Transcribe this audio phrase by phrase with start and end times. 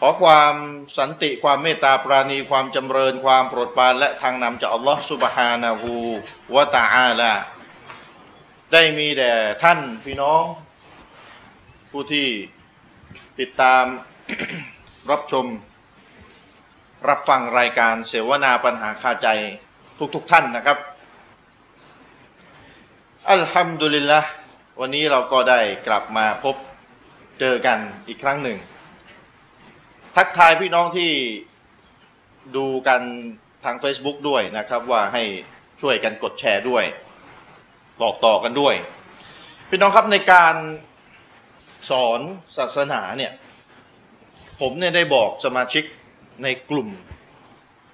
[0.00, 0.54] ขอความ
[0.98, 5.92] สันติความเมตตาปราณีความจำเริญความโปรดปรานและทางนำจากอัลลอฮฺสุบฮานะฮู
[6.54, 7.32] วะตะอาลา
[8.72, 10.42] ได้มีแด่ท่านพี่น้อง
[11.90, 12.28] ผู้ที่
[13.40, 13.84] ติดตาม
[15.10, 15.46] รับชม
[17.08, 19.28] รับฟังรายการเสวนาปัญหาคาใจ
[20.14, 20.78] ทุกๆทท่านนะครับ
[23.30, 24.20] อัลฮัมดุลิลละ
[24.80, 26.56] วันนี้เราก็ได้กลับมาพบ
[27.40, 27.78] เจอกัน
[28.08, 28.58] อีกครั้งหนึ่ง
[30.20, 31.12] ทักทายพี่น้องที่
[32.56, 33.02] ดูกัน
[33.64, 35.22] ทาง Facebook ด้วยนะครับ ว่าให้
[35.80, 36.84] ช่วยกันกดแชร์ด้วย
[38.02, 38.74] บอกต่อกันด้วย
[39.68, 40.54] พี่น้องครับในการ
[41.90, 42.20] สอน
[42.56, 43.32] ศาสนาเนี่ย
[44.60, 45.84] ผมเนี่ยได้บอกสมาชิก
[46.42, 46.88] ในกลุ่ม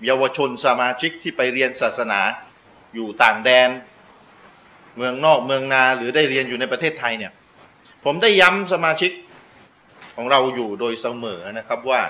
[0.07, 2.21] เยาวชนสมาชิกที่ไปเรียนศาสนา
[2.95, 3.71] อยู่ต่างแดน
[4.97, 7.33] เมืองนอกเมืองนาหรือได้เรียนอยู่ในประเทศไทยเนี่ย
[8.05, 9.13] ผมได้ย้ำสมาชิก
[10.19, 12.01] ของเราอยู่โดยเสมอนะครับว่า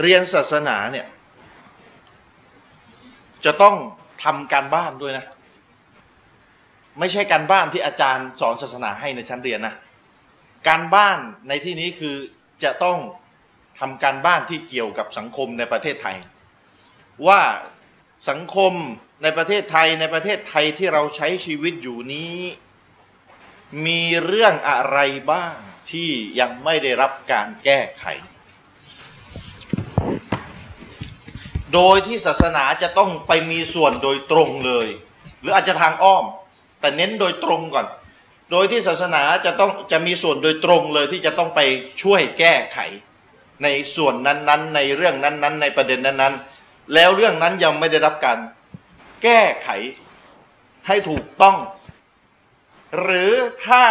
[0.00, 1.06] เรียนศาสนาเนี่ย
[3.44, 3.76] จะต้อง
[4.24, 5.26] ทำการบ้านด้วยนะ
[6.98, 9.74] ไม่ใช่การบ้านที่อาจารย์สอนศาสนาให้ในชั้นเรียนนะ
[10.68, 12.16] การบ้านในที่นี้คือ
[12.64, 12.98] จะต้อง
[13.80, 16.16] ทำการบ้านที่เกี่ยวกับสังคมในประเทศไทย
[17.26, 17.40] ว่า
[18.28, 18.72] สังคม
[19.22, 22.34] ในประเทศไทยในประเทศไทยที่เราใช้ชีวิตอยู่นี้
[23.86, 24.98] มีเรื่องอะไร
[25.32, 25.54] บ้าง
[25.90, 26.10] ที่
[26.40, 28.04] ยังไม่ได้รับการแก้ไข
[31.74, 34.88] โดยที่ศาสนาจะต้องไปมีส่วนโดยตรงเลย
[35.40, 36.24] หรืออาจจะทางอ้อม
[36.80, 37.86] แต่เน้นโดยตรงก่อน
[38.50, 41.60] โดยที่ศาสนาจะต้องจะมีส่วนโดยตรงเลยที่จะต้องไป
[42.02, 42.78] ช่วยแก้ไข
[43.62, 48.38] ในส่วนนั้นๆ ในเรื่องนั้นๆ ในประเด็นนั้นๆ แล้วเรื่องนั้นยังไม่ได้รับการ
[49.22, 49.68] แก้ไข
[50.86, 51.56] ให้ถูกต้อง
[53.00, 53.32] หรือ
[53.66, 53.84] ถ้า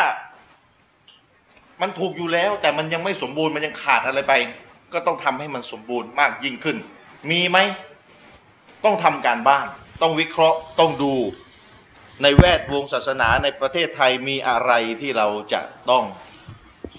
[1.82, 4.34] มันถูกอยู่แล้ว แต่มันยังไม่สมบูรณ์มันยังขาดอะไรไป
[4.94, 6.78] ก็ต้องทำให้มันสมบูรณ์มากยิ่งขึ้น
[7.32, 7.58] มีไหม
[8.86, 9.68] ต้องทำการบ้าน
[10.02, 11.16] ต้องวิเคราะห์ต้องดู
[12.22, 14.72] ในแวดวงศาสนาในประเทศไทยมีอะไร
[15.02, 16.04] ที่เราจะต้อง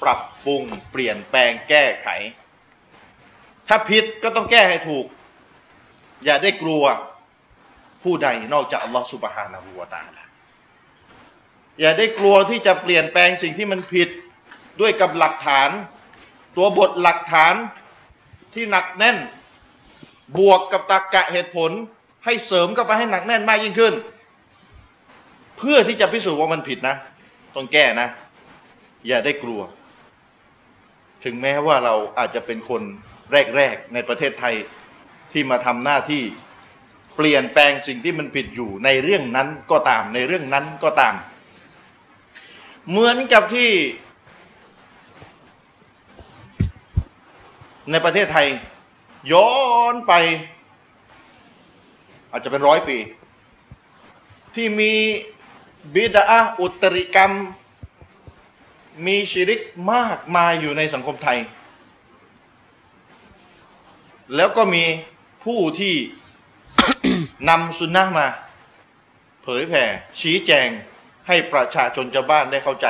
[0.03, 2.09] ปรับปรุงเปลี่ยนแปลงแก้ไข
[3.69, 5.07] ถ้าผิดก็ต้องแก้ให้ถูก
[6.25, 6.85] อย่าได้กลัว
[8.03, 10.25] ผู้ใดนอกจากอัลลอฮฺสุบฮานะฮูวาตาลา
[11.81, 14.09] อย่าได้กลัวที่จะเปลี่ยนแปลงสิ่งที่มันผิด
[14.81, 15.71] ด้วยกับหลักฐาน
[16.57, 17.55] ตัวบทหลักฐาน
[18.55, 19.17] ที่หนักแน่น
[20.37, 21.71] บวกกับตรรกะเหตุผล
[22.25, 23.95] ให้เสริมเข้าไปให้หนักแน่นมากยิ่งขึ้น
[25.59, 26.97] เพื่อที่จะพิสูจน์ว่ามันผิดนะ
[27.57, 28.09] ต้องแก้นะ
[29.07, 29.61] อย่าได้กลัว
[31.25, 32.83] ถึงแม้ว่าเราอาจจะเป็นคน
[33.57, 34.55] แรกๆในประเทศไทย
[35.33, 36.23] ที่มาทำหน้าที่
[37.17, 41.15] เปลี่ยนแปลงสิ่งที่มันผิดอยู่ในเรื่องนั้นก็ตามในเรื่องนั้นก็ตาม
[42.89, 43.71] เหมือนกับที่
[47.91, 48.47] ในประเทศไทย
[49.33, 49.51] ย้อ
[49.93, 50.13] นไป
[52.31, 52.97] อาจจะเป็นร้อยปี
[54.55, 54.93] ที่มี
[55.95, 57.33] บิดาอุตริกรรม
[59.07, 59.61] มีชิริก
[59.93, 61.39] มากมายอยู่ในสังคมไทย
[64.37, 64.85] แล้วก็มี
[65.45, 65.95] ผู้ที่
[67.49, 68.29] นำสุนนะมา
[69.43, 69.85] เผยแผ่
[70.21, 70.69] ชี้แจง
[71.29, 72.87] ให้ประชาชนชาวบ้านได้เข้าใจ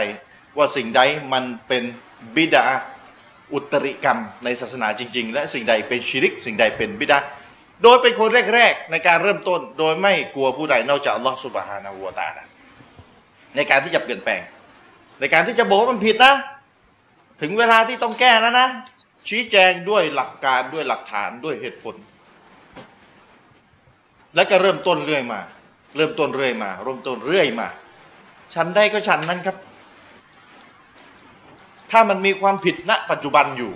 [0.56, 1.00] ว่าสิ่งใด
[1.32, 1.82] มันเป็น
[2.36, 2.66] บิดา
[3.52, 7.18] อุตริกรรมในศาสนาจริง ๆ และสิ่งใดเป็นชิริก สิ่งใดเป็นบิดา
[7.82, 12.44] โดยเป็นคนแรกๆในการเริ่มต้น โดยไม่กลัวผู้ใดนอกจากอัลลอฮฺสุบฮานาหูวตาลา
[13.56, 14.40] ในการที่จะเปลี่ยนแปลง
[15.20, 16.34] ในการที่จะบอกว่ามันผิดนะ
[17.40, 18.68] ถึงเวลาที่ต้องแก้แล้วนะ
[19.28, 21.94] ชี้แจงด้วยหลักการด้วยหลักฐานด้วยเหตุผล
[24.34, 25.40] แล้วก็เริ่มต้นเรื่อยมา
[25.96, 27.68] เริ่มต้นเรื่อยมาเริ่มต้นเรื่อยมา
[28.54, 29.56] ฉันได้ก็ฉันนั้นครับ
[31.90, 33.72] ถ้ามันมีความผิดณปัจจุบันอยู่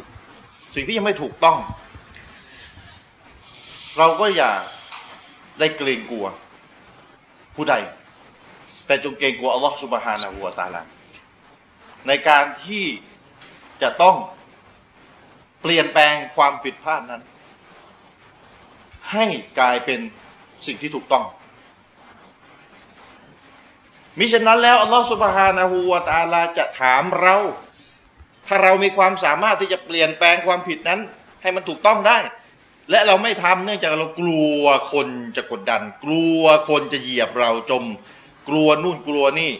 [0.74, 1.58] สิ่งที่ยังไม่ถูกต้อง
[3.98, 4.52] เราก็อย่า
[5.58, 6.26] ได้เกรงกลัว
[7.54, 7.74] ผู้ใด
[8.86, 10.82] แต่จงเกรงกลัวอัลลอฮฺสุบฮานะฮูวตาลา
[12.06, 12.84] ในการที่
[13.82, 14.16] จะต้อง
[15.60, 17.22] เปลี่ยนแปลงความผิดพลาดนั้น
[19.12, 19.26] ให้
[19.58, 20.00] กลายเป็น
[20.66, 21.24] สิ่งที่ถูกต้อง
[24.18, 27.36] มิฉะนั้นแล้วอัลลอฮฺสุบฮานะฮูวาตาลาจะถามเรา
[28.54, 31.00] ถ้าเรามีความสามารถที่จะเปลี่ยนแปลงความผิดนั้น
[31.42, 32.18] ให้มันถูกต้องได้
[32.90, 34.62] และเราไม่ทำเนื่องจากเรากลัว
[34.92, 37.84] คนจะกดดัน กลัวคนจะเหยียบเราจม
[38.48, 39.50] กลัวนู่นกลัวนี่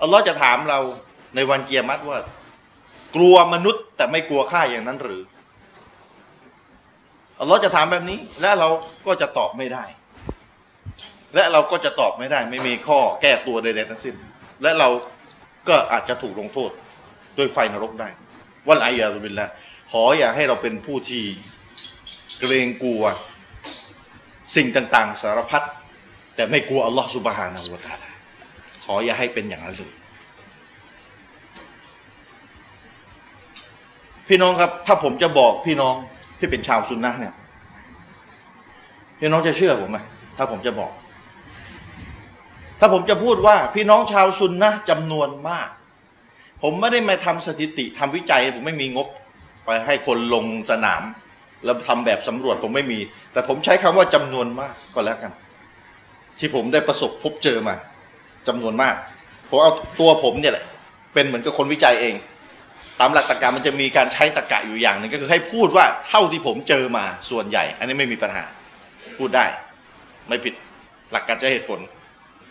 [0.00, 0.80] อัลลอฮ์จะถามเรา
[1.34, 2.18] ในวันเกียรติว่า
[3.16, 5.22] กลัวมนุษย์แต่ไม่กลัวข้าอย่างนั้นหรือ
[7.40, 8.68] อัลลอฮ์จะถามแบบนี้ และเรา
[9.06, 9.84] ก็จะตอบไม่ได้
[11.34, 14.14] และเราก็จะตอบไม่ได้ ไม่มีข้อแก้ตัวใดๆทั้งสิ้น
[14.62, 14.88] และเรา
[15.68, 16.70] ก็อาจจะถูกลงโทษ
[17.36, 18.08] โดยไฟนรกได้
[18.68, 19.46] วันไอยาสุบินละ
[19.90, 21.22] ขออย่าให้เราเป็นผู้ที่
[22.40, 23.02] เกรงกลัว
[24.56, 25.62] สิ่งต่าง ๆ สารพัด
[26.34, 28.10] แต่ไม่กลัวอัลลอฮ์สุบฮานาอูตาลา
[28.84, 29.92] ขออย่าให้เป็นอย่างนั้นเลย
[34.28, 35.94] พี่น้องครับ ถ้าผมจะบอกพี่น้อง
[36.38, 37.34] ที่เป็นชาวซุนนะเนี่ย
[39.18, 39.98] พี่น้องจะเชื่อผมไหม
[40.36, 40.92] ถ้าผมจะบอก
[42.80, 45.68] ถ้าผมจะพูดว่าพี่น้องชาวซุนนะจำนวนมาก
[46.62, 49.08] ผมไม่ได้มาทำสถิติทำวิจัย ผมไม่มีงบ
[49.64, 51.02] ไปให้คนลงสนาม
[51.64, 52.98] แล้วทำแบบสำรวจผมไม่มี
[53.32, 55.32] แต่ผมใช้คำว่าจำนวนมากก็แล้วกัน
[56.38, 57.74] ที่ผมได้ประสบพบเจอมา
[58.48, 58.94] จำนวนมาก
[59.48, 60.64] ผมเอาตัวผมเนี่ยแหละ
[61.14, 62.14] เป็นเหมือนกับคนวิจัยเอง
[63.00, 68.44] ตามหลักตรรกะมันจะมีการใช้ตรรกะอยู่อย่างหนึ่งก็คือให้พูดว่าเท่าที่ผมเจอมาส่วนใหญ่ อันนี้ไม่มีปัญหา
[69.18, 69.46] พูดได้
[70.28, 70.54] ไม่ผิด
[71.12, 71.80] หลักการใช้เหตุผล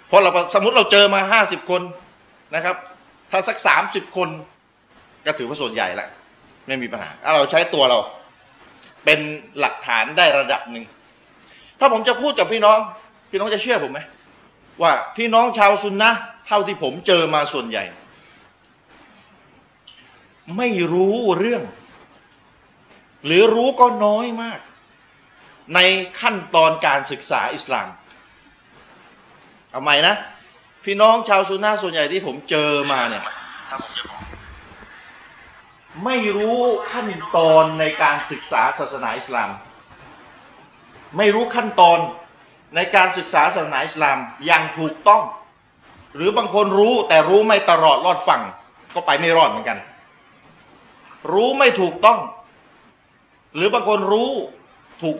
[0.07, 1.81] เพราะเราสมมติเราเจอมาห้าสิบคน
[2.55, 2.75] นะครับ
[3.31, 4.29] ถ้าสักสามสิบคน
[5.25, 6.07] ก็ถือว่าส่วนใหญ่ละ
[6.67, 7.99] ไม่มีปัญหาเราใช้ตัวเรา
[9.05, 9.19] เป็น
[9.59, 10.85] หลักฐานได้ระดับหนึ่ง
[11.79, 12.79] ถ้าผมจะพูดกับพี่น้อง
[13.31, 13.99] พี่น้องจะเชื่อผมไหม
[14.81, 16.11] ว่าพี่น้องชาวซุนนะ
[16.47, 17.83] เท่าที่ผมเจอมาส่วนใหญ่
[20.57, 21.63] ไม่รู้เรื่อง
[23.25, 24.59] หรือรู้ก็น้อยมาก
[25.75, 25.79] ใน
[26.21, 27.87] ขั้นตอนการศึกษาอิสลาม
[29.71, 30.15] เอาใหม่นะ
[30.85, 33.23] พี่น้องชาวซุนนะส่วนใหญ่ที่ผมเจอมาเนี่ย
[36.05, 36.59] ไม่รู้
[36.91, 39.49] ขั้นตอนในการศึกษาศาสนาอิสลาม
[41.17, 41.99] ไม่รู้ขั้นตอน
[42.75, 45.23] ในการศึกษาศาสนาอิสลามอย่างถูกต้อง
[46.15, 48.41] หรือบางคนรู้แต่รู้ไม่ตลอดรอดฝั่ง
[48.95, 49.77] ก็ไปไม่รอดเหมือนกัน
[51.33, 52.19] รู้ไม่ถูกต้อง
[53.55, 54.31] หรือบางคนรู้
[55.01, 55.17] ถูก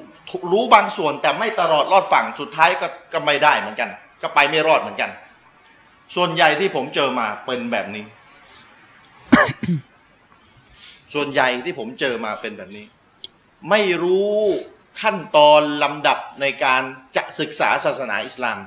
[0.52, 3.90] รู้บางส่วนแต่ไม่ตลอดรอดฝั่งสุดท้ายก็ก็ไม่ได้เหมือนกัน
[4.22, 5.10] ก็ไปไม่รอดเหมือนกัน
[6.16, 8.06] ส่วนใหญ่ที่ผมเจอมาเป็นแบบนี้
[11.14, 12.86] ส่วนใหญ่ที่ผมเจอมาเป็นแบบนี้
[13.70, 14.36] ไม่รู้
[15.02, 16.82] ขั้นตอนลำดับในการ
[17.16, 18.58] จะศึกษาศาสนาอิสลาม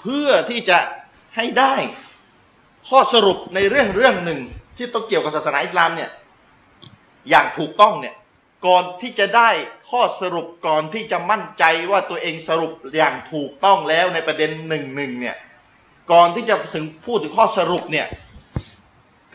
[0.00, 0.78] เพื่อที่จะ
[1.36, 1.74] ให้ได้
[2.88, 4.40] ข้อสรุปในเรื่องเรื่องหนึ่ง
[4.76, 6.10] ที่ต้องเกี่ยวกับศาสนาอิสลามเนี่ย
[7.30, 8.14] อย่างถูกต้องเนี่ย
[8.66, 9.50] ก่อนที่จะได้
[9.90, 15.36] ข้อสรุปก่อนที่จะมั่นใจว่าตัวเองสรุปอย่างถูกต้องแล้วในประเด็นหนึ่งหนึ่งเนี่ย
[16.10, 18.06] ก่อนที่จะถึงพูดถึงข้อสรุปเนี่ย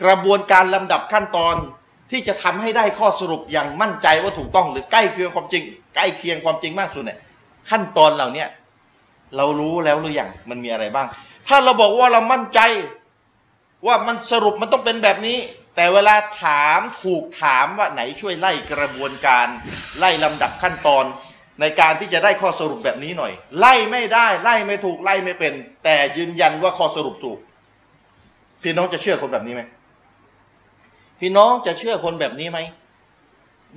[0.02, 1.54] กระบวนการลำดับขั้นตอน
[2.10, 5.62] ที่จะทำให้ได้ข้อสรุปอย่างมั่นใจว่าถูกต้องหรือใกล้เคียงความจริง
[5.94, 7.18] ใกล้เคียงความจริงมากสุดเนี่ย
[7.70, 8.44] ขั้นตอนเหล่านี้
[9.36, 11.06] เรารู้แล้วหรือยังมันมีอะไรบ้าง
[11.48, 12.60] ถ้าเราบอกว่าเรามั่นใจ
[13.86, 15.38] ว่ามันสรุปมันต้องเป็นแบบนี้
[15.76, 19.46] แต่เวลาถามถูกถามว่าไหนช่วยไล่กระบวนการ
[19.98, 21.04] ไล่ลำดับขั้นตอน
[21.60, 25.52] ในการที่จะได้ข้อสรุปแบบนี้หน่อย ไล่ไม่ได้ไล่ไม่ถูกไล่ไม่เป็น
[25.84, 27.38] แต่ยืนยันว่าข้อสรุปถูก
[28.62, 29.62] พี่น้องจะเชื่อคนแบบนี้ไหม
[31.20, 32.58] พี่น้องจะเชื่อคนแบบนี้ไหม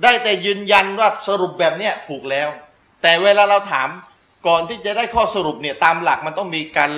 [0.02, 2.48] ได้แต่ยืนยันว่าสรุปแบบเนี้ยถูกแล้ว
[3.02, 3.88] แต่เวลาเราถาม
[4.46, 6.90] ก่อนที่จะได้ข้อสรุปเนี่ยตามหลักมันต้องมีการ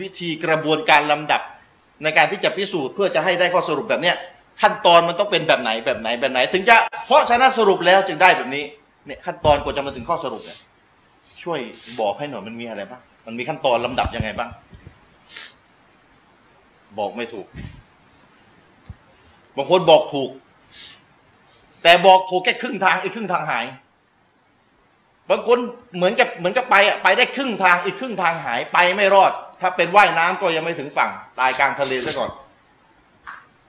[0.00, 1.42] วิธีกระบวนการลำดับ
[2.02, 4.16] ในการที่จะพิสูจน์เพื่อจะให้ได้ข้อสรุปแบบเนี้ย
[4.62, 6.76] ขั้นตอนมันต้องเป็นแบบไหนแบบไหนแบบไหน ถึงจะ
[7.06, 8.64] เพราะฉะนั้นสรุปแล้วจึงได้แบบนี้
[9.08, 10.58] เนี่ยขั้นตอนกว่าจะมาถึงข้อสรุปเนี่ย
[11.42, 11.58] ช่วย
[12.00, 14.50] บอกให้หน่อยมันมีอะไรบ้างมันมีขั้นตอนลำดับยังไงบ้าง
[16.98, 17.46] บอกไม่ถูก
[19.56, 20.30] บางคนบอกถูก
[21.82, 23.64] แต่บอกถูกแค่ครึ่งทางอีกครึ่งทางหาย
[25.30, 25.58] บางคน
[25.96, 32.30] เหมือนกับเหมือนกับไปอะไปได้ครึ่งทางอีกครึ่งทางหายไปไม่รอด ถ้าเป็นว่ายน้ำก็ยังไม่ถึงฝั่ง ตายกลางทะเลซะก่อน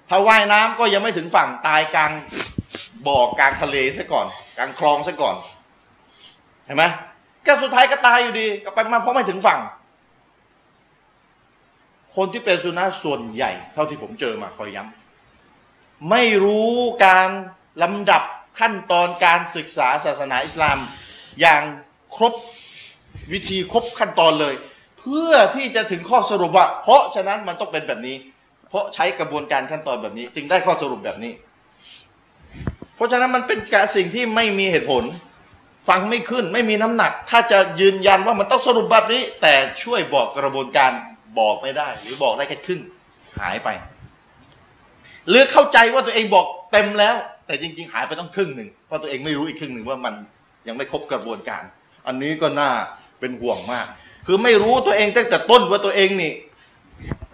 [0.09, 2.11] ถ้าว่ายน้ำก็ยังไม่ถึงฝั่งตายกลาง
[3.07, 5.35] บ่อกลางทะเลซะก่อน กลางคลองซะก่อน
[6.65, 6.83] เห็นไหม
[7.45, 9.59] ก็สุดท้ายก็ตายอยู่ดีก็ไปมาเพราะไม่ถึงฝั่ง
[12.15, 16.73] คนที่เป็นสุนัขส่วนใหญ่ เท่าที่ผมเจอมาคอยย้ำไม่รู้
[17.05, 17.29] การ
[17.83, 18.23] ลำดับ
[18.59, 20.77] ขั้นตอนการศึกษาศาสนาอิสลาม
[21.41, 21.61] อย่าง
[22.15, 22.33] ครบ
[23.31, 24.55] วิธีครบขั้นตอนเลย
[24.99, 28.15] เพื่อที่จะถึงข้อสรุปว่า เพราะฉะนั้นมันต้องเป็นแบบนี้
[28.69, 31.33] เพราะใช้กระบวนการขั้นตอนแบบนี้ จึงได้ข้อสรุปแบบนี้
[32.95, 35.03] เพราะฉะนั้นมันเป็นการสิ่งที่ไม่มีเหตุผล
[35.89, 40.91] ฟังไม่ขึ้นไม่มีน้ำหนัก ถ้าจะยืนยันว่ามันต้องสรุปแบบนี้ แต่ช่วยบอกกระบวนการ
[41.39, 42.81] บอกไม่ได้ หรือบอกได้แค่ครึ่ง
[43.39, 43.69] หายไป
[45.29, 50.13] หรือเข้าใจว่าตัวเองบอกเต็มแล้ว แต่จริง ๆ หายไปต้องครึ่งหนึ่งเพราะตัวเองไม่รู้อีกครึ่งหนึ่งว่ามัน
[50.67, 51.63] ยังไม่ครบกระบวนการ
[52.07, 52.71] อันนี้ก็น่า
[53.19, 53.87] เป็นห่วงมาก
[54.27, 56.31] คือไม่รู้ตัวเองตั้งแต่ต้นว่าตัวเองนี่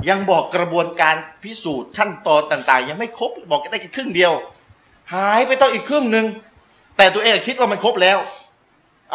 [0.10, 4.34] ยังบอกกระบวนการพิสูจน์ขั้นตอนต่าง ๆ ยังไม่ครบบอกได้แค่ครึ่งเดียว
[5.14, 6.26] หายไปต้องอีกครึ่งหนึ่ง
[6.98, 8.18] แต่ตัวเองคิดว่ามันครบแล้ว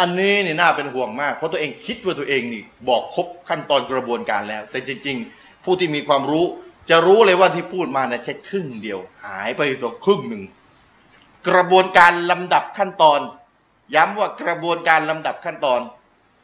[0.00, 6.44] อันนี้นี่น่าเป็นห่วงมาก เพราะตัวเองคิดว่าตัวเองนี่บอกครบขั้นตอนกระบวนการแล้ว แต่จริง ๆ ผู้ที่มีความรู้
[6.90, 10.42] จะรู้เลยว่าที่พูดมาเนี่ยแค่ครึ่งเดียว หายไปตรงครึ่งหนึ่ง
[11.48, 13.20] กระบวนการลำดับขั้นตอน
[13.94, 15.80] ย้ำว่ากระบวนการลำดับขั้นตอน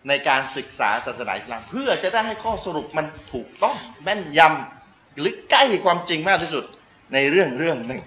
[0.08, 6.64] ในการศึกษาศาสนาอิสลามเพื่อจะได้ให้ข้อสรุปมันถูกต้องแม่นยำหรือใกล้ความจริงมากที่สุด
[7.12, 8.00] ในเรื่องเรื่องหนึ่ง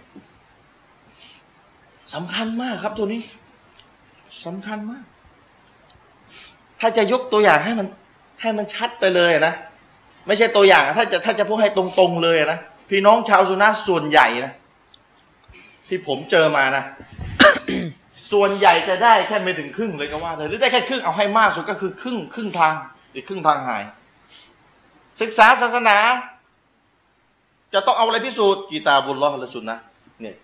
[2.14, 3.22] สำคัญมากครับตัวนี้
[4.46, 5.04] สำคัญมาก
[6.80, 7.88] ถ้าจะยกตัวอย่างให้มัน
[8.42, 9.54] ให้มันชัดไปเลยนะ
[10.28, 14.54] ไม่ใช่ตัวอย่างถ้าจะถ้าจะพูดให้ตรงๆเลยนะพี่น้องชาวสุนัขส่วนใหญ่นะ
[15.88, 16.84] ที่ผมเจอมานะ
[18.32, 22.74] ส่วนใหญ่จะได้แค่ไม่ถึงครึ่งเลยก็ว่าเลยหรือได้แค่ครึ่งเอาให้มากสุดก็คือครึ่งครึ่งทาง
[23.14, 23.84] อีกครึ่งทางหาย
[25.22, 25.98] ศึกษาศาสนา
[27.74, 29.78] จะต้องเอาอะไรพิสูจน์กีตาบุญล้อฮ์ละสุนนะ
[30.22, 30.36] เนี่ย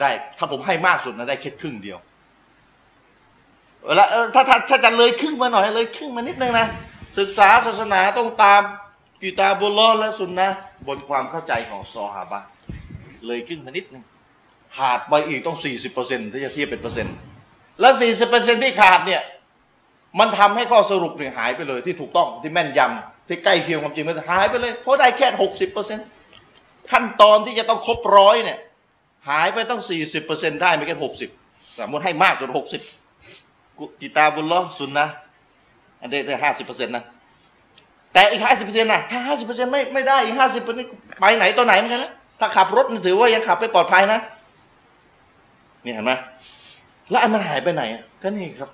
[0.00, 1.98] ได้ถ้าผมให้มากสุดนะได้แค่ครึ่งเดียว
[3.86, 6.66] เวลาถ้าถ้าถ้าจะเลยครึ่งมาหน่อยเลยครึ่งมานิดนึงนะ
[7.18, 8.62] ศึกษาศาสนาต้องตาม
[9.22, 10.48] กีตาบุลลอฮ์และสุนนะ
[10.86, 12.40] บนความเข้าใจของซอฮาบะ
[13.26, 14.04] เลยครึ่งมานิดนึง
[14.76, 17.16] ขาดไปอีกต้องสี่สิบเปอร์เซ็นต์ที่จะเทียบเป็นเปอร์เซ็นต์
[17.80, 19.22] แล้วสี่สิบเปอร์เซ็นต์ที่ขาดเนี่ย
[20.18, 26.06] มันทำให้ข้อสรุปเนี่ยหายไปเลยที่ถูกต้องที่แม่นยำที่ใกล้เคียงความจริงมันหายไปเลย เพราะได้แค่หกสิบเปอร์เซ็นต์
[26.92, 28.58] ขั้นตอนที่จะต้องครบร้อยเนี่ย
[29.28, 31.30] หายไปต้องสี่สิบเปอร์เซ็นต์ได้ไม่แค่หกสิบ
[31.78, 32.82] สมมติให้มากจนหกสิบ
[34.00, 35.06] กิตาบุลลอสุนนะ
[36.00, 37.04] อันนี้ได้ห้าสิบเปอร์เซ็นต์นะ
[38.12, 40.90] แต่อีกห้าสิบเปอร์เซ็นต์นะถ้าห้าสิบเปอร์เซ็นต์ไม่ไม่ได้อีกห้าสิบเปอร์เซ็นต์
[41.20, 44.20] ไปไหนตัวไหนเหมือนกันนะถ้าขับรถถือว่ายังขับไปปลอดภัยนะ
[45.84, 46.12] นี่เห็นไหม
[47.10, 47.82] แล้วอันมันหายไปไหน
[48.22, 48.70] ก็นี่ครับ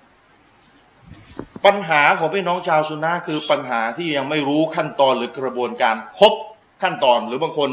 [1.66, 6.34] ปัญหาของพี่น้องชาวซุนนะคือปัญหาที่ยังไม่รู้ขั้นตอนหรือกระบวนการครบ
[6.82, 7.68] ขั้นตอนหรือบางคน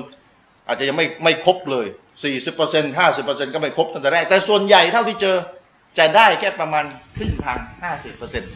[0.67, 1.85] อาจจะยังไม่ไม่ครบเลย
[2.23, 5.35] สี่สิบเปอร์เซ็นต์ห้าสิบเปอร์เซ็นต์ก็ไม่ครบตั้งแต่แรก แต่ส่วนใหญ่เท่าที่เจอ
[5.99, 6.85] จะได้แค่ประมาณ
[7.17, 8.51] ครึ่งทางห้าสิบเปอร์เซ็นต์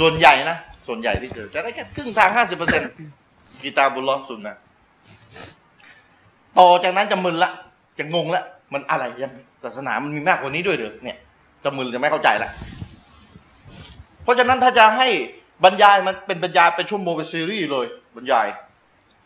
[0.00, 2.88] ส่วนใหญ่นะ ส่วนใหญ่ที่เจอจะได้แค่ครึ่งทางห้าสิบเปอร์เซ็นต์
[3.62, 4.56] กีตาบุลล็อฮ์สุนนะ
[6.58, 7.50] ต่อจากนั้นจะมึนละ
[7.98, 9.32] จะงงละ มันอะไรยัง
[9.64, 11.18] ศาสนามันมีมากกว่านี้ด้วยเหรอเนี่ย
[11.62, 12.50] จะมึนจะไม่เข้าใจละ
[14.22, 15.08] เพราะฉะนั้นถ้าจะให้
[15.64, 18.46] บรรยายมันเป็นบรรยายเป็นชั่วโมงเป็นซีรีส์เลยบรรยาย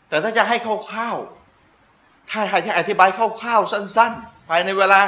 [0.09, 4.99] แต่ถ้าจะให้คร่าวๆถ้าให้อธิบายคร่าวๆสั้น ๆ ภายในเวลา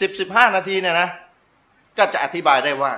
[0.00, 1.08] สิบสิบห้านาทีเนี่ยนะ
[1.98, 2.92] ก็จะอธิบายได้ว่า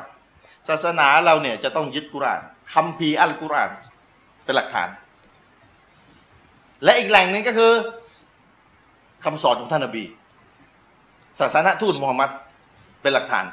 [0.68, 2.40] ศาสนาเราเนี่ยจะต้องยึดกุราน
[2.74, 3.70] คัมภีอัลกุราน
[4.44, 4.88] เป็นหลักฐาน
[6.84, 7.72] และอีกแหล่งหนึ่งก็คือ
[9.24, 10.04] คำสอนของท่านนบี
[11.40, 12.30] ศาสนาทูตมูฮัมมัด
[13.02, 13.46] เป็นหลักฐาน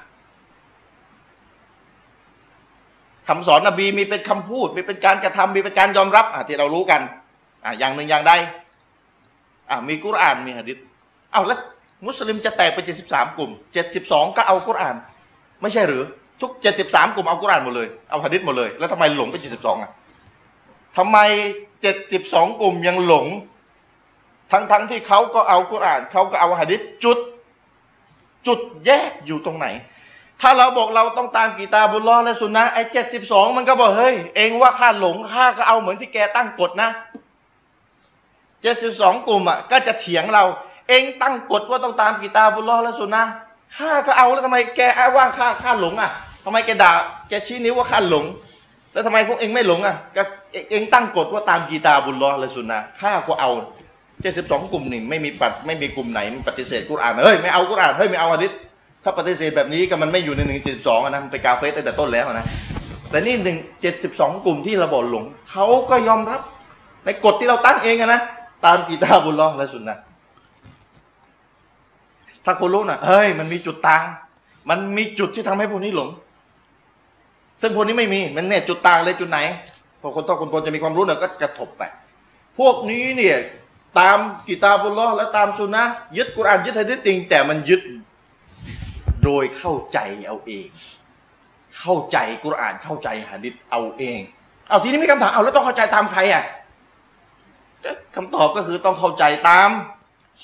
[3.27, 7.01] คำสอนนบีมีเป็นคำพูด มีเป็นการกระทำมีเป็นการยอมรับอะที่เรารู้กัน
[7.65, 8.33] อะอย่างหนึ่งอย่างใด
[9.69, 10.77] อะมีกุรอานมีหะดิษ
[11.31, 11.59] เอาแล้ว
[12.05, 14.95] มุสลิมจะแตกเป็นเจ็ดสิบสามกลุ่มเจ็ดสิบสองก็เอากุรอาน
[15.61, 16.03] ไม่ใช่หรือ
[16.41, 19.91] ทุกเจ็ดสิบสามกลุ่มเอากุรอานหมดเลยเอาหะดิษหมดเลย แล้วทำไมหลงไปเจ็ดสิบสองอะ
[20.97, 21.17] ทำไม
[21.81, 23.25] เจ็ดสิบสองกลุ่มยังหลง
[24.51, 27.17] ทั้งทั้งที่เขาก็เอากุรอานเขาก็เอาหะดิษจุด
[28.49, 29.67] จุดแยกอยู่ตรงไหน
[30.41, 36.89] ถ้าเราบอกเราต้องตามกีตาบุลลอและสุนนะไอ้เจ็ดสิบสองมันก็บอกเฮ้ย เองว่าข้าหลงข้าก็เอาเหมือนที่แกตั้งกฎนะ
[38.61, 40.43] เจ็ดสิบสองกลุ่มอะก็จะเถียงเรา
[40.89, 43.23] เองตั้งกฎว่าต้องตามกีตาบุลลอและสุนนะ
[43.77, 46.11] ข้าก็เอาแล้วทำไมแกอ้างว่าข้าข้าหลงอะ
[46.45, 46.91] ทำไมแกด่า
[47.29, 48.25] แกชี้นิ้วว่าข้าหลง
[48.93, 50.23] แล้วทำไมพวกเองไม่หลงอะก็
[50.71, 53.51] เองตั้งกฎว่าตามกีตาบุลลอและสุนนะข้าก็เอา
[54.21, 58.51] เจ็ดสิบสองกลุ่มนี่ไม่มีปัดไม่มีกลุ่มไหนมันปฏิเสธกุรอานเฮ้ยไม่เอากุรอานเฮ้ยไม่เอาอะดิษ
[59.03, 62.45] ถ้าปฏิเสธแบบนี้ก็มันไม่อยู่ในหนึ่งเจ็ดสองนะมันไปกาเฟสตั้งแต่ต้นแล้วนะ
[63.09, 66.41] แต่นี่หนึ่งเจ็ดสิบสองกลุ่มที่เราบอกหลงเขาก็ยอมรับ
[67.05, 68.21] ในกฎที่เราตั้งเองนะ
[68.65, 69.97] ตามกีตาบุลลอฮ์และสุนนะ
[72.45, 74.03] ถ้าคุณรู้นะเฮ้ยมันมีจุดต่าง
[74.69, 76.09] มันมีจุดที่ทำให้พวกนี้หลง
[77.61, 79.39] ซึ่งพวกนี้ไม่มีมันเนี่ยจุดต่างเลยจุดไหน
[80.01, 81.83] พอคนต้องคนพลจะมีความรู้เนี่ยก็กระทบไป
[82.59, 83.37] พวกนี้เนี่ย
[83.99, 84.17] ตาม
[84.47, 85.83] กิตาบุลลอและตามสุนนะ
[86.17, 87.81] ยึดกุรอานยึดฮะดิษจริง แต่มันยึด
[89.23, 90.67] โดยเข้าใจเอาเอง
[91.79, 94.19] เข้าใจกุรอานเข้าใจฮะดิษเอาเอง
[94.69, 96.43] เอาทีนี้มีคำถามเอาแล้วต้องเข้าใจตามใครอะ
[98.15, 99.69] คำตอบก็คือต้องเข้าใจตาม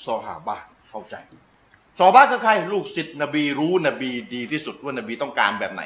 [0.04, 0.56] ซอฮาบะ
[0.90, 1.14] เข้าใจ
[1.98, 5.82] ซอฮาบะคือใคร ลูกศิษย์นบีรู้นบีดีที่สุดว่านบีต้องการแบบไหน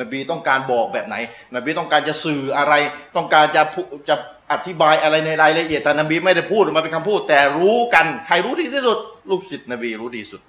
[0.00, 1.16] นบีต้องการบอกแบบไหน
[1.54, 2.74] นบีต้องการจะสื่ออะไร
[3.16, 3.62] ต้องการจะ
[4.08, 4.16] จะ
[4.52, 8.98] อธิบายอะไรในรายละเอียดแต่นบีไม่ได้พูดออกมาเป็นคำพูด แต่รู้กันใครรู้ดีที่สุด
[9.30, 10.40] ลูกศิษย์นบีรู้ดีสุด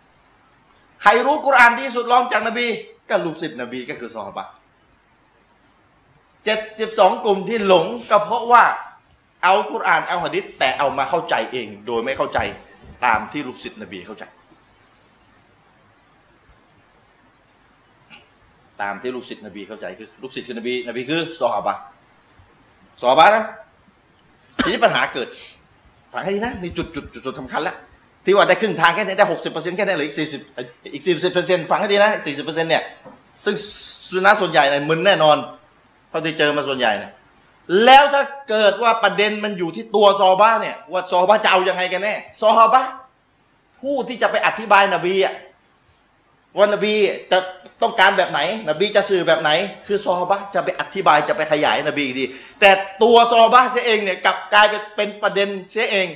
[1.02, 2.66] ใครรู้กุรานดีสุดรองจากนบี
[3.10, 4.46] ก็ลูกศิษย์นบีก็คือซอฮาบะ
[6.44, 8.64] เจ็ดสิบสองกลุ่มที่หลงก็เพราะว่า
[9.44, 12.40] เอากุรานเอาหะดิษแต่เอามาเข้าใจเอง โดยไม่เข้าใจ
[13.06, 14.24] ตามที่ลูกศิษย์นบีเข้าใจ
[18.82, 21.76] ตามที่ลูกศิษย์นบีเข้าใจคือลูกศิษย์คือนบีนบีคือซอฮาบะ
[23.02, 23.46] ซอฮาบะนะ
[24.66, 25.28] ทีนี้ปัญหาเกิด
[26.14, 27.76] ฟังให้ดีนะนี่จุดจุดจุดจุดสำคัญละ
[28.26, 30.42] ที่ว่าได้ครึ่งทางแค่นี้ได้หกสิบเปอร์เซ็นต์แค่นี้เหลืออีกสี่สิบ
[30.94, 32.84] อีกสี่สิบเปอร์เซ็นต์ฟังให้ดีนะสี่สิบเปอร์เซ็นต์เนี่ย
[33.46, 33.56] ซึ่ง
[34.10, 35.38] สุนัขส่วนใหญ่เนี่ยมึนแน่นอน
[36.10, 37.12] เท่าที่เจอมาส่วนใหญ่เนี่ย
[37.86, 42.84] แล้วถ้าเกิดว่าประเด็นมันอยู่ที่ตัวซอฮาบะเนี่ยว่าซอฮาบะจะเอายังไงกันแน่ซอฮาบะ
[43.82, 45.34] ผู้ที่จะไปอธิบายนบีอะ
[46.58, 46.94] ว่านบี
[47.32, 47.38] จะ
[47.82, 49.52] ต้องการแบบไหน นบีจะสื่อแบบไหน
[49.88, 52.26] คือซอบะจะไปอธิบายจะไปขยายนบีอี
[52.60, 52.70] แต่
[53.04, 56.08] ตัวซอบะเสียเองเนี่ยกลับกลายเป็นประเด็นเสียเอง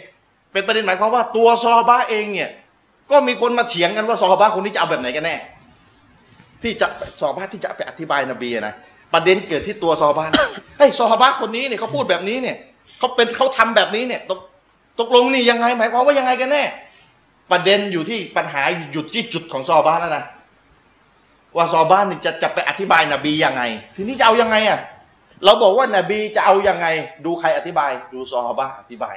[0.54, 2.50] เป็นประเด็นหมายความว่าตัวซอบะเองเนี่ย
[3.12, 5.36] ก็มีคนมาเถียงกันว่าซอบะคนนี้จะเอาแบบไหนกันแน่
[6.62, 6.88] ที่จะ
[7.20, 8.74] ซอบะที่จะไปอธิบายนบีนะ
[9.14, 10.32] ประเด็นเกิดที่ตัวซอบะห์
[10.78, 12.58] เฮ้ยซอบะคนนี้เนี่ยเขาพูดแบบนี้เนี่ย
[13.00, 14.40] เขาเป็นเขาทำแบบนี้เนี่ยตก
[15.00, 16.64] ตกลงนี่ยังไง หมายความว่ายังไงกันแน่
[17.52, 18.62] ประเด็นอยู่ที่ปัญหา
[18.94, 20.26] อยู่ที่จุดของซอฮาบะห์แล้วนะ
[21.56, 23.62] ว่าซอบ้านนี่จะจะไปอธิบายนบียังไง
[23.96, 24.80] ทีนี้จะเอายังไงอะ
[25.46, 26.88] เราบอกว่านบีจะเอายังไง
[27.26, 29.16] ดูใครอธิบาย ดูซอฮาบะอธิบาย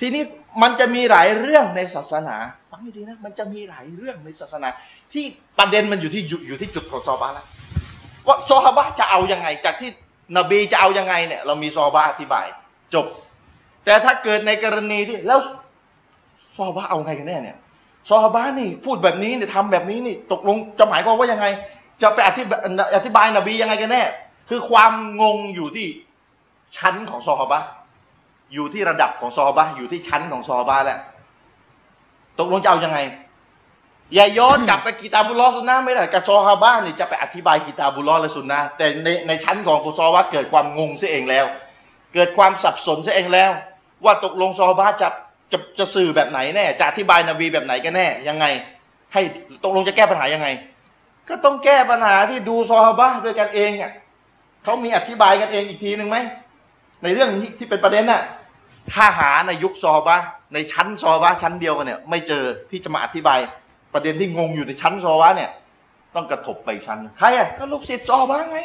[0.00, 0.22] ทีนี้
[0.62, 2.36] มันจะมีหลายเรื่องในศาสนา
[2.70, 4.68] ฟังให้ดีนะมันจะมีหลายเรื่องในศาสนา
[5.12, 5.24] ที่
[5.58, 7.46] ประเด็นมันอยู่ที่อยู่อยู่ที่จุดของซอฮาบะแล้ว
[8.26, 9.90] ว่าซอฮาบะจะเอายังไง จากที่
[10.36, 12.46] นบีจะเอายังไงเนี่ย เรามีซอฮาบะอธิบาย
[12.94, 13.06] จบ
[13.84, 15.38] แต่ถ้าเกิดในกรณีที่แล้ว
[16.56, 17.56] ซอฮาบะเอาไงกันแน่เนี่ย
[18.08, 21.46] ซอฮาบะนี่พูดแบบนี้เนี่ยทำแบบนี้นี่ตกลงจะหมายความว่ายังไง
[22.02, 22.60] จะไปอธิบาย
[22.96, 24.02] อธิบายนบียังไงกันแน่
[24.48, 25.86] คือความงงอยู่ที่
[26.76, 27.60] ชั้นของซอฮาบะ
[28.54, 30.98] อยู่ที่ระดับของซอฮาบะอยู่ที่ชั้นของซอฮาบะแหละ
[32.38, 32.98] ตกลงจะเอายังไง
[34.14, 41.46] อย่าย้อนกลับไปกีตาบุลลอสุนนะไม่ได้กับซอฮาบะนี่จะไปอธิบายกีตาบุลลอและสุนนะแต่ในในชั้นของซอฮาบะเกิดความงงเสียเองแล้ว
[42.14, 43.50] เกิดความสับสนเสียเองแล้ว
[44.04, 45.08] ว่าตกลงซอฮาบะจะ
[45.52, 48.44] จะจะสื่อแบบไหนแน่ จะอธิบายนบีแบบไหนกันแน่ ยังไง
[49.12, 49.22] ให้
[49.64, 50.48] ตกลงจะแก้ปัญหายังไง
[51.28, 53.92] ก็ต้องแก้ปัญหาที่ดูซอฮาบะด้วยกันเองอะ
[54.64, 56.16] เขามีอธิบายกันเองอีกทีหนึ่งไหม
[57.02, 58.22] ในเรื่องที่ที่เป็นประเด็นน่ะ
[58.92, 60.16] ถ้าหาในยุคซอฮาบะ
[60.54, 63.38] ในชั้นซอฮาบะชั้นเดียวกันเนี่ย ไม่เจอที่จะมาอธิบาย
[63.92, 65.50] ประเด็นที่งงอยู่ในชั้นซอฮาบะเนี่ย
[66.14, 68.58] ต้องกระทบไปชั้นใครอะก็ลูกศิษย์ซอฮาบะไง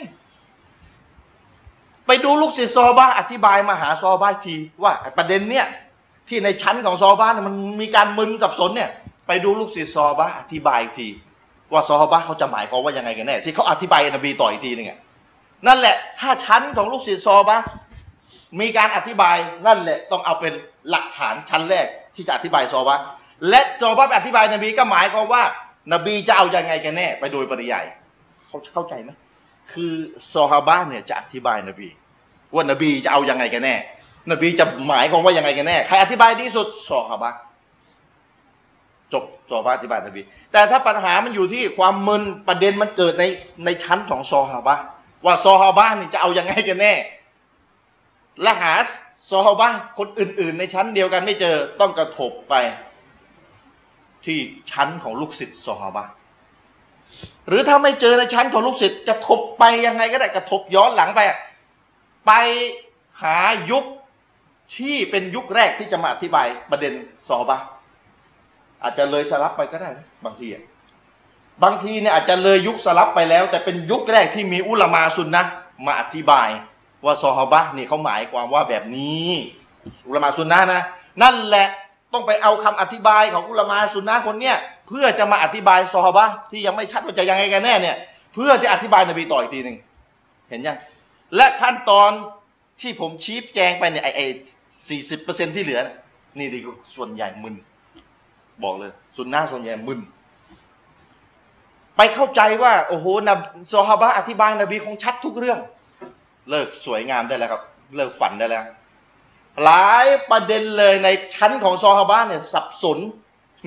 [2.08, 5.67] ไปดูลูกศิษย์ซอฮาบะอธิบายมาหาซอฮาบะทีว่าประเด็นเนี่ย
[6.32, 8.89] ที่ในชั้นของซอฮาบะห์เนี่ยมันมีการมึนสับสนเนี่ย
[9.28, 11.08] ไปดูลูกศิษย์ซอฮาบะห์อธิบายอีกที
[11.72, 14.88] ว่าซอฮาบะห์เขาจะหมายความว่ายังไงกันแน่ที่เขาอธิบายนบีต่ออีกทีนึง
[15.67, 17.65] นั่นแหละ ถ้าชั้นของลูกศิษย์ซอฮาบะห์
[18.60, 20.54] มีการอธิบายนั่นแหละต้องเอาเป็น
[20.89, 23.04] หลักฐานชั้นแรกที่จะอธิบายซอฮาบะห์
[23.50, 25.44] และซอฮาบะห์ไปอธิบายนบีก็หมายความว่า
[25.94, 27.86] นบีจะเอายังไงกันแน่ ไปโดยปริยาย
[28.48, 29.10] เขาเข้าใจไหม
[29.74, 29.94] คือ
[30.34, 31.89] ซอฮาบะห์เนี่ยจะอธิบายนบี
[32.54, 33.76] ว่านบีจะเอายังไงกันแน่
[34.29, 37.31] นบีจะหมายความว่ายังไงกันแน่ ใครอธิบายดีสุดซอฮาบะ
[39.13, 43.23] จบซอฮาบะอธิบายนบี แต่ถ้าปัญหามันอยู่ที่ความมึนประเด็นมันเกิดใน
[43.65, 44.75] ในชั้นของซอฮาบะ
[45.25, 46.93] ว่าซอฮาบะนี่จะเอายังไงกันแน่
[48.41, 48.73] และหา
[49.29, 52.55] ซอฮาบะคนอื่น ๆ ในชั้นเดียวกันไม่เจอต้องกระทบไป
[54.25, 54.39] ที่
[54.71, 56.03] ชั้นของลูกศิษย์ซอฮาบะ
[57.47, 61.21] หรือถ้าไม่เจอในชั้นของลูกศิษย์กระทบไปยังไงก็ได้กระทบย้อนหลังไป
[62.27, 62.31] ไป
[63.23, 63.38] หา
[63.71, 63.86] ยุค
[64.77, 66.93] ที่เป็นยุคแรกที่จะมาอธิบายประเด็น
[67.27, 67.57] ซอฮาบะ
[68.84, 70.63] อาจจะเลยสลับไปก็ได้นะบางทีอะ
[71.63, 75.43] บางทีเนี่ยอาจจะเลยยุคสลับไปแล้ว แต่เป็นยุคแรกที่มีอุลามาซุนนะ
[75.86, 76.49] มาอธิบาย
[77.05, 79.29] ว่าซอฮาบะนี่เขาหมายความว่าแบบนี้
[80.07, 80.81] อุลามาซุนนะนะ
[81.23, 81.67] นั่นแหละ
[82.13, 84.57] ต้องไปเอาคำอธิบายของอุลามาซุนนะคนเนี้ย
[84.88, 87.97] เพื่อจะมาอธิบายซอฮาบะที่ยังไม่ชัดว่าจะยังไงกันแน่เนี่ย
[88.34, 89.77] เพื่อที่อธิบายนบีต่ออีกทีหนึ่ง
[90.49, 90.77] เห็นยัง
[91.36, 92.12] และขั้นตอน
[92.81, 94.21] ที่ผมชี้แจงไปเนี่ยไอไอ
[94.88, 95.82] สี่สิบเปอร์เซ็นที่เหลือ
[96.39, 97.56] นี่ดีกว่าส่วนใหญ่มึน
[98.63, 100.00] บอกเลย ส่วนหน้าส่วนใหญ่มึน
[101.98, 103.39] ไปเข้าใจว่า โอ้โหนบ
[103.72, 105.60] ซอฮาบะอธิบายนบีคงชัดทุกเรื่อง
[106.50, 107.62] เลิกสวยงามได้แล้วครับ
[107.96, 108.63] เลิกฝันได้แล้ว
[109.63, 112.98] หลายประเด็นเลยในชั้นของซอฮาบะเนี่ย สับสน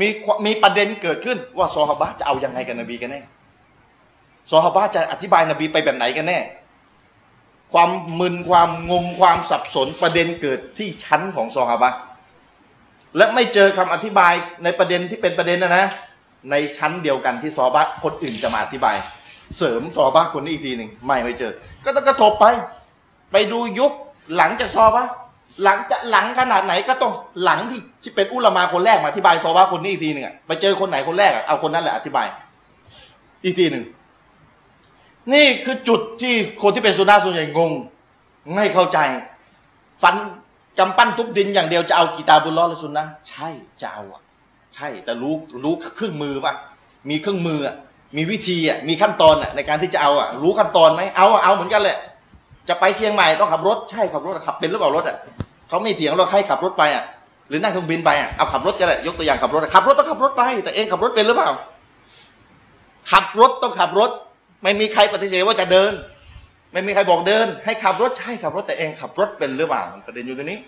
[0.00, 0.08] มี
[0.46, 3.20] มีประเด็นเกิดขึ้น ว่าซอฮาบะจะเอายังไงกับนบีกันแน่
[4.50, 6.38] ซอฮาบะจะอธิบายนบีไปแบบไหนกันแน่
[7.74, 11.90] ความมึนความงงความสับสนประเด็นเกิดที่ชั้นของซอฮาบะ
[13.16, 14.34] และไม่เจอคำอธิบาย
[14.64, 15.86] ในประเด็นที่เป็นประเด็นนะนะ
[16.50, 18.96] ในชั้นเดียวกันที่ซอบะคนอื่นจะมาอธิบาย
[19.58, 21.52] เสริมซอบะคนนี้อีกทีหนึ่งไม่ไม่เจอ
[21.84, 22.44] ก็ต้องกระทบไป
[23.32, 23.92] ไปดูยุค
[24.36, 25.10] หลังจากซอบะห์
[25.62, 32.26] หลังจะหลังขนาดไหนก็ต้องหลังที่ที่เป็นอุลามาคนแรกมาอธิบายซอวะคนนี้อีกทีหนึ่งไปเจอคนไหนคนแรกเอาคนนั้นแหละอธิบาย
[33.44, 33.84] อีกทีหนึ่ง
[35.32, 37.72] นี่คือจุดที่คนที่เป็นสุนาส่วนใหญ่งง
[38.54, 38.98] ไม่เข้าใจ
[40.02, 40.14] ฟัน
[40.78, 43.48] กำปั้นทุบดินอย่างเดียวจะเอากีตาบุลล้อและสุนนะใช่
[43.82, 44.22] จะเอาอะ
[44.74, 45.34] ใช่ แต่รู้
[45.64, 46.54] รู้เครื่องมือปะ
[47.10, 47.74] มีเครื่องมืออะ
[48.16, 51.98] มีวิธีอะมีขั้นตอนอะในการที่จะเอาอะรู้ขั้นตอนไหมเอาเอาเหมือนกันแหละ
[52.68, 55.16] จะไปเชียงใหม่ต้องขับรถใช่ขับรถขับเป็นหรือเปล่ารถอะ
[55.68, 57.04] เขาไม่เถียงเราให้ขับรถไปอะ
[57.48, 61.50] หรือนั่งเครื่องบินไปอะเอาขับรถก็ได้ยกตัวอย่างขับรถขับรถต้องขับรถไป แต่เองขับรถเป็นหรือเปล่า
[63.12, 64.10] ขับรถต้องขับรถ
[64.64, 65.92] ไม่มีใครปฏิเสธว่าจะเดิน
[66.72, 70.58] ไม่มีใครบอกเดิน ให้ขับรถใช่ขับรถแต่เองขับรถเป็นหรือเปล่ามันประเด็นอยู่ตรงนี้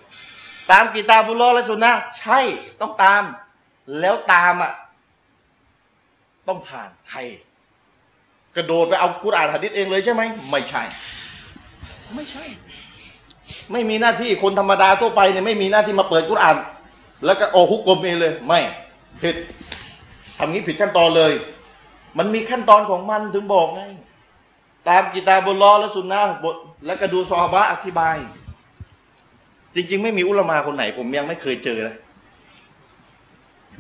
[0.71, 2.39] ตามกีตาบุลลอและสุนนะใช่
[2.81, 3.23] ต้องตาม
[4.01, 4.73] แล้วตามอะ
[6.49, 7.19] ต้องผ่านใคร
[8.57, 10.83] กระโดดไปเอากุรอานหะดิษเองเลยใช่ไหมไม่ใช่
[12.15, 12.45] ไม่ใช่
[13.73, 16.57] ไม่มีหน้าที่คนธรรมดาทั่วไปเนี่ยไม่มีหน้าที่มาเปิดกุรอาน
[17.25, 18.61] แล้วก็โอฮุกกลมเองเลย ไม่
[19.23, 19.37] ผิด
[20.39, 21.33] ทำงี้ผิดขั้นตอนเลย
[22.19, 23.83] มันมีขั้นตอนของมันถึงบอกไง
[24.89, 28.17] ตามกีตาบุลลอและสุนนะบทแล้วก็ดูซอบะอธิบาย
[29.75, 31.97] จริง ๆ ไม่มีอุลมาคนไหน ผมยังไม่เคยเจอนะ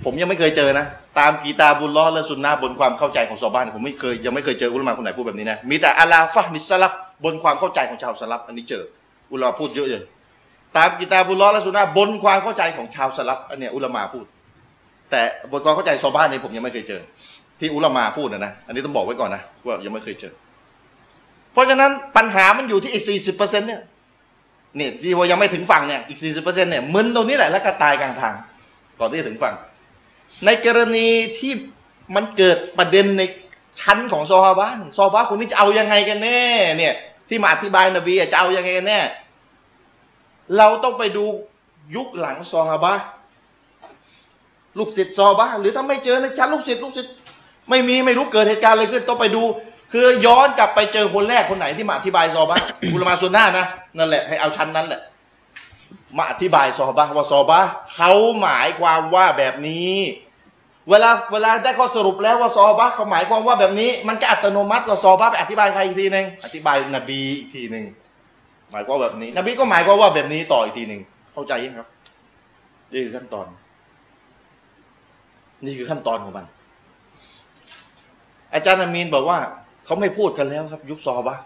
[0.04, 0.86] ผมยังไม่เคยเจอนะ
[1.18, 6.92] ตามกีตาบุลลอและสุนนะบนความเข้าใจของชาวบ้าน ผมไม่เคยยังไม่เคยเจออุลมาคนไหนพูดแบบนี้นะมีแต่อาลาฟะมิสลับ
[7.24, 8.84] บนความเข้าใจของชาวสลับอันนี้เจอ
[9.32, 10.02] อุลามาพูดเยอะเลย
[10.76, 14.24] ตามกีตาบุลลอและสุนนะบนความเข้าใจของชาวสลับอันเนี้ยอุลมาพูด
[15.10, 15.22] แต่
[15.52, 17.00] บนความเข้าใจชาวบ้านเนี่ยผมยังไม่เคยเจอ
[17.60, 20.34] ที่อุลามาพูดนะนะ อันนี้ต้องบอกไว้ก่อนนะว่ายังไม่เคยเจอ
[21.52, 23.80] เพราะฉะนั้นปัญหามันอยู่ที่อีกสี่สิบเปอร์เซ็นต์เนี่ย
[24.76, 28.34] เนี่ยที่ว่ายังไม่ถึงฝั่งเนี่ยอีกสี่สิบเปอร์เซ็นต์เนี่ยมึนตรงนี้แหละแล้วก็ตายกลางทาง
[28.98, 29.54] ก่อนที่จะถึงฝั่ง
[30.44, 31.52] ในกรณีที่
[32.14, 33.22] มันเกิดประเด็นใน
[33.80, 36.40] ชั้นของซอฮาบะซอฮาบะคนนี้จะเอายังไงกันแน่
[36.78, 36.94] เนี่ย
[37.28, 39.00] ที่มาอธิบายนบีจะเอายังไงกันแน่
[40.56, 41.24] เราต้องไปดู
[41.96, 42.94] ยุคหลังซอฮาบะ
[44.78, 47.12] ลูกศิษย์ซอฮาบะหรือถ้าไม่เจอในชั้นลูกศิษย์ลูกศิษย์
[47.70, 49.42] ไม่มีไม่รู้เกิดเหตุการณ์อะไรขึ้นต้องไปดู
[49.92, 52.56] คือย้อนกลับไปเจอคนแรกคนไหนที่มาอธิบายซอฮาบะ
[52.92, 53.66] อุลมาซุนนะห์นะ
[53.98, 55.00] นั่นแหละให้เอาชั้นนั้นแหละ
[56.16, 57.60] มาอธิบายซอบะว่าซอบะ
[57.94, 59.94] เขาหมายความว่าแบบนี้
[60.90, 67.84] เวลาเวลาได้ข้อสรุปแล้วว่าซอบะเขาหมายความว่าแบบนี้ มันจะอัตโนมัติว่าซอบะไปอธิบายใครอีกทีหนึ่งอธิบายนบีอีกทีหนึ่ง
[68.72, 71.00] หมายความแบบนี้ นบีก็หมายความว่าแบบนี้ต่ออีกทีหนึ่ง
[71.32, 71.88] เข้าใจยังครับ
[72.92, 73.46] นี่คือขั้นตอน
[75.64, 76.46] นี่คือขั้นตอนของมัน
[78.54, 79.38] อาจารย์อามีนบอกว่า
[79.84, 81.36] เขาไม่พูดกันแล้วครับ ยุคซอบะ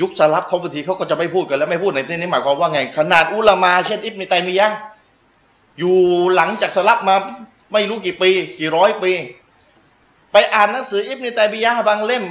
[0.00, 4.68] ยุคสลับเขาบางทีเขาก็จะไม่พูดกันแล้วไม่พูดในที่นี้หมายความว่าไง ขนาดอุลามาเช่นอิบเนตัยมียะ
[5.78, 5.96] อยู่
[6.34, 7.16] หลังจากสลับมา
[7.72, 9.12] ไม่รู้กี่ปีกี่ร้อยปี
[10.32, 12.24] ไปอ่านหนังสืออิบเนตัยมียะบางเล่ม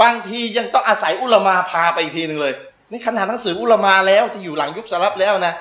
[0.00, 2.54] บางทียังต้องอาศัยอุลามาพาไปอีกทีหนึ่งเลย
[2.90, 5.54] นี่ขนาดหนังสืออุลามาแล้วที่อยู่หลังยุคสลับแล้วนะ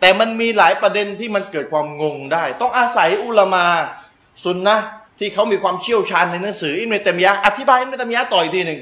[0.00, 3.64] แต่มันมีหลายประเด็นที่มันเกิดความงงได้ ต้องอาศัยอุลามา
[4.44, 4.76] ซุนนะ
[5.20, 8.80] ที่เขามีความเชี่ยวชาญในหนังสืออิบเนตมยะอธิบายอิบเนตมยะต่ออีกทีหนึ่ง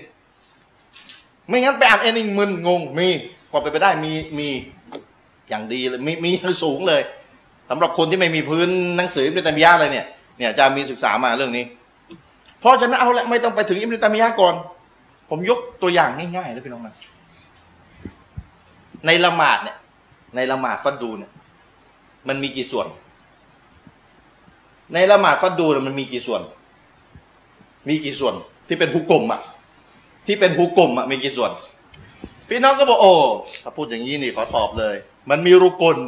[1.48, 3.08] ไม่งั้นไปอ่านเองมึนงงมี
[3.50, 4.48] พอไปนไปได้มีมี
[5.48, 6.30] อย่างดีเลยมีมี
[6.64, 7.02] สูงเลย
[7.70, 10.06] สำหรับคนที่ไม่มีพื้นหนังสืออิบนุตัยมียะเลยเนี่ย
[10.38, 11.64] เนี่ยจะมีศึกษามาเรื่องนี้
[12.60, 14.54] เพราะฉะนั้นเอาละไม่ต้องไปถึงอิบนุตัยมียะก่อน
[15.30, 16.94] ผมยกตัวอย่างง่ายๆนะพี่น้องนะ
[19.06, 19.76] ในละหมาดเนี่ย
[20.36, 21.30] ในละหมาดฟัดดูเนี่ย
[22.28, 22.86] มันมีกี่ส่วน
[24.94, 26.42] ในละหมาดฟัดดูมันมีกี่ส่วน
[27.88, 28.34] มีกี่ส่วน
[28.68, 29.40] ที่เป็นหุกกลมอะ
[30.26, 31.50] ที่เป็นภูกกลมอะมีกี่ส่วน
[32.48, 33.12] พี่น้องก็บอกโอ้
[33.62, 34.96] ถ้าพูดอย่างนี้นี่ขอตอบเลย
[35.30, 35.98] มันมีรุกล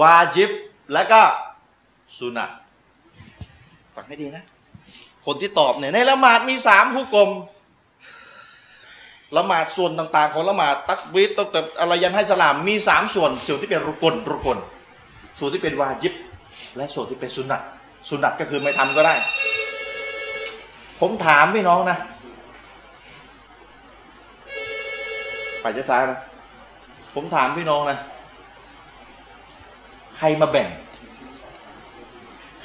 [0.00, 0.50] วาจิบ
[0.92, 1.20] และก็
[2.18, 2.50] สุนัต
[3.94, 4.44] ฟังให้ดีนะ
[5.26, 7.30] คนที่ตอบเนี่ยในละหมาดมีสามภูกลม
[9.36, 14.58] ละหมาดส่วนต่างๆ ของละหมาดตักวิตตั้งแต่อะไรยันให้สลามมีสามส่วนส่วนที่เป็นรุกลรุกล
[15.38, 16.14] ส่วนที่เป็นวาจิบ
[16.76, 17.62] และส่วนที่เป็นสุนัต
[18.08, 19.14] สุนัตก็คือไม่ทำก็ได้
[21.00, 21.98] ผมถามพี่น้องนะ
[25.60, 26.20] ไปจะช้านะ
[27.14, 27.98] ผมถามพี่น้องนะ
[30.18, 30.68] ใครมาแบ่ง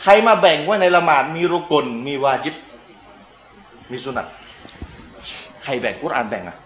[0.04, 2.56] ใครมาแบ่งว่าในละหมาดมีรุกลมีวาจิบ
[3.92, 4.28] มีสุนัต
[5.64, 6.58] ใครแบ่งกุรอานแบ่งอะ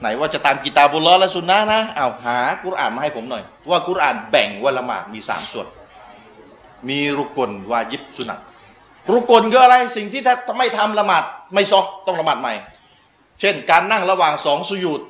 [0.00, 5.66] ไหนว่าจะตามกีตาบุลล้อและสุนนะนะเอาหากุรอานมาให้ผมหน่อย ว่ากุรอานแบ่งว่าละหมาดมีสามส่วน
[6.88, 8.40] มีรุกลวาจิบสุนัต
[9.12, 12.54] รุกลคืออะไรสิ่งที่ถ้าไม่ทำละหมาดไม่ซอต้องละหมาดใหม่
[13.40, 15.00] เช่น การนั่งระหว่างสองสุยุด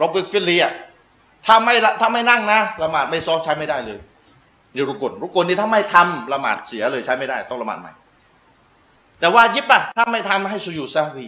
[0.00, 0.64] รบกฟิลเลีย
[1.46, 3.98] ถ้าไม่ละถ้าไม่นั่งนะละหมาดไม่ซ้อใช้ไม่ได้เลย
[4.74, 7.92] นี่รุกลรุกลนี่ถ้าไม่ทำละหมาดเสียเลยใช้ไม่ได้ต้องละหมาดใหม่
[9.20, 11.26] แต่วายิบอะถ้าไม่ทำให้สุยุดซะวี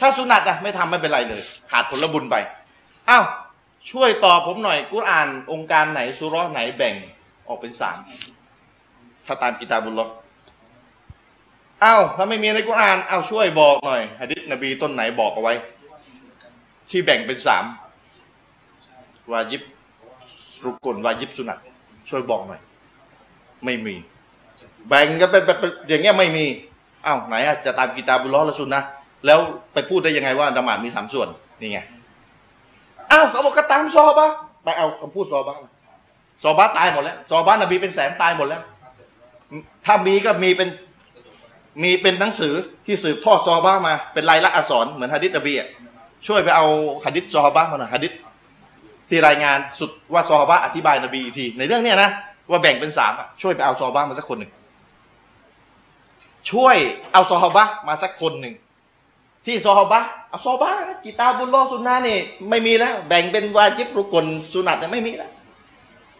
[0.00, 2.36] ถ้าสุนัตอะไม่ทำไม่เป็นไรเลย ขาดผลบุญไป
[3.10, 3.24] อ้าว
[3.90, 6.94] ช่วยตอบผมหน่อยกุรอานองค์การไหนสุราะห์ไหนแบ่ง
[7.48, 7.98] ออกเป็นสาม
[9.26, 10.06] ถ้าตามกิตาบุลลอ
[11.80, 15.54] เอ้าถ้าไม่มีในกุรอานเอ้าช่วยบอกหน่อยหะดิษนบีต้นไหนบอกเอาไว้
[16.90, 17.64] ที่แบ่งเป็นสาม
[19.32, 19.62] วาจิบ
[20.64, 21.58] รุกลวาจิบสุนัต
[22.08, 22.60] ช่วยบอกหน่อย
[23.64, 23.94] ไม่มี
[24.88, 25.58] แบ่งกันเป็นแบบ
[25.88, 26.44] อย่างเงี้ยไม่มี
[27.04, 28.82] เอ้าไหนอะจะตามกิตาบุลลอฮ์ละสุนนะ
[29.26, 29.38] แล้ว
[29.72, 31.28] ไปพูดได้ยังไงว่าละหมาดมีสามส่วน
[31.60, 31.80] นี่ไง
[33.10, 34.28] อ้าวเขาบอกก็ตามซอบะ
[34.64, 35.54] ไปเอาคำพูดซอบะ
[36.42, 38.62] ซอบะตายหมดแล้วซอบะนบีเป็นแสนตายหมดแล้ว
[39.86, 40.68] ถ้ามีก็มีเป็น
[41.82, 42.54] มีเป็นหนังสือ
[42.86, 45.68] ที่สืบทอดซอบะมา เป็นลายลักษณ์อักษรเหมือนฮะดิษนบีอะ
[46.26, 46.66] ช่วยไปเอา
[47.04, 48.12] ฮะดิษซอบะมาหน่อยฮะดิษ
[49.08, 52.10] ที่รายงานสุดว่าซอบะอธิบายนบีอีกที ในเรื่องเนี้ยนะ
[52.50, 54.52] ว่าแบ่งเป็นสามช่วยไปเอาซอบะมาสักคนหนึ่ง
[56.50, 56.76] ช่วย
[57.12, 58.54] เอาซอบะมาสักคนหนึ่ง
[59.48, 62.18] ที่ซอฮาบะเอาซอฮาบะนะกิตาบุลลอสุนนะนี่
[62.50, 65.30] ไม่มีแล้ว แบ่งเป็นวาจิบรุกลสุนัตเนี่ยไม่มีแล้ว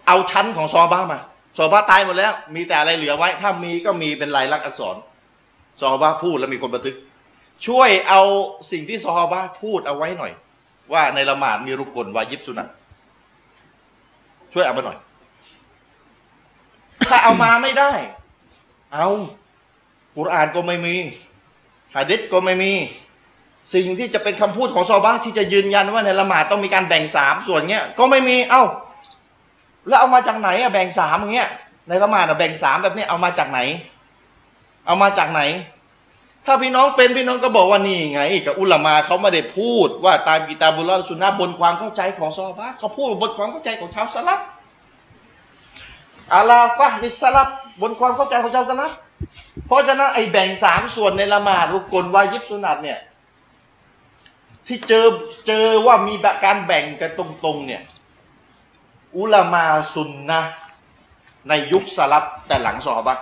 [0.07, 1.21] เอาชั้นของซอฮาบะมา
[1.57, 4.97] ซอฮาบะตายหมดแล้ว มีแต่อะไรเหลือไว้ ถ้ามีก็มีเป็นลายลักษณ์อักษร
[5.81, 6.97] ซอฮาบะพูดแล้วมีคนบันทึก
[7.67, 8.23] ช่วยเอา
[8.71, 10.33] สิ่งที่ซอฮาบะพูดเอาไว้หน่อย
[10.93, 12.69] ว่าในละหมาดมีรุกลวาจิบสุนัต
[14.53, 14.99] ช่วยเอามาหน่อย
[17.09, 17.93] ถ้าเอามาไม่ได้
[18.95, 19.09] เอา
[20.17, 20.97] กุรอานก็ไม่มี
[21.97, 22.73] หะดิษก็ไม่มี
[23.75, 28.63] สิ่งที่จะเป็นคำพูดของซอฮาบะที่จะยืนยันว่าในละหมาดต้องมีการแบ่งสามส่วนเงี้ยก็ไม่มีเอ้า
[29.89, 31.51] แล้วเอามาจากไหนอะแบ่งสามอย่างเงี้ย
[31.89, 33.61] ในละหมาดอะแบ่งสามแบบนี้เอามาจากไหน
[34.87, 35.43] เอามาจากไหน
[36.47, 44.41] ถ้าพี่น้องเป็นพี่น้องก็บอกว่านี่ไงกับอุลามาเขาไม่ได้พูดว่าตามกิตาบุลลอสุนนะบนความเข้าใจของซอฮาบะเขาพูดบนความเข้าใจของชาวสลับ
[46.35, 47.49] อาลาฟะฮิสสลับ
[47.83, 48.93] บนความเข้าใจของชาวสลับ
[49.67, 52.99] เพราะฉะนั้นไอ้แบ่งสามส่วนในละหมาดรุกลวายิบสุนัตเนี่ย
[54.69, 55.07] ที่เจอ
[55.47, 57.83] เจอว่ามีการแบ่งกันตรงๆเนี่ย
[59.17, 60.41] อุลามาซุนนะ
[61.49, 63.19] ในยุคสลับแต่หลังซอบะ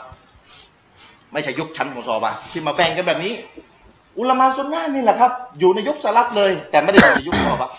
[1.32, 3.32] ไม่ใช่ยุคชั้นของซอบะที่มาแบ่งกันแบบนี้
[4.18, 7.70] อุลามาซุนนะนี่แหละครับ อยู่ในยุคสลับเลย แต่ไม่ได้อยู่ในยุคซอบะ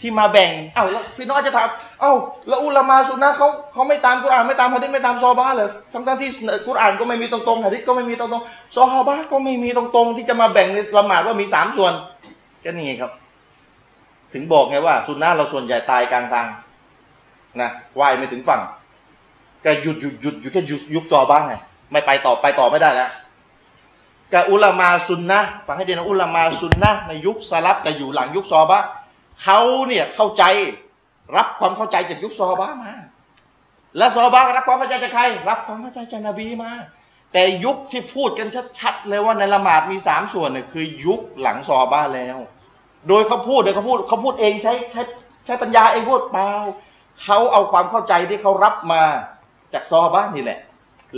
[0.00, 1.68] ที่มาแบ่งเอ้าแล้วพี่น้องจะถาม
[2.00, 2.12] เอ้า
[2.48, 6.30] แล้วอุลามาซุนนะเขาเขาไม่ตามกุรอานไม่ตามฮะดิษไม่ตามซอบะเลยทั้งๆที่
[6.66, 11.92] กุรอานก็ไม่มีตรงๆฮะดิษก็ไม่มีตรงๆซอฮาบะก็ไม่มีตรงๆ ที่จะมาแบ่งในละหมาดว่ามีสามส่วน
[12.64, 13.12] ก็นี่ไงครับ
[14.32, 16.46] ถึงบอกไงว่าซุนนะเราส่วนใหญ่ตายกลางทาง
[17.60, 17.70] นะ
[18.00, 18.60] ว่ายไม่ถึงฝั่ง
[19.64, 21.54] ก็หยุดหยุดหยุดอยู่แค่ยุคยุคซอบ้างไง
[21.92, 23.10] ไม่ไปต่อไปต่อไม่ได้แล้ว
[24.32, 28.82] กับอุลามาซุนนะฟังให้ดีนะอุลามาซุนนะในยุคสลับกับอยู่หลังยุคซอบะ
[29.42, 30.44] เขาเนี่ยเข้าใจ
[31.36, 32.92] รับความเข้าใจจากยุคซอบะมา
[33.96, 36.72] และซอบะรับความเข้าใจจากใคร รับความเข้าใจจากนบีมา
[37.32, 38.48] แต่ยุคที่พูดกัน
[38.78, 42.38] ชัดๆเลยว่าในละหมาดมีสามส่วนเนี่ยคือยุคหลังซอบะแล้ว
[43.08, 45.02] โดยเขาพูดโดยเขาพูดเขาพูดเองใช้ใช้
[45.46, 46.50] ใช้ปัญญาเองพูดเปล่า
[47.22, 49.02] เขาเอาความเข้าใจที่เขารับมา
[49.74, 50.58] จากซอบะห์นี่แหละ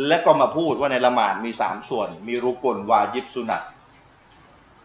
[0.08, 3.62] แล้วก็มาพูดว่าในละหมาดมีสามส่วน มีรุกลวายิบสุนัต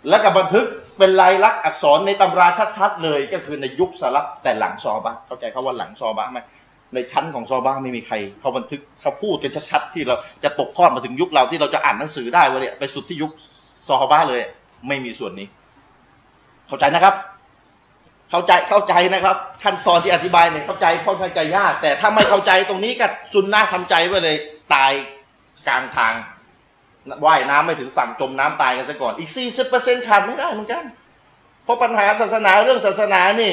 [0.10, 0.66] แล้วก็บันทึก
[0.98, 6.40] เป็นลายลักษณ์อักษรในตำราชัดๆเลย ก็คือในยุคสลับแต่หลังซอบะห์เข้าใจเขาว่าหลังซอบะห์ไหม
[6.94, 13.32] ในชั้นของซอบะห์ไม่มีใครเขาบันทึกเขาพูดกันชัดๆที่เราจะตกทอดมาถึงยุคเราที่เราจะอ่านหนังสือได้ว่าเนี่ยไปสุดที่ยุค
[13.88, 14.42] ซอบะห์เลย
[14.88, 15.48] ไม่มีส่วนนี้
[16.70, 17.16] เข้าใจนะครับ
[18.30, 24.36] เข้าใจเข้าใจนะครับ ขั้นตอนที่อธิบายเนี่ยเข้าใจค่อนข้างจะยาก แต่ถ้าไม่เข้าใจตรงนี้ก็ซุนนะทำใจไว้เลย
[24.74, 24.92] ตาย
[25.68, 26.14] กลางทาง
[27.26, 29.30] ว่ายน้ำไม่ถึงฝั่งจมน้ำตายกันซะก่อนอีก
[29.70, 30.84] 40%ขาดไม่ได้เหมือนกัน
[31.64, 33.52] เพราะปัญหาศาสนาเรื่องศาสนานี่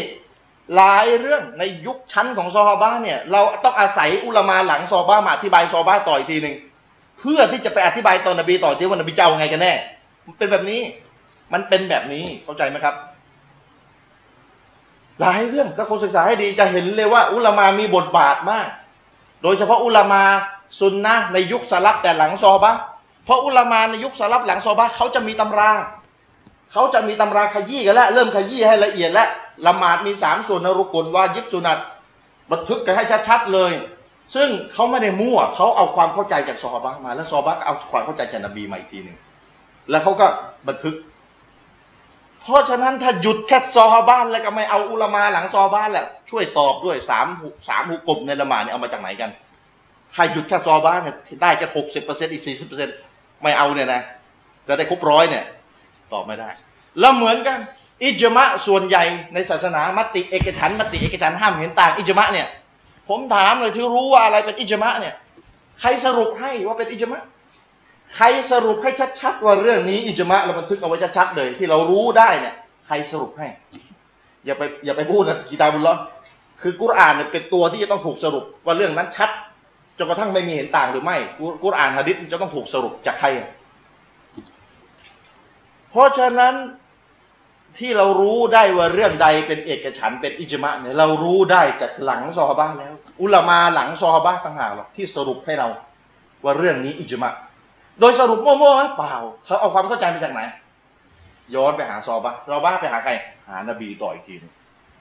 [0.77, 6.57] หลายเรื่องในยุคชั้นของซอฮาบะเนี่ยเราต้องอาศัยอุลามาหลังซอฮาบะมาอธิบายซอฮาบะต่ออีกทีหนึ่ง
[7.19, 9.73] เพื่อที่จะไปอธิบายตอนนบีต่อที่ว่านบีเจ้าไงกันแน่
[10.27, 10.81] มันเป็นแบบนี้
[11.53, 12.95] มันเป็นแบบนี้เข้าใจไหมครับ
[15.21, 18.69] หลายเรื่องถ้าคนศึกษาให้ดีจะเห็นเลยว่า อุลามามีบทบาทมาก
[19.43, 20.23] โดยเฉพาะอุลามา
[20.81, 22.73] ซุนนะในยุคสลับแต่หลังซอบะ
[23.25, 25.71] เพราะอุลามาในยุคสลับหลังซอบะเขาจะมีตำรา
[26.73, 29.29] เขาจะมีตำราขยี้กันแล้วเริ่มขยี้ให้ละเอียดแล้ว
[29.67, 31.79] ละหมาดมีสามส่วนนรุกลวายิบสุนัต
[32.53, 33.73] บันทึกกันให้ชัดๆเลย
[34.35, 39.17] ซึ่งเขาไม่ได้มั่วเขาเอาความเข้าใจจากซอฮาบะมา แล้วซอฮาบะเอาความเข้าใจจากนบีมาอีกทีหนึ่ง
[39.91, 40.27] แล้วเขาก็
[40.69, 40.95] บันทึก
[42.47, 47.27] เพราะฉะนั้นถ้าหยุดแค่ซอฮาบะห์แล้วก็ไม่เอาอุลามาหลังซอฮาบะห์แหละช่วยตอบด้วยสาม
[47.69, 49.31] สามหุกกลมในละหมาดเนี่ยเอามาจากไหนกัน
[50.15, 52.97] ถ้าหยุดแค่ซอฮาบะห์เนี่ยได้แค่หกสิบเปอร์เซ็นต์อีกสี่สิบเปอร์เซ็นต์
[53.43, 54.01] ไม่เอาเนี่ยนะ
[54.69, 55.45] จะได้ครบร้อยเนี่ย
[56.13, 56.49] ตอบไม่ได้
[57.01, 57.59] แล้วเหมือนกัน
[58.05, 59.05] อิจมะส่วนใหญ่
[59.35, 62.47] ในศาสนามติเอกฉันมติเอกฉันห้ามเห็นต่างอิจมะเนี่ย
[63.09, 65.15] ผมถามเลยที่รู้ว่าอะไรเป็นอิจมะเนี่ย
[65.81, 67.21] ใครสรุปให้ว่าเป็นอิจมะ
[68.15, 68.91] ใครสรุปให้
[69.21, 72.55] ชัดๆว่าเรื่องนี้อิจมะเราบันทึกเอาไว้ชัดๆเลย ที่เรารู้ได้เนี่ย
[72.87, 73.49] ใครสรุปให้
[74.47, 75.95] อย่าไปอย่าไปพูดนะกีตาบุลลอ
[76.63, 79.31] คือกุรอานเนี่ยเป็นตัวที่จะต้องถูกสรุปว่าเรื่องนั้นชัด
[79.99, 81.17] จนกระทั่งไม่มีเห็นต่างหรือไม่
[81.65, 83.29] กุรอานฮะดิษจะต้องถูกสรุปจากใคร
[85.91, 86.55] เพราะฉะนั้น
[87.79, 92.93] ที่เรารู้ได้ว่าเรื่องใดเป็นเอกฉันเป็นอิจมะเนี่ยเรารู้ได้จากหลังซอฮาบะแล้ว
[93.23, 95.69] อุลามาหลังซอฮาบะต่างหากหรอกที่สรุปให้เรา
[96.45, 97.33] ว่าเรื่องนี้อิจมะ
[98.01, 100.41] โดยสรุปมั่วๆไหมเปล่าเขาเอาความเข้าใจมาจากไหน
[101.55, 103.13] ย้อนไปหาซอบะซอฮาบะไปหาใคร
[103.49, 104.53] หานบีต่ออีกทีนึง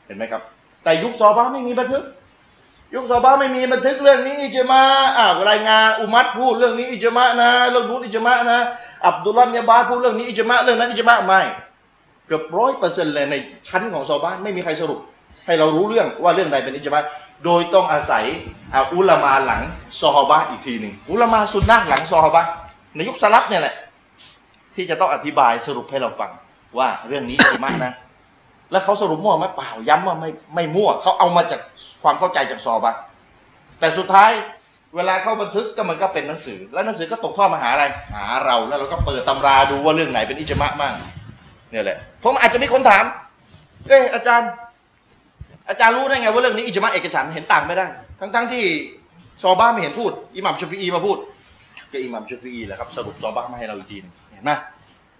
[0.05, 0.41] เห็นไหมครับ
[0.83, 2.03] แต่ยุคซอบะไม่มีบันทึก
[2.95, 4.81] ยุคซอบะไม่มีบันทึกเรื่องนี้อิจมะ
[5.17, 8.59] อ่ารายงานอุมัตพูดเรื่องนี้อิจมะนะเรื่องนู้นอิจมะนะ
[9.05, 11.41] อับดุลลาห์เนี่ยบาพูดเรื่องนี้อิจมะเรื่องนั้นอิจมะไม่
[12.27, 13.35] เกือบร้อยเปอร์เซ็นต์เลยใน
[13.67, 14.99] ชั้นของซอบ้านไม่มีใครสรุป
[15.45, 16.99] ให้เรารู้เรื่องว่าเรื่องใดเป็นอิจมา
[17.45, 18.23] โดยต้องอาศัย
[18.75, 19.61] อาอุลามาหลัง
[20.01, 22.43] ซอฮาบะอีกทีหนึ่งอุลามาสุนนะหลังซอฮาบะ
[22.95, 23.75] ในยุคสลับเนี่ยแหละ
[24.75, 26.31] ที่จะต้องอธิบายสรุปให้เราฟัง
[26.77, 27.93] ว่าเรื่องนี้อิจมานะ
[28.71, 31.61] แล้วเขาสรุปมั่วไหมเปล่าย้ำว่าไม่ไม่มั่วเขาเอามาจาก
[32.03, 32.95] ความเข้าใจจากซอบะ
[33.79, 34.31] แต่สุดท้าย
[34.95, 40.93] เวลาเขาบันทึกก็มันก็เป็นหนังสือ แล้วหนังสือก็ตกทอดมาหาอะไรหาเราแล้วเราก็เปิดตำราดูว่าเรื่องไหนเป็นอิจมะมั่ง
[41.73, 43.03] นี่ยแหละผมอาจจะมีคนถาม
[43.87, 44.49] เอ้อาจารย์
[45.69, 47.85] อาจารย์รู้ได้ไงว่าเรื่องนี้อิจมาเอกฉันเห็นต่างไม่ได้
[48.19, 48.63] ทั้งๆทที่
[49.41, 51.17] ซอบ้าไม่เห็นพูดอิหมัมชฟีอีมาพูด
[51.95, 53.97] ก็อิหมัมชูฟีอีแหละครับสรุปซอบ้ามาให้เราอีกที
[54.31, 54.51] เห็นไหม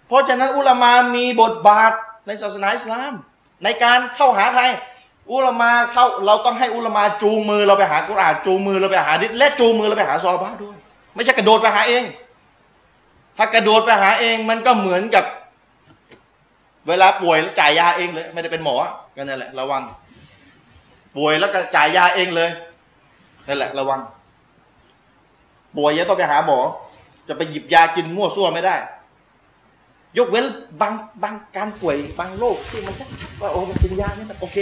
[0.06, 1.92] เพราะฉะนั้นอุลามามีบทบาท
[2.26, 3.12] ในศาสนาอิสลาม
[3.64, 4.64] ในการเข้าหาใคร
[5.32, 10.76] อุลามาเข้าเราต้องให้อุลามาจูงมือเราไปหากุรอานจูงมือเราไปหาดิษและจูงมือเราไปหาซอบ้าด้วย
[11.14, 12.04] ไม่ใช่กระโดดไปหาเอง
[13.38, 15.24] ถ้ากระโดดไปหาเองมันก็เหมือนกับ
[16.88, 18.74] เวลาป่วยแล้วจ่ายยาเองเลย ไม่ได้เป็นหมอ
[19.16, 19.82] ก็นั่นแหละระวัง
[21.16, 22.50] ป่วยแล้วก็จ่ายยาเองเลย
[23.48, 24.00] นั่นแหละระวัง
[25.76, 26.58] ป่วยยังต้องไปหาหมอ
[27.28, 28.76] จะไปหยิบยากินมั่วซั่วไม่ได้
[30.18, 30.44] ยกเว้น
[30.80, 33.06] บางบางการป่วยบางโรคที่มันจะ
[33.40, 34.56] ว่าโอ้มันกินยานี่มันโอเค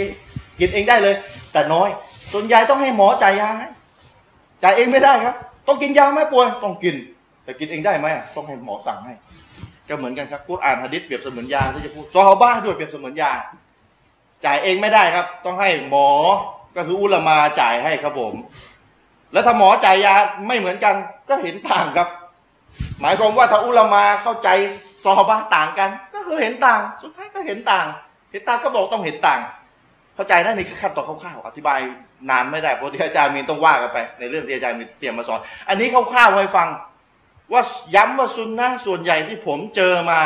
[0.59, 1.15] กินเองได้เลย
[1.51, 1.89] แต่น้อย
[2.33, 3.67] ส่วนใหญ่ต้องให้หมอจ่ายยาให้
[4.63, 5.35] จ่ายเองไม่ได้ครับ
[5.67, 6.95] ต้องกินยาไหมป่วยต้องกิน
[7.43, 9.13] แต่กินเองได้ไหมต้องให้หมอสั่งให้
[9.87, 13.31] ก็เหมือนกันครับกุรอานฮะดิษเปรียบเสมือนยาที่จะพูดซอฮาบ้าด้วยเปรียบเสมือนยา
[14.45, 16.07] จ่ายเองไม่ได้ครับ ต้องให้หมอ
[16.75, 18.33] ก็คืออุลามาจ่ายให้ครับผม
[19.33, 20.13] แล้วถ้าหมอจ่ายยา
[20.47, 20.95] ไม่เหมือนกัน
[21.29, 22.09] ก็เห็นต่างครับ
[23.01, 24.49] หมายความว่าถ้าอุลามาเข้าใจ
[25.03, 27.85] ซอบ้าต่างกัน ก็คือเห็นต่าง สุดท้ายก็เห็นต่าง
[28.31, 29.39] เห็นต่างก็บอกต้องเห็นต่าง
[30.15, 31.79] เข้าใจนะนี่คือขั้นตอนคร่าวๆอธิบาย
[32.29, 36.67] นานไม่ได้เพราะที่อาจารย์มีต้องว่ากันไป ในเรื่องที่อาจารย์มีเตรียมมาสอน อันนี้คร่าวๆให้ฟัง
[37.51, 37.61] ว่า
[37.95, 40.21] ย้ำว่าซุนนะส่วนใหญ่ที่ผมเจอมา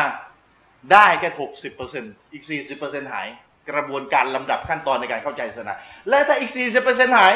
[0.91, 3.27] ได้แค่หกสิบเปอร์เซ็นต์อีกสี่สิบเปอร์เซ็นต์หาย
[3.69, 5.75] กระบวนการลำดับขั้นตอนในการเข้าใจศาสนา
[6.09, 7.33] และถ้าอีกสี่สิบเปอร์เซ็นต์หาย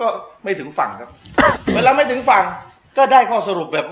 [0.00, 0.06] ก็
[0.44, 1.10] ไม่ถึงฝั่งครับ
[1.74, 2.44] เวลาไม่ถึงฝั่ง
[2.98, 3.86] ก็ได้ข้อสรุปแบบ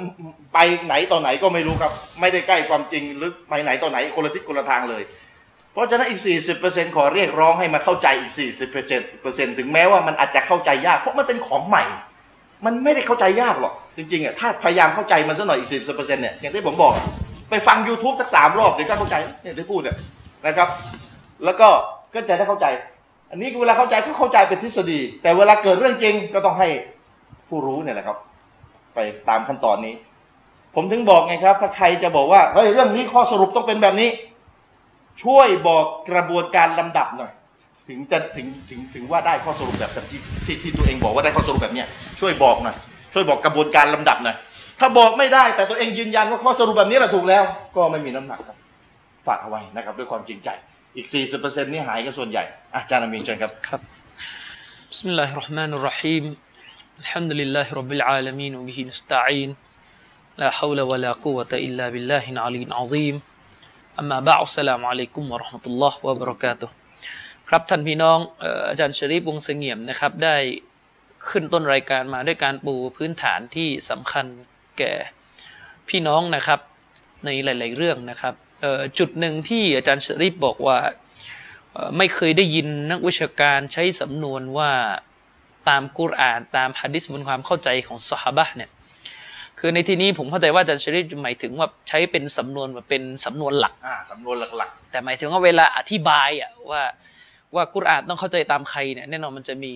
[0.54, 5.02] ไปไหนต่อไหนก็ไม่รู้ครับ ไม่ได้ใกล้ความจริงหรือไปไหนต่อไหนคนละทิศคนละทางเลย
[5.72, 6.20] เพราะฉะนั้นอีก
[6.58, 8.32] 40%ขอเรียกร้องให้มาเข้าใจอีก
[8.94, 11.84] 40%ถึงแม้ว่ามันอาจจะเข้าใจยาก เพราะมันเป็นของใหม่
[12.66, 16.92] มันไม่ได้เข้าใจยากหรอก จริงๆอะถ้าพยายามเข้าใจมันสักหน่อยอีกสิบเปอร์เซ็นต์เนี่ยอย่างที่ผมบอก
[17.50, 19.96] ไปฟัง YouTube สักสามรอบเดี๋ยวก็เข้าใจเนี่ยที่พูดเนี่ย
[20.46, 20.68] นะครับ
[21.44, 21.68] แล้วก็
[22.14, 22.66] ก็จะได้เข้าใจ
[23.30, 26.68] อันนี้เวลาเข้าใจก็เข้าใจเป็นทฤษฎี แต่เวลาเกิดเรื่องจริงก็ต้องให้
[27.48, 28.16] ผู้รู้เนี่ยแหละครับ
[28.94, 29.94] ไปตามขั้นตอนนี้
[30.74, 34.08] ผมถึงบอกไงครับ ถ้าใครจะบอกว่าเฮ้ยเรื่องนี้ข้อสรุปต้องเป็นแบบนี้
[35.24, 37.32] ช่วยบอกกระบวนการลำดับหน่อย
[37.88, 41.86] ถึงจะถึงถึงถึงว่าได้ข้อสรุปแบบที่ที่ที่ตัวเองบอกว่าได้ข้อสรุปแบบเนี้ย
[42.20, 42.76] ช่วยบอกหน่อย
[43.12, 44.36] ช่วยบอกกระบวนการลำดับหน่อย
[44.80, 47.44] ถ้าบอกไม่ได้แต่ตัวเองยืนยันว่าข้อสรุปแบบนี้แหละถูกแล้ว
[47.76, 48.56] ก็ไม่มีน้ำหนักครับ
[49.26, 50.48] ฝากเอาไว้นะครับ ด้วยความจริงใจ
[50.96, 53.80] อีก 40%นี่หายกันส่วนใหญ่อาจารย์อามินเชิญครับครับ
[54.90, 56.24] บิสมิลลา بسم الله الرحمن الرحيم
[57.02, 59.50] الحمد لله رب العالمين وبه نستعين
[60.40, 63.16] لا حول ولا قوة إلا بالله العلي العظيم
[64.00, 66.68] أما بعد السلام عليكم ورحمة الله وبركاته
[67.48, 68.18] ครับท่านพี่น้อง
[68.70, 70.36] อาจารย์ชริปวงเสงี่ยมนะครับ ได้
[71.28, 74.26] ขึ้นต้นรายการมาด้วยการปูพื้นฐานที่สำคัญ
[74.78, 74.92] แก่
[75.88, 76.60] พี่น้องนะครับ
[77.24, 78.34] ในหลาย ๆ เรื่องนะครับ
[78.98, 80.78] จุดหนึ่งที่อาจารย์ชริปบอกว่า
[81.98, 84.70] ไม่เคยได้ยินนักวิชาการใช้สำนวนว่า
[85.68, 88.70] ตามกุรอานตามฮะดิษบนความเข้าใจของสฮาบะเนี่ย
[89.58, 93.74] คือในที่นี้ผมเข้าใจว่าอาจารย์ชริปหมายถึงว่าใช้เป็นสำนวนมาเป็นสำนวนหลัก
[94.10, 96.82] สำนวนหลักๆ แต่หมายถึงว่าเวลาอธิบายอะว่า
[97.54, 99.72] ว่ากุรอานต้องเข้าใจตามใครเนี่ยแน่นอนมันจะมี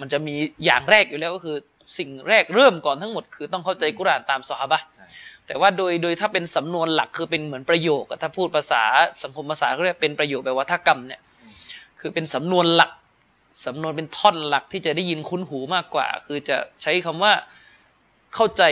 [0.00, 1.56] มันจะมีอย่างแรกอยู่แล้วก็คือ
[1.98, 4.80] สิ่งแรกเริ่มก่อนทั้งหมด คือต้องเข้าใจกุรอานตามสฮาบะ
[5.46, 8.82] แต่ว่าโดยโดยถ้าเป็นสำนวนหลักคือเป็นเหมือนประโยคถ้าพูดภาษา
[9.22, 11.20] สังคมภาษาก็เรียกเป็นประโยคแบบวัฒกรรมเนี่ย
[12.00, 12.90] คือเป็นสำนวนหลัก
[13.66, 17.32] สำนวนเป็นท่อนหลักที่จะได้ยินคุ้นหูมากกว่า คือจะใช้คำว่า
[18.34, 18.62] เข้าใจ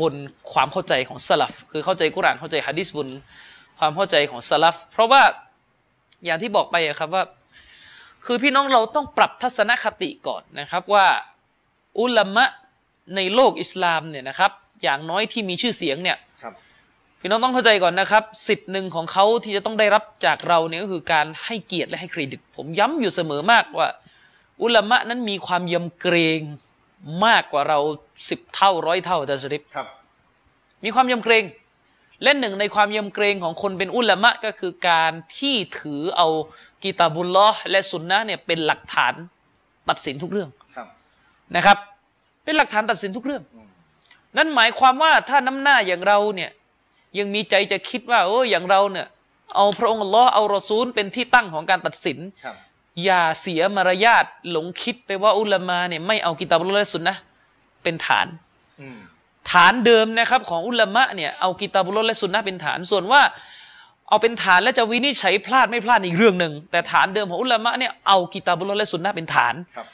[0.00, 0.14] บน
[0.52, 3.08] ความเข้าใจของสลับคือเข้าใจกุรานเข้าใจฮะดิษบน
[3.78, 5.22] ความเข้าใจของสลับเพราะว่า
[6.24, 7.24] อย่างที่บอกไปครับว่า
[8.26, 11.06] คือพี่น้องเราต้องปรับทัศนคติก่อนนะครับว่า
[12.00, 12.44] อุลามะ
[13.16, 14.52] ในโลกอิสลามเนี่ยนะครับ
[14.82, 16.54] อย่างน้อยที่มีชื่อเสียงเนี่ยครับ
[17.20, 23.88] พี่น้องต้องเข้าใจก่อนนะครับ สิทธิ์หนึ่งของเขาที่จะต้องได้รับจากเราเนี่ยก็คือการให้เกียรติและให้เครดิต ผมย้ำอยู่เสมอมากว่า
[24.62, 26.40] อุลามะนั้นมีความยำเกรง
[27.24, 27.78] มากกว่าเรา
[28.28, 29.86] สิบเท่าร้อยเท่าอาจารย์ชริปครับ
[30.84, 31.44] มีความยำเกรง
[32.22, 36.28] และหนึ่งในความยำเกรงของคนเป็นอุลามะก็คือการที่ถือเอา
[36.82, 39.14] กิตาบุลลอฮ์และสุนนะเนี่ยเป็นหลักฐาน
[39.88, 40.86] ตัดสินทุกเรื่องครับ
[41.56, 41.78] นะครับ
[42.44, 43.67] เป็นหลักฐานตัดสินทุกเรื่องอืม
[44.36, 46.50] นั่นหมายความว่าถ้าน้ำหน้าอย่างเราเนี่ย
[47.18, 49.06] ยังมีใจจะคิดว่าโอ้ยอย่างเราเนี่ย
[49.56, 52.56] เอาพระองค์อัลลอฮ์เอารอซูลเป็นที่ตั้งของการตัดสินครับ
[53.04, 57.20] อย่าเสียมารยาทหลงคิดไปว่าอุลามาเนี่ยไม่เอากิตาบุลลอฮ์และสุนนะห์
[57.82, 58.26] เป็นฐาน
[58.80, 58.98] อืม
[59.50, 63.22] ฐานเดิมนะครับ ของอุลามะเนี่ยเอากิตาบุลลอฮ์และสุนนะห์เป็นฐาน ส่วนว่า
[64.08, 69.86] เอาเป็นฐานแล้วจะวินิจฉัยพลาดไม่พลาดอีกเรื่องหนึ่งแต่ฐานเดิมของอุลามะเนี่ยเอากิตาบุลลอฮ์และสุนนะห์เป็นฐานครับ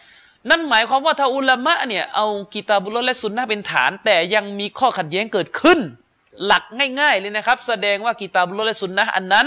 [0.51, 5.79] นั่นหมายความว่าถ้าอุลามะเนี่ยเอากิตาบุลและสุนนะเป็นฐาน แต่ยังมีข้อขัดแย้งเกิดขึ้น
[6.45, 6.63] หลัก
[7.01, 9.47] ง่ายๆเลยนะครับ แสดงว่ากิตาบุลและสุนนะอันนั้น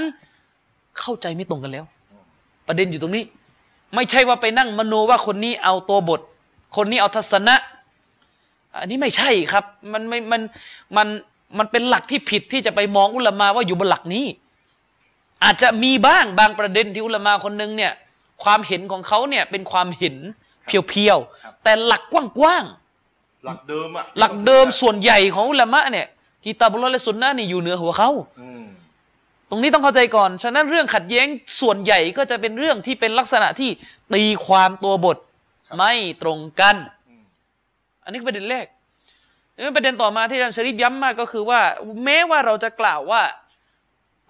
[1.00, 1.86] เข้าใจไม่ตรงกันแล้ว
[2.68, 3.24] ประเด็นอยู่ตรงนี้
[3.96, 6.22] ไม่ใช่ว่าไปนั่งมโนว่าคนนี้เอาตัวบท
[6.76, 7.56] คนนี้เอาทัศนะ
[8.80, 10.42] อันนี้ไม่ใช่ครับ มันไม่มัน
[10.98, 11.08] มัน
[11.58, 14.26] มันเป็นหลักที่ผิดที่จะไปมองอุลามาว่าอยู่บนหลักนี้
[15.44, 17.92] อาจจะมีบ้างบางประเด็นที่อุลามาคนหนึงเนี่ย
[18.44, 20.16] ความเห็นของเขาเนี่ยเป็นความเห็น
[20.68, 22.66] เพียวครับๆแต่หลักกว้าง
[23.46, 26.08] หลักเดิมอะๆหลักเดิมส่วนใหญ่ของอุลามะเนี่ย
[26.44, 28.10] กีตาบุลลอฮ์และสุนนะห์นี่อยู่เหนือหัวเขา
[28.42, 28.66] อืม
[29.50, 31.28] ตรงนี้ต้องเข้าใจก่อน ฉะนั้นเรื่องขัดแย้ง
[31.62, 33.70] ส่วนใหญ่ก็จะเป็นเรื่องที่เป็นลักษณะที่
[34.14, 35.18] ตีความตัวบท
[35.78, 36.76] ไม่ตรงกัน
[37.10, 37.24] อืม
[38.04, 38.66] อันนี้คือประเด็นแรก
[39.54, 41.62] แล้วประเด็นต่อมาที่อาจารย์ชริฟย้ำมากก็คือว่า
[42.04, 43.22] แม้ว่าเราจะกล่าวว่า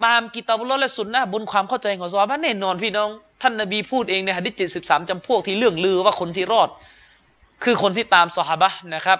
[0.04, 3.10] ตามกิตาบุลลอฮ์และสุนนะห์บนความเข้าใจของซอฮาบะห์แน่นอนพี่น้อง
[3.42, 6.68] ท่านนบีพูดเองในหะดิษเจ็ดสิบสามจำพวกที่เรื่องลือว่าคนที่รอด
[7.64, 9.18] คือคนที่ตามซอฮาบะห์นะครับ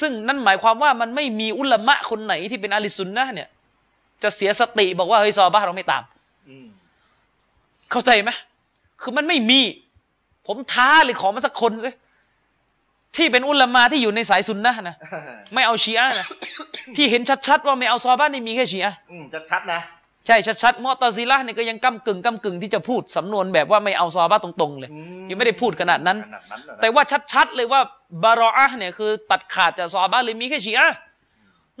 [0.00, 3.48] ซึ่งนั่นหมายความว่ามันไม่มีอุลามะคนไหนที่เป็นอาลิสุนนะห์เนี่ย
[4.22, 6.02] จะเสียสติบอกว่าเฮ้ยซอฮาบะห์เราไม่ตาม
[6.48, 6.66] อืม
[7.90, 8.30] เข้าใจไหม
[9.00, 9.60] คือมันไม่มี
[10.46, 11.90] ผมท้าเลยขอมาสักคนสิ
[13.16, 14.96] ที่เป็นอุลามาที่อยู่ในสายซุนนะห์นะ
[15.54, 16.26] ไม่เอาชีอะห์นะ
[16.96, 19.80] ที่เห็นชัดๆว่าไม่เอาซอฮาบะห์นี่มีแค่ชีอะห์อืมจะชัดนะ
[20.26, 27.02] ใช่ชัดๆมอตะซิละห์เนี่ยก็ยังก้ากึ่งก้ากึ่งที่จะพูดสำนวนแบบว่าไม่เอาซอฮาบะห์ตรงๆเลยอืมยังไม่ได้พูดขนาดนั้นขนาดนั้นเหรอนะแต่ว่า
[27.32, 27.80] ชัดๆเลยว่า
[28.22, 30.96] บารออะห์เนี่ยคือตัดขาดจากซอฮาบะห์เลยมีแค่ชีอะห์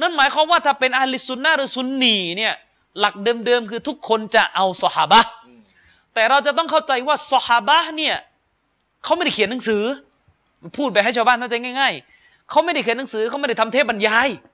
[0.00, 2.54] นั่นหมายความว่าถ้าเป็นอาลิซุนนะห์หรือซุนนีเนี่ย
[3.00, 5.60] หลักเดิมๆคือทุกคนจะเอาซอฮาบะห์อืม
[6.14, 8.16] แต่เราจะต้องเข้าใจว่าซอฮาบะห์เนี่ย
[9.04, 9.82] เขาไม่ได้เขียนหนังสือ
[10.76, 14.51] พูดไปให้ชาวบ้านเข้าใจง่าย ๆเขาไม่ได้เขียนหนังสือเขาไม่ได้ทำเทปบรรยายอืม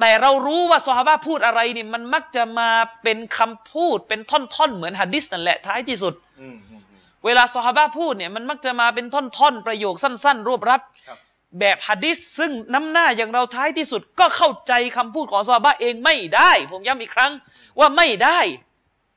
[0.00, 2.70] แต่เรารู้ว่าซอฮาบะห์พูดอะไรเนี่ยมันมักจะมา
[3.02, 11.18] เป็นคำพูดเป็นท่อนๆเหมือนฮะดิษนั่นแหละท้ายที่สุดอืมอืมอืมเวลาซอฮาบะห์พูดเนี่ยมันมักจะมาเป็นท่อนๆประโยคสั้น ๆ รวบรัดครับ
[11.60, 17.32] แบบฮะดิษซึ่งน้ำหน้าอย่างเราท้ายที่สุดก็เข้าใจคำพูดของซอฮาบะห์เองไม่ได้ ผมย้ำอีกครั้ง
[17.78, 18.38] ว่าไม่ได้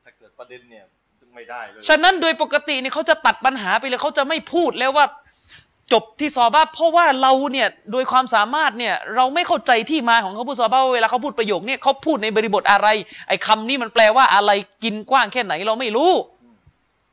[0.04, 0.84] ถ้าเกิดประเด็นเนี่ย
[1.34, 5.06] ไม่ได้เลยฉะนั้นโดยปกติเนี่ยเขาจะตัดปัญหาไปเลยเขาจะไม่พูดแล้วว่า
[5.92, 12.88] จบที่ซอฮาบะห์เพราะว่าเราเนี่ยโดยความสามารถเนี่ยเราไม่เข้าใจที่มาของเขาพูดซอฮาบะห์ว่าเวลาเขาพูดประโยคเนี่ยเขาพูดในบริบทอะไร
[13.28, 14.50] ไอ้คำนี้มันแปลว่าอะไร
[14.84, 16.10] กินกว้างแค่ไหนเราไม่รู้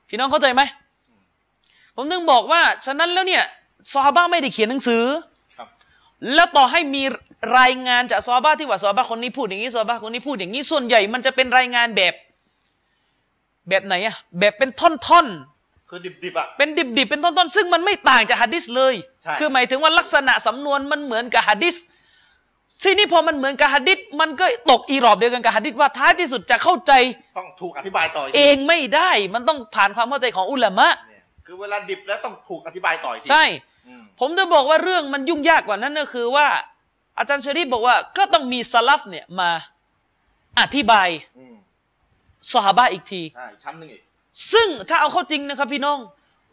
[0.09, 0.61] พี่น้องเข้าใจไหม
[1.95, 3.43] ผมนึงบอกว่าฉะนั้นแล้วเนี่ย
[3.93, 5.03] ซอฮาบะห์ไม่ได้เขียนหนังสือ
[5.57, 5.67] ครับ
[6.34, 7.03] แล้วต่อให้มี
[7.59, 12.13] รายงานจากซอฮาบะห์ที่ว่าซอฮาบะห์คนนี้พูดอย่างนี้ซอฮาบะห์คนนี้พูดอย่างนี้ส่วนใหญ่ มันจะเป็นรายงานแบบ
[13.69, 15.55] แบบไหนอะแบบเป็นท่อนๆ
[15.89, 21.75] คือดิบๆอะเป็นดิบๆเป็นต้นๆซึ่งมันไม่ต่างจากฮะดิษเลยใช่คือหมายถึงว่าลักษณะสำนวนมันเหมือนกับฮะดิษ
[22.83, 26.91] ทีนี้พอมันเหมือนกับฮะดิษมันก็ตกอีรอบเดียวกันกับฮะดิษว่าท้ายที่สุดจะเข้าใจ
[27.38, 33.43] ต้องถูกอธิบายต่ออีกเองไม่ได้มันต้องผ่านความเข้าใจของอุลามะเนี่ยคือเวลาดิบแล้วต้องถูกอธิบายต่ออีกทีใช่
[33.88, 36.47] อืมผมจะบอกว่าเรื่องมันยุ่งยากกว่านั้นก็คือว่า
[37.17, 39.49] อาจารย์ชะรีฟบอกว่าก็ต้องมีสลัฟเนี่ยมา
[40.59, 41.55] อธิบายอืม
[42.51, 44.01] สหาบะห์อีกทีใช่ชั้นหนึ่งอีก
[44.53, 45.99] ซึ่งถ้าเอาเข้าจริงนะครับพี่น้อง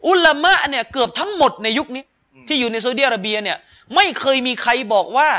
[0.07, 2.03] อุลามะเนี่ยเกือบทั้งหมดในยุคนี้
[2.33, 3.57] อืมที่อยู่ในซาอุดิอาระเบียเนี่ย
[3.95, 5.29] ไม่เคยมีใครบอกว่า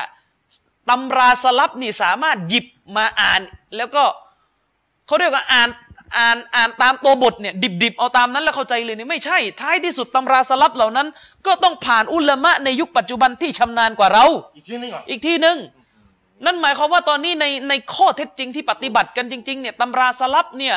[0.90, 2.66] ตำราสลับนี่สามารถหยิบ
[2.96, 3.40] มาอ่าน
[3.76, 4.02] แล้วก็
[5.06, 5.68] เขาเรียกว่าอ่าน
[6.16, 11.06] อ่านอ่านตามตัวบทเนี่ยดิบๆเอาตามนั้นแล้วเข้าใจเลยเนี่ยไม่ใช่ ท้ายที่สุดตำราสลับเหล่านั้น
[11.46, 14.24] ก็ต้องผ่านอุลามะในยุคปัจจุบันที่ชำนาญกว่าเรา
[14.56, 15.56] อีกทีนึงเหรออีกทีหนึ่ง
[16.44, 20.76] นั่นหมายความว่าตอนนี้ในในข้อเท็จจริงที่ปฏิบัติกันจริงๆเนี่ยตำราสลับเนี่ย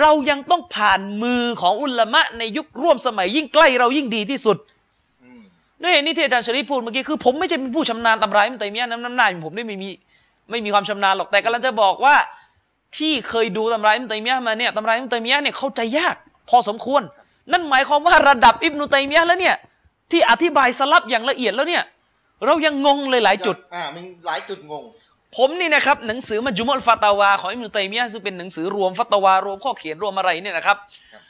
[0.00, 4.56] เรายังต้องผ่านมือของอุลามะในยุคร่วมสมัยยิ่งใกล้เรายิ่งดีที่สุด
[5.24, 5.40] อืม
[5.82, 9.90] ด้วยเหตุนี้ที่อาจารย์ชริฟพูดเมื่อกี้คือผมไม่ใช่เป็นผู้ชำนาญตำราอิมตัยมียะห์น้ำน้ำหน้าผมไม่มี
[10.50, 12.16] ไม่มีความชำนาญหรอกแต่กำลังจะบอกว่า
[12.96, 16.16] ที่เคยดูตำราอิมตัยมียะห์มาเนี่ยตำราอิมตัยมียะห์เนี่ยเข้าใจยาก
[16.48, 17.02] พอสมควร
[17.52, 19.56] นั่นหมายความว่าระดับอิบนุตัยมียะห์แล้วเนี่ย
[20.10, 21.84] ที่อธิบายสลับอย่างละเอียดแล้วเนี่ย
[22.44, 24.84] เรายังงงเลยหลายจุด อ่ามีหลายจุดงง
[25.36, 30.76] ผมนี่นะครับหนังสือมัจจุมุลฟาตาวาของอิบนุตัยมียะห์ซึ่งเป็นหนังสือรวมฟัตาวารวมข้อเขียนรวมอะไรเนี่ยนะครับ
[31.12, 31.22] ครับ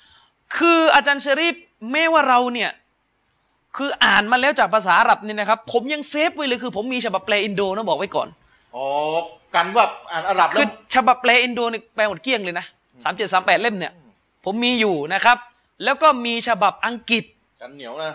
[0.57, 1.55] คืออาจารย์ชะรีฟ
[1.93, 2.71] แม้ว่าเราเนี่ย
[3.77, 8.29] คืออ่านมาแล้วจากภาษาอาหรับเนี่ยนะครับ ผมยัง save ไว้เลยคือ ผมมีฉบับแปลอินโดนะบอกไว้ก่อน
[8.77, 8.87] อ๋อ
[9.55, 12.67] กันว่าอ่านอาหรับแล้คืวอฉบับแปลอินโดนี่แปลหมดเกลี้ยงเลยนะ
[13.05, 13.93] สามเจ็ดสามแปดเล่มเนี่ย
[14.45, 15.39] ผมมีอยู่นะครับ
[15.85, 17.25] แล้วก็มีฉบับอังกฤษ
[17.63, 18.15] กันเหนียวนะ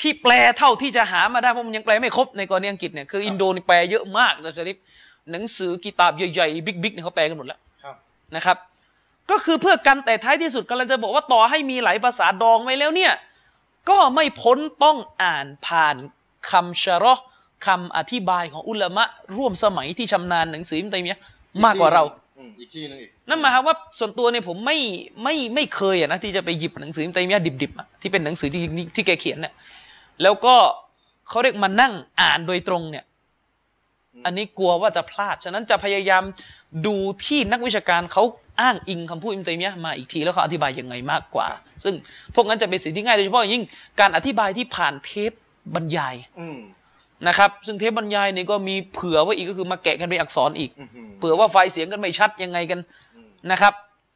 [0.00, 4.76] ที่แปลเท่าที่จะหามาได้เพราะมันยังแปลไม่ครบในกรณีอังกฤษเนี่ยคืออินโดนี่แปลเยอะมากอาจารย์ชะรีฟ
[5.30, 7.96] หนังสือكتابใหญ่ๆ big ๆเนี่ยเขาแปลกันหมดแล้วครับ
[8.36, 8.56] นะครับ
[9.30, 13.12] ก็คือเพื่อกันแต่ท้ายที่สุดกำลังจะบอกว่าต่อให้มีหลายภาษาดองไว้แล้วเนี่ย
[13.90, 15.96] ก็ไม่พ้นต้องอ่านผ่าน
[16.50, 17.24] คำชะเเราะห์
[17.66, 19.04] คำอธิบายของอุลามะ
[19.36, 21.22] ร่วมสมัยที่ชำนาญหนังสืออิมตัยมียะห์
[21.64, 22.04] มากกว่าเรา
[22.38, 24.78] อืมอีกที่หนึงอีกนั่นหมายความว่าส่วนตัวเนี่ยผมไม่
[25.22, 28.62] ไม่ไม่เคยอะนะที่จะไปหยิบหนังสืออิมตัยมียะห์ดิบๆอะที่เป็นหนังสือที่
[28.94, 29.52] ที่แกเขียนเนี่ย
[30.22, 30.54] แล้วก็
[31.28, 33.04] เขาเรียกมานั่งอ่านโดยตรงเนี่ย
[34.26, 36.22] อันนี้กลัวว่าจะพลาด ฉะนั้นจะพยายาม
[36.86, 36.96] ดู
[37.26, 38.22] ที่นักวิชาการเขา
[38.60, 41.48] อ้างอิงคำพูดอิมตัยมียะห์มาอีกทีแล้วเขาอธิบายยังไงมากกว่า
[41.84, 41.94] ซึ่ง
[42.34, 43.64] พวกนั้นจะเป็นสิ่งที่ง่ายโดยเฉพาะอย่างยิ่ง
[44.00, 45.32] การอธิบายที่ผ่านเทป
[45.74, 46.58] บรรยายอืม
[47.28, 52.80] นะครับ ซึ่งเทปบรรยายเนี่ยก็มีเผื่อไว้อีกก็คือมาแกะกันเป็นอักษรอีกอื้อหือเผื่อว่าไฟล์เสียงกันไม่ชัดยังไงกัน
[53.50, 53.74] นะครับ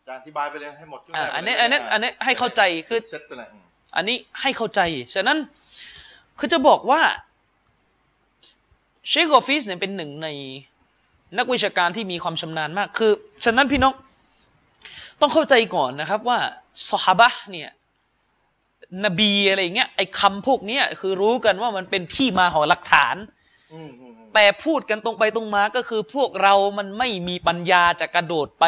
[0.08, 3.64] จะอธิบายไปเลยให้หมดครึ่งอ่าแรกอันนี้ไปเลยอันนี้ได้อันนี้ให้เข้าใจคือเซ็ตไปเลยอืม
[3.96, 4.80] อันนี้ให้เข้าใจ
[5.14, 5.38] ฉะนั้น
[6.38, 7.00] คือจะบอกว่า
[9.08, 10.28] เชคกอฟิสเนี่ยเป็นหนึ่งใน
[11.38, 13.12] นักวิชาการที่มีความชำนาญมาก คือ
[13.44, 13.94] ฉะนั้นพี่น้อง
[15.20, 16.38] ต้องเข้าใจก่อนนะครับว่า
[16.90, 17.70] สฮาบะห์เนี่ย
[19.04, 23.16] นบีอะไรอย่างเงี้ยไอ้คำพวกเนี้ยคือรู้กันว่ามันเป็นที่มาของหลักฐาน
[23.72, 28.64] อืมอืมอืมแต่พูดกันตรงไปตรงมาก็คือพวกเรามันไม่มีปัญญาจะกระโดดไป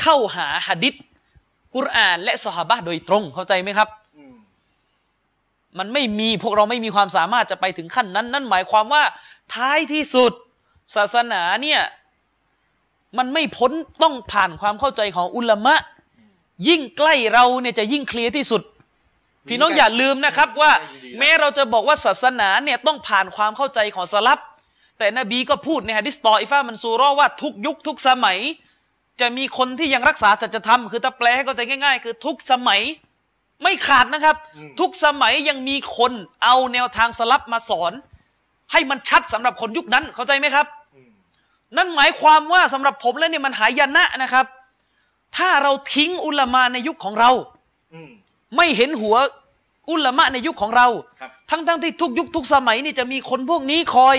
[0.00, 0.94] เข้าหาหะดิษ
[1.74, 4.01] กุรอาน และสหาบะห์โดยตรงเข้าใจไหมครับอื
[5.78, 9.02] มมันไม่มีพวกเราไม่มีความสามารถจะไปถึงขั้นนั้น นั่นหมายความว่า
[9.54, 10.32] ท้ายที่สุด
[10.96, 11.80] ศาสนาเนี่ย
[13.18, 15.74] มันไม่พ้นต้องผ่านความเข้าใจของอุลามะ
[16.68, 18.62] ยิ่งใกล้เราเนี่ยจะยิ่งเคลียร์ที่สุด
[19.48, 20.72] พี่น้องอย่าลืมนะครับว่า
[21.18, 24.38] แม้เราจะบอกว่าศาสนาเนี่ยต้องผ่านความเข้าใจของสลับ
[24.98, 28.38] แต่นบีก็พูดในฮะดิษตออิฟามันซูเรอว่าทุกยุคทุกสมัย
[29.20, 32.80] จะมีคนที่ยังรักษาสัจธรรมคือถ้าแปลให้เข้าใจง่าย ๆ คือทุกสมัย
[33.62, 34.36] ไม่ขาดนะครับ
[34.80, 36.12] ทุกสมัยยังมีคน
[36.44, 37.92] เอาแนวทางสลับมาสอน
[38.72, 41.10] ให้มันชัดสำหรับคนยุคนั้นเข้าใจไหมครับอืม
[41.76, 44.46] นั่นหมายความว่าสำหรับผมแล้วเนี่ยมันหายนะนะครับ
[45.36, 47.30] ถ้าเราทิ้งอุลามาในยุคของเรา
[47.94, 48.10] อืม
[48.56, 49.16] ไม่เห็นหัว
[49.90, 50.86] อุลามะในยุคของเรา
[51.20, 54.16] ครับทั้งๆที่ทุกยุคทุกสมัยนี่จะมีคนพวกนี้คอย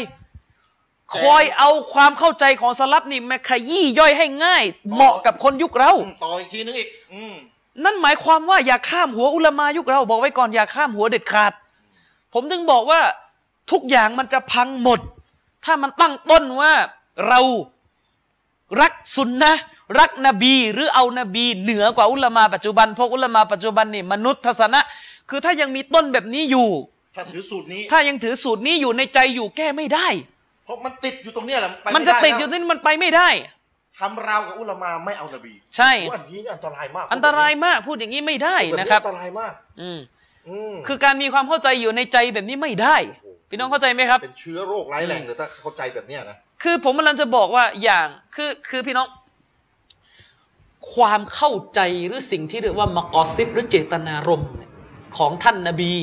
[1.19, 4.63] คอยเอาความเข้าใจของสลับนี่มาขยี้ย่อยให้ง่าย
[4.93, 7.35] เหมาะกับคนยุคเราอืมต่ออีกทีนึงอีกอืม
[7.83, 11.51] นั่นหมายความว่าอย่าข้ามหัวอุลามายุคเรา บอกไว้ก่อนอย่าข้ามหัวเด็ดขาด
[12.33, 13.01] ผมถึงบอกว่า
[13.71, 14.99] ทุกอย่างมันจะพังหมด
[15.65, 16.73] ถ้ามันตั้งต้นว่า
[17.27, 17.39] เรา
[18.81, 19.61] รักสุนนะห์
[19.99, 24.81] รักนบีหรือเอานบีเหนือกว่าอุลามาปัจจุบันเพราะอุลามาปัจจุบันนี่มนุษย์ทัศนะ
[25.29, 26.69] คือถ้ายังมีต้นแบบนี้อยู่
[27.15, 30.07] ถ้าถือสูตรนี้ ถ้ายังถือสูตรนี้อยู่ในใจอยู่แก้ไม่ได้
[30.65, 33.29] เพราะมันติดอยู่ตรงเนี้ยแหละไปมันจะไไติดอยู่ที่นี่มันไปไม่ได้
[33.99, 39.99] ทำราวกับอุลามาไม่เอานบีใช่โอ้อันนี้เนี่ยอันตรายมากอันตรายมากพูดอย่างนี้ไม่ได้พูดแนะครับ อันตรายมาก อืม
[40.49, 42.97] อืมคือการมีความเข้าใจอยู่ในใจแบบนี้ไม่ได้
[43.49, 49.07] พี่น้องเข้าใจไหมครับ เป็นเชื้อโรคร้ายแรงเลยถ้าเข้าใจแบบเนี้ยนะคือผมกำลังจะบอกว่าอย่างคือคือพี่น้อง
[50.93, 54.71] ความเข้าใจหรือสิ่งที่เรียกว่ามากอซิบหรือเจตนารมณ์เนี่ย
[55.17, 55.93] ของท่านนบี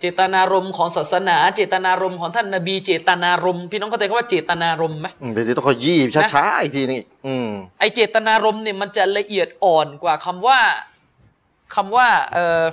[0.00, 5.98] เจตนารมณ์ของศาสนา เจตนารมณ์ของท่านนบีเจตนารมณ์พี่น้องเข้าใจคำว่าเจตนารมณ์ไหมอืมเดี๋ยวต้องขยี้
[6.34, 7.48] ช้าๆอีกทีนึงอีกอืม
[7.78, 10.58] ไอเจตนารมณ์เนี่ยมันจะละเอียดอ่อนกว่าคำว่า
[11.74, 12.64] คำว่าเอ่อ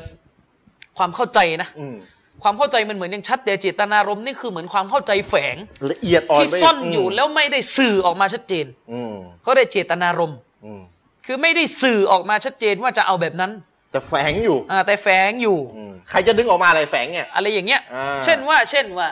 [0.98, 1.96] ความเข้าใจนะอืม
[2.44, 5.56] ความเข้าใจมันเหมือนยังชัดแต่เจตนารมณ์นี่คือเหมือนความเข้าใจแฝง
[5.92, 9.14] ละเอียดอ่อนที่ไปกซ่อนอยู่มแล้วไม่ได้สื่อออกมาชัดเจนอืม
[9.44, 10.82] เขาได้เจตนารมณ์อืม
[11.26, 13.52] คือไม่ได้สื่อออกมาชัดเจนว่าจะเอาแบบนั้น
[13.92, 19.10] แต่แฝงอยู่อ่าแต่แฝงอยู่อืมใครจะดึงออกมาอะไรแฝงเนี่ย อะไรอย่างเงี้ยอ่าเช่นว่าเช่นว่า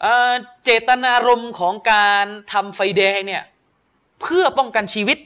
[0.00, 0.32] เอ่อ
[0.64, 3.42] เจตนารมณ์ของการทำไฟแดงเนี่ย
[4.22, 5.18] เพื่อป้องกันชีวิต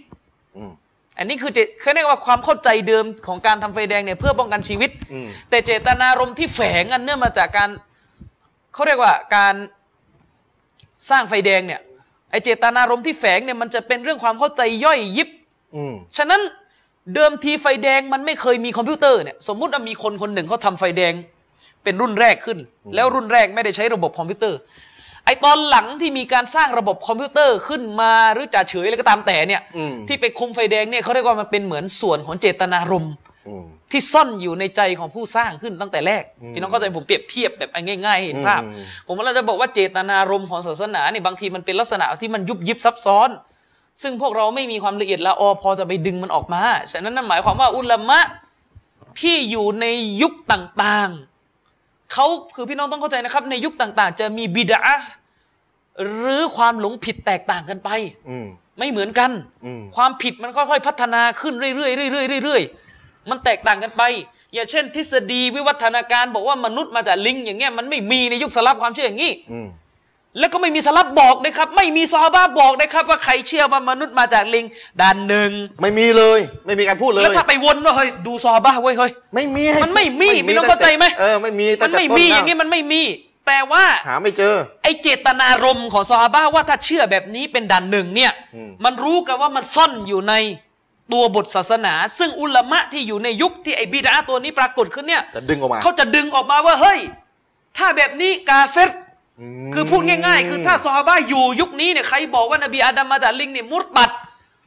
[0.57, 0.73] อืม
[1.19, 7.71] อันนี้คือเจเขาเรียกว่าความเข้าใจเดิมของการทำไฟแดงเนี่ยเพื่อป้องกันชีวิตอืมแต่เจตนารมณ์ที่แฝงกันเนื่องมาจากการ
[8.75, 9.55] เขาเรียกว่าการ
[11.11, 11.81] สร้างไฟแดงเนี่ย
[12.31, 15.29] ไอเจตนารมณ์ที่แฝงเนี่ยมันจะเป็นเรื่องความเข้าใจย่อยยิบ
[15.77, 16.41] อืมฉะนั้น
[17.15, 21.13] เดิมทีไฟแดงมันไม่เคยมีคอมพิวเตอร์เนี่ยสมมุติว่ามีคนคนหนึ่งเขาทำไฟแดง
[21.85, 22.59] เป็นรุ่นแรกขึ้น
[22.95, 24.59] แล้วรุ่นแรกไม่ได้ใช้ระบบคอมพิวเตอร์
[25.25, 33.15] ไอตอนหลังที่มีการสร้างระบบคอมพิวเตอร์ขึ้นมาหรือจ่าเฉยอะไรก็ตามแต่เนี่ยอืมที่ไปคุมไฟแดงเนี่ยเขาเรียกว่ามันเป็นเหมือนส่วนของเจตนารมณ์
[33.49, 37.71] อืมที่ซ่อนอยู่ในใจของผู้สร้างขึ้นตั้งแต่แรกอืมพี่น้องเข้าใจผมเปรียบเทียบแบบ
[38.07, 43.29] ง่ายๆให้เห็นภาพอืมผมว่าเราจะบอกว่าเจตนารมณ์ของศาสนาเนี่ยบางทีมันเป็นลักษณะที่มันยุบยิบซับซ้อน
[44.03, 48.19] ซึ่งพวกเราไม่มีความละเอียดละออพอจะไปดึงมันออกมา ฉะนั้นนั่นหมายความว่าอุลามะ
[49.21, 49.87] ที่อยู่ใน
[50.23, 54.81] ยุคต่างๆ เขาคือพี่น้องต้องเข้าใจนะครับ ในยุคต่างๆ จะมีบิดา
[56.05, 57.91] หรือความหลงผิดแตกต่างกันไป
[58.31, 58.47] อืม
[58.79, 59.31] ไม่เหมือนกัน
[59.65, 64.03] อืมความผิดมันค่อยๆพัฒนาขึ้นเรื่อยๆเรื่อยๆเรื่อยๆมันแตกต่างกันไป
[64.55, 69.69] อย่างเช่น ทฤษฎีวิวัฒนาการบอกว่ามนุษย์มาจากลิงอย่างเงี้ยมันไม่มีในยุคสลับความเชื่ออย่างนี้อืม
[70.39, 74.67] แล้วก็ไม่มีสลับบอกนะครับ ไม่มีซอฮาบะห์บอกนะครับ ว่าใครเชื่อว่ามนุษย์มาจากลิง
[75.01, 75.51] ด้านหนึ่ง
[75.83, 83.03] ไม่มีเลย ไม่มีการพูดเลยแล้วถ้าไปวนว่าเฮ้ยดูซอฮาบะห์เว้ยเฮ้ยไม่มีให้มันไม่มีพูดพี่น้องเข้าใจไหมเออไม่มีตั้มังนแต่ไม่ต้นมีแล้วอย่างนี้มันไม่มี
[83.47, 90.35] แต่ว่าหาไม่เจอ ไอเจตนารมณ์ของซอฮาบะห์ว่าถ้าเชื่อแบบนี้เป็นด่านหนึ่งเนี่ยอืมมันรู้กันว่ามันซ่อนอยู่ใน
[91.13, 96.99] ตัวบทศาสนา ซึ่งอุลามะที่อยู่ในยุคที่ไอบิดาตัวนี้ปรากฏขึ้นเนี่ยจะดึงออกมาเขาจะดึงออกมาว่าเฮ้ย
[97.79, 98.91] ถ้าแบบนี้กาเฟรม
[99.75, 104.11] คือพูดง่ายๆ คือถ้าซอฮาบะห์อยู่ยุคนี้เนี่ยใครบอกว่านบีอาดัมมาจากลิงเนี่ยมุตตัด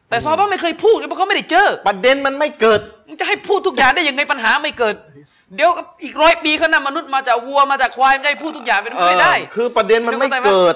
[0.09, 4.95] แต่ซอฮาบะห์ไม่เคยพูดเพราะเขาไม่ได้เจอ ประเด็นมันไม่เกิดมึงจะให้พูดทุกอย่างได้ยังไงปัญหาไม่เกิด
[5.55, 5.69] เดี๋ยว
[6.03, 10.75] อีกร้อยปีข้างหน้ามนุษย์มาจากวัวมาจากควายมันจะให้พูดทุกอย่างเป็นไปไม่ได้เออคือประเด็นมันไม่เข้าใจไหมเกิด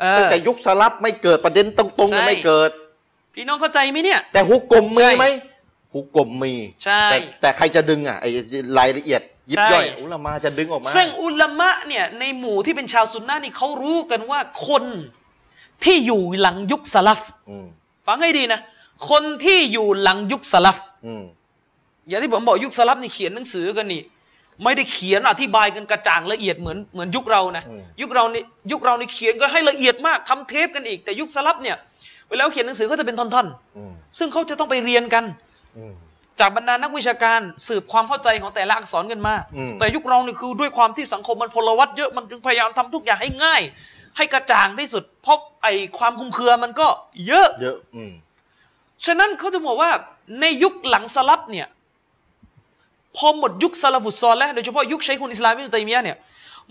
[0.00, 2.70] เออตั้งแต่ยุคสลับไม่เกิดประเด็นตรงๆมันใช่ไม่เกิด
[3.34, 5.26] พี่น้องเข้าใจไหมเนี่ย แต่ฮุกกลมมีใช่ไหม
[5.94, 8.28] ฮุกกลมมีใช่แต่แต่ใครจะดึงอะไอ้
[8.78, 14.84] รายละเอียด ยิบใช่ย่อยอุลามาจะดึงออกมา ซึ่งอุลามะเนี่ยในหมู่ที่เป็นชาวซุนนะห์นี่เขารู้กันว่าคน
[15.84, 17.20] ที่อยู่หลังยุคสลับ
[17.50, 17.66] อืม
[18.06, 18.60] ฟังให้ดีนะ
[19.10, 20.76] คนที่อยู่หลังยุคสลับ
[21.06, 21.24] อืม
[22.08, 24.02] อย่างที่ผมบอกยุคสลับนี่เขียนหนังสือกันนี่
[24.64, 27.64] ไม่ได้เขียนอธิบายกันกระจ่างละเอียดเหมือนเหมือนยุคเรานะ
[28.00, 28.42] ยุคเรานี่
[28.72, 31.76] ยุคเรานี่เขียนก็ให้ละเอียดมากทำเทปกันอีกแต่ยุคสลับเนี่ย
[32.28, 35.24] เวลาเขาเขียนหนังสือก็จะเป็นท่อนอืมๆซึ่งเขาจะต้องไปเรียนกัน
[35.76, 35.94] อืม
[36.40, 43.62] จากบรรดานักวิชาการสืบความเข้าใจของแต่ละอักษรกันมาอืมแต่ยุคเรานี่คือด้วยความที่สังคมมันพลวัตเยอะมันจึงพยายามทำทุกอย่างให้ง่าย
[44.16, 45.68] ให้กระจ่างที่สุด เพราะไอ
[45.98, 46.88] ความคลุมเครือมันก็
[47.26, 48.12] เยอะเยอะอืม
[49.04, 49.90] ฉะนั้นเขาจะบอกว่า
[50.40, 51.66] ในยุคหลังสลับเนี่ย
[53.16, 56.18] พอหมดยุคซาลาฟุตซอลแล้วโดยเฉพาะยุคใช้คุณอิสลามอิบนุตัยมียะห์เนี่ย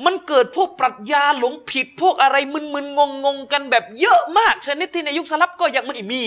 [0.06, 6.22] มันเกิดพวกปรัชญาหลงผิดพวกอะไรมึนๆงงๆกันแบบเยอะมาก ชนิดที่ในยุคสลับก็ยังไม่มี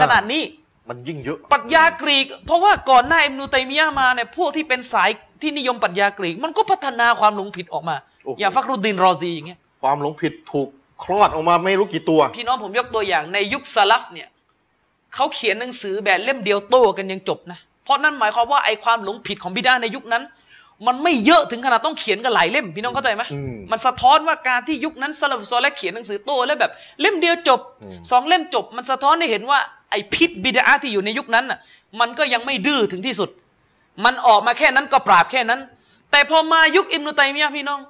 [0.00, 0.42] ขนาดนี้
[0.88, 5.10] มันยิ่งเยอะ ปรัชญากรีก เพราะว่าก่อนหน้าอิบนุตัยมียะห์มาเนี่ยพวกที่เป็นสาย
[5.42, 10.68] ที่นิยมปรัชญากรีก มันก็พัฒนาความหลงผิดออกมา โอ้โห อย่างฟักรุดดินรอซีอย่างเงี้ยความหลงผิดถูก
[11.04, 14.28] คลอดออกมาไม่รู้กี่ตัว พี่น้องผมยกตัวอย่างในยุคสลับเนี่ย
[15.14, 20.22] เขาเขียนหนังสือแบบเล่มเดียวโต้กันยังจบนะเพราะนั่นหมายความว่าไอ้ความหลงผิดของบิดาในยุคนั้น
[20.86, 29.58] มันไม่เยอะถึงขนาดต้องเขียนกันหลายเล่มพี่น้องเข้าใจไหมอืม มันสะท้อนว่าการที่ยุคนั้นซาลาฟุซอลและเขียนหนังสือโต้แล้วแบบ เล่มเดียวจบอืมสองเล่มจบ มันสะท้อนให้เห็นว่า
[29.90, 31.58] ไอ้พิษบิดาที่อยู่ในยุคนั้นน่ะ
[32.00, 33.30] มันก็ยังไม่ดื้อถึงที่สุด
[34.04, 35.60] มันออกมาแค่นั้นก็ปราบแค่นั้น
[36.10, 37.80] แต่พอมายุคอิบนุตัยมียะห์พี่น้อง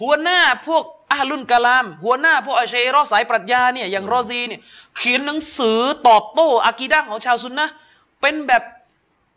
[0.00, 4.60] หัวหน้าพวกอาลุนกะลาม หัวหน้าพวกอาเชรอสายปรัชญาเนี่ยอย่างรอซีเนี่ย
[4.96, 7.72] เขียนหนังสือตอบโต้อากีดะห์ของชาวซุนนะห์
[8.20, 8.62] เป็นแบบ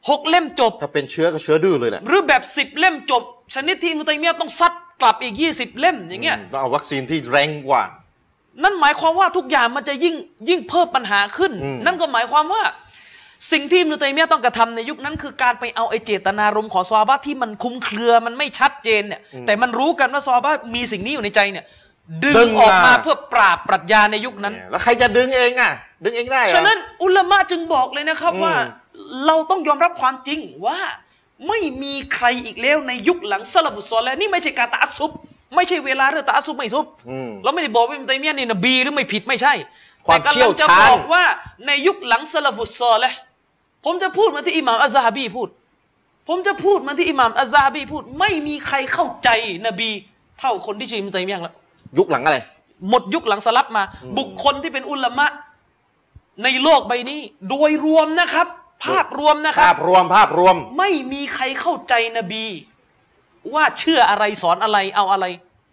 [0.10, 7.84] หกเล่มจบ ถ้าเป็นเชื้อก็เชื้อดื้อเลยแหละหรือแบบสิบเล่มจบ ชนิดที่อิบนุตัยมียะห์ต้องซัดกลับอีกยี่สิบเล่มอย่างเงี้ยต้องเอาวัคซีนที่แรงกว่า
[8.64, 10.16] นั่นหมายความว่าทุกอย่างมันจะยิ่ง
[10.50, 12.64] ยิ่งเพิ่มปัญหาขึ้นอืมนั่นก็หมายความว่า
[13.52, 21.66] สิ่งที่อิบนุตัยมียะห์ต้องกระทำในยุคนั้น คือการไปเอาไอเจตนารมณ์ของซอฮาบะห์ที่มันคลุมเครือมันไม่ชัดเจนเนี่ยแต่มันรู้กันว่าซอฮาบะห์มีสิ่งนี้อยู่ในใจเนี่ย
[22.26, 25.72] ดึงออกมาเพื่อปราบปรัชญาในยุคนั้น แล้วใครจะดึงเองอะ
[26.04, 28.54] ดึงเองได้เหรอฉะนั้นอุลามะจึงบอกเลยนะครับอืมว่า
[29.26, 30.80] เราต้องยอมรับความจริงว่า
[31.48, 35.12] ไม่มีใครอีกแล้วในยุคหลังสลับฟุตซอลแล้วนี่ไม่ใช่การตะอัสซุบ
[35.56, 39.54] ไม่ใช่เวลาเรื่องตะอัสซุบไม่ซุบอืมเราไม่ได้บอกว่าอิบนุตัยมียะห์นี่นบีหรือไม่ผิดไม่ใช่
[40.06, 41.24] ความแต่เชี่ยวกำลังจะชาญบอกว่า
[41.68, 43.14] ในยุคหลังสลับฟุตซอลแล้ว
[43.86, 45.50] ผมจะพูดเหมาที่อิหม่ามอัซซะฮะบีพูด
[46.28, 49.30] ผมจะพูดเหมาที่อิหม่ามอัซซะฮะบีพูด ไม่มีใครเข้าใจ
[49.66, 49.90] นบี
[50.40, 51.54] เท่าคนที่ชื่ออิบนุตัยมียะห์แล้ว
[51.98, 52.38] ยุคหลังอะไร
[52.90, 53.84] หมดยุคหลังสลับมา
[54.18, 55.26] บุคคลที่เป็นอุลามะ
[56.44, 58.48] ในโลกใบนี้ โดยรวมนะครับ
[58.86, 62.46] ภาพรวมนะคภารับพรวมภาพรวม ไม่มีใครเข้าใจนบี
[63.54, 65.26] ว่าเชื่ออะไรสอนอะไรเอาอะไร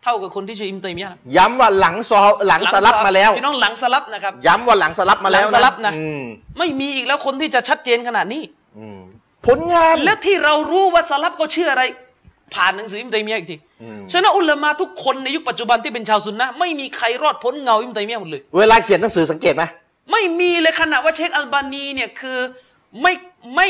[0.02, 6.22] เท่ากับคนที่ชื่ออิมตัยมียะห์ย้ำว่าหลังซอหลังสลับมาแล้วพี่น้องหลังสลับนะครับ ย้ำว่าหลังสลับมาแล้วหลังสลับนะอืม
[6.58, 8.42] ไม่มีอีกแล้วคนที่จะชัดเจนขนาดนี้
[8.78, 8.98] อืม
[9.46, 11.84] ผลงานและที่เรารู้ว่าสลับก็เชื่ออะไร
[12.54, 19.64] ผ่านหนังสืออิมตัยมียะห์อีกทีอืมฉะนั้นอุลามะทุกคนในยุคปัจจุบันที่เป็นชาวซุนนะห์ไม่มีใครรอดพ้นเงาอิมตัยมียะห์หมดเลย เวลาเขียนหนังสือสังเกตไหม
[20.12, 22.38] ไม่มีเลยขนาดว่าเชคอัลบานีเนี่ยคือ
[23.02, 23.12] ไม่
[23.54, 23.68] ไม่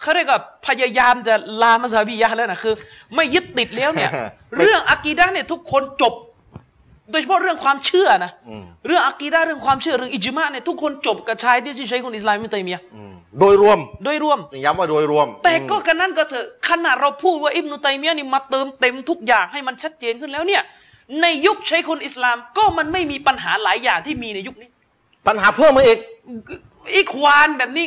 [0.00, 2.74] เขาเรียกว่าพยายามจะลามาซาบียะห์แล้วนะคือ
[3.14, 4.10] ไม่ยึดติดแล้วเนี่ย
[4.58, 6.14] เรื่องอากีดะห์เนี่ยทุกคนจบ
[7.10, 20.62] โดยเฉพาะเรื่องความเชื่อนะอืมเรื่องอักีดะห์เรื่องความเชื่อเรื่องอิจมาเนี่ยทุกคนจบกับชายที่ชื่อชัยคนอิสลามอิบนุตัยมียะห์อืมโดยรวม โดยรวมย้ำว่าโดยรวม แต่ก็อืมกันนั้นก็เถอะขนาดเราพูดว่าอิบนุตัยมียะห์นี่มาเติมเต็มทุกอย่างให้มันชัดเจนขึ้นแล้วเนี่ย
[21.22, 24.68] ในยุคใช้คนอิสลามก็มันไม่มีปัญหาหลายอย่างที่มีในยุคนี้
[25.26, 25.98] ปัญหาเพิ่มมาอีก
[26.94, 27.86] อีควานแบบนี้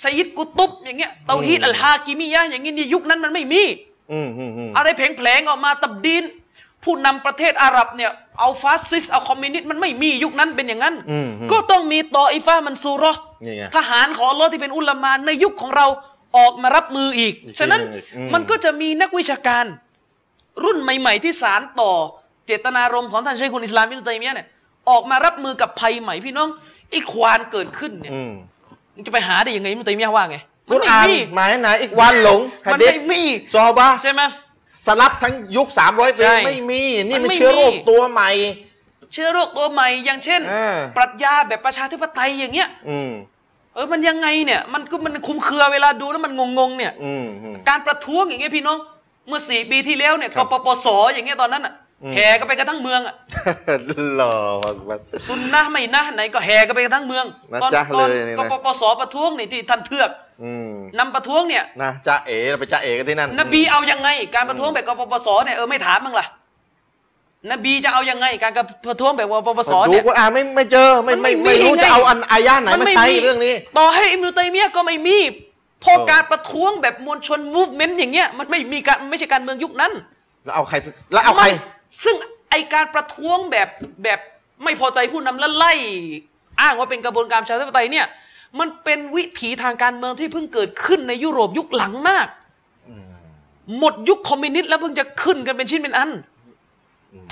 [0.00, 3.62] ไซยิดกุตุบอย่างเงี้ยเตาฮีดอัลฮากิมียะห์อย่างงี้ในยุคนั้นมันไม่มี
[4.12, 6.24] อืมอืมอืมอะไรเพลงๆออกมาตับดีน
[6.84, 15.86] ผู้นำประเทศอาหรับเนี่ยเอาฟาสซิสต์เอาคอมมิวนิสต์มันไม่มียุคนั้นเป็นอย่างนั้นอืมอืมก็ต้องมีตออิฟามันซูเรอห์นี่ไงทหารของอัลลอฮ์ที่เป็นอุลามาในยุคของเรา
[16.36, 19.64] ออกมารับมืออีกอีกฉะนั้นทีหนึ่งอืมมันก็จะมีนักวิชาการ
[20.64, 21.92] รุ่นใหม่ ๆ ที่สารต่อ
[22.46, 24.48] เจตนารมณ์ของท่านชัยคุณอิสลามอิบนุตัยมียะห์เนี่ย
[24.90, 26.48] ออกมารับมือกับภัยใหม่พี่น้อง
[26.94, 28.22] อีควานเกิดขึ้นเนี่ยอื
[28.92, 30.38] มมันจะไปหาได้ยังไงอิบนุตัยมียะห์ว่าไง
[30.70, 34.22] กุรอานมีหมายไหนอีกวันหลงฮะมันดิษไม่มีซอฮาบะห์ใช่ไหม
[34.86, 38.30] สลับทั้งยุค300ปีใช่ไม่มีนี่มัมันนไม่เชื้อโรคมีตัวใหม่
[39.12, 43.10] เชื้อโรคตัวใหม่อย่างเช่นอ่าปรัชญาแบบประชาธิปไตยอย่างเงี้ยอืม
[43.74, 48.78] เออมันยังไงเนี่ยมันก็มันคลุมเครือเวลาดูแล้วมันงงๆเนี่ยอืมอืมการประท้วงอย่างเงี้ยพี่น้อง
[49.28, 53.14] เมื่อสี่ปีที่แล้วเนี่ยครักบปปสอย่างเงี้ยตอนนั้นอะอืม แห่กันไปกันทั้งเมืองอะ
[54.16, 54.34] หล่อ
[54.88, 60.10] มากซุนนะห์ไม่นะห์ไหนก็แห่กันไปกันทั้งเมืองนะตอนจ๊ะตอนเลยนี่นะกปปสประท้วงนี่ที่ท่านเทือก
[60.42, 66.26] อืมนำประท้วงเนี่ยนะจ้าเอ๋เราไปจ้าเอ๋กันที่นั่นนบีเอายังไง การประท้วงแบบกปปสเนี่ยเออไม่ถามมึงล่ะ
[67.50, 68.52] นบีจะเอายังไงการ
[68.88, 75.18] ประท้วงแบบกปปสดูเนี่ยกุรอานไม่ไม่เจอไม่ไม่มันไม่ไม่รู้มีไงจะเอาอันอายะห์ไหนมาใช้เรื่องนี้ ต่อให้อิบนุตัยมียะห์ก็ไม่มี
[75.80, 79.92] เพอเออการประท้วงแบบมวลชน movement อย่างเงี้ยมันไม่มีการไม่ใช่การเมืองยุคนั้น
[80.44, 80.76] แล้วเอาใคร
[81.12, 81.52] แล้วเอาใครไม่
[82.04, 82.16] ซึ่ง
[82.50, 83.68] ไอการประท้วงแบบ
[84.04, 84.20] แบบ
[84.64, 85.72] ไม่พอใจผู้นำแล้วไล่
[86.60, 88.06] อ้างว่าเป็นกระบวนการประชาธิปไตยเนี่ย
[88.58, 92.26] มันเป็นวิถีทางการเมืองที่เพิ่งเกิดขึ้นในยุโรปยุคหลังมาก
[93.78, 96.10] หมดยุคคอมมิวนิสต์แล้วเพิ่งจะขึ้นกันเป็นชิ้นเป็นอัน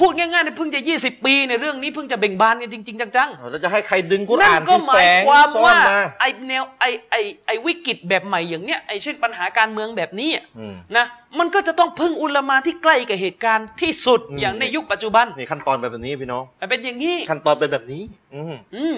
[0.01, 7.17] พูดง่ายๆเนี่ยเพิ่งจะ 20 ปีในยเรื่องนี้เพิ่งจะเบ่งบานกันจริง ๆ จังเราจะให้ใครดึงๆกุรนั่อานนก็ที่หมาแฝยงความซ่อนว่ามาไอแนวไอไอ
[7.47, 11.05] ไอวิกฤตแบบใหม่อย่างเนี้ยไอเช่นปัญหาการเมืองแบบนี้อะอืมนะ
[11.39, 18.03] มันก็จะต้องพึ่งอุลามาที่ใกล้กับเหตุการณ์ที่สุดอืมอย่างในยุคปัจจุบันนี่ขั้นตอนเป็นแบบนี้พี่น้องมันเป็นอย่างนี้ขั้นตอนเป็นแบบนี้
[18.35, 18.97] อืมอืม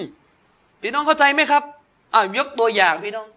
[0.81, 1.63] พี่น้องเข้าใจไหมครับ
[2.13, 3.27] อ่ายกตัวอย่างพี่น้อง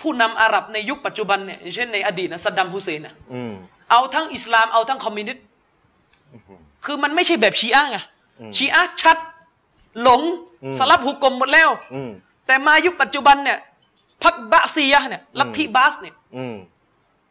[0.00, 3.52] ผู้นำอาหรับในยุคปัจจุบันเนี่ยอย่างเช่นในอดีตนะซัดดัมฮุเซนนะอืม
[3.92, 5.44] เอาทั้งอิสลามเอาทั้งคอมมิวนิสต์
[6.84, 7.98] คือมันไม่ใช่แบบชีอะห์ไง
[8.40, 9.16] อืมชีอะห์ชัด
[10.02, 10.22] หลง
[10.64, 12.10] อืมสลับหุกกลมหมดแล้วอืม
[12.46, 13.58] แต่มายุคปัจจุบันเนี่ย
[14.22, 16.56] พรรคบะอ์ซียะห์เนี่ยลัทธิบาสเนี่ยอืม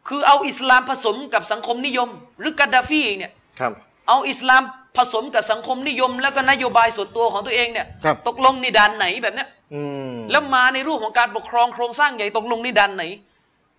[0.08, 2.10] คือเอาอิสลามผสมกับสังคมนิยม
[2.40, 3.74] หรือกาดาฟีเนี่ยครับ
[4.08, 4.62] เอาอิสลาม
[4.98, 9.82] ผสมกับสังคมนิยม แล้วก็นโยบายส่วนตัวของตัวเองเนี่ยครับตกลงนิดานไหนแบบเนี้ยอื
[10.12, 13.04] มแล้วมาในรูปของการปกครองโครงสร้างใหญ่ตกลงนิดานไหน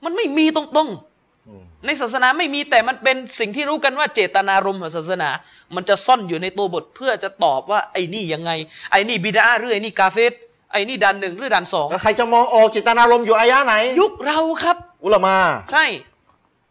[0.05, 1.12] มันไม่มีตรงๆ
[1.87, 5.31] ในศาสนาไม่มีแต่มันเป็นสิ่งที่รู้กันว่าเจตนารมณ์ของศาสนา
[5.75, 8.51] มันจะซ่อนอยู่ในตัวบทเพื่อจะตอบว่าไอ้นี่ยังไง
[8.91, 10.33] ไอ้นี่บิดาหรือไอ้นี่กาเฟส
[10.73, 15.37] ไอ้นี่ดันหนึ่งหรือดันสองแล้วใครจะมองออกจิตนารมณ์อยู่อายะห์ไหน ยุคเราครับ อุลามา
[15.73, 15.85] ใช่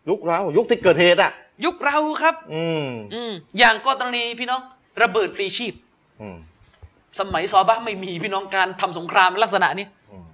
[0.09, 1.31] ยุคเรา ยุคที่เกิดเหตุอะ
[1.65, 4.61] ยุคเราครับ อืมอืมอย่างกรณีพี่น้อง
[5.01, 5.73] ระเบิดฟรีชีพ
[6.21, 6.37] อืม
[7.19, 10.25] สมัยซอฮาบะห์ไม่มีพี่น้องการทำสงครามลักษณะนี้อืม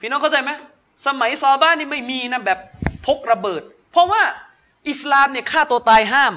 [0.00, 0.50] พี่น้องเข้าใจไหม
[1.06, 2.58] สมัยซอฮาบะห์นี่ไม่มีนะแบบ
[3.06, 4.22] พกระเบิด เพราะว่า
[4.88, 6.34] อิสลามเนี่ยฆ่าตัวตายห้าม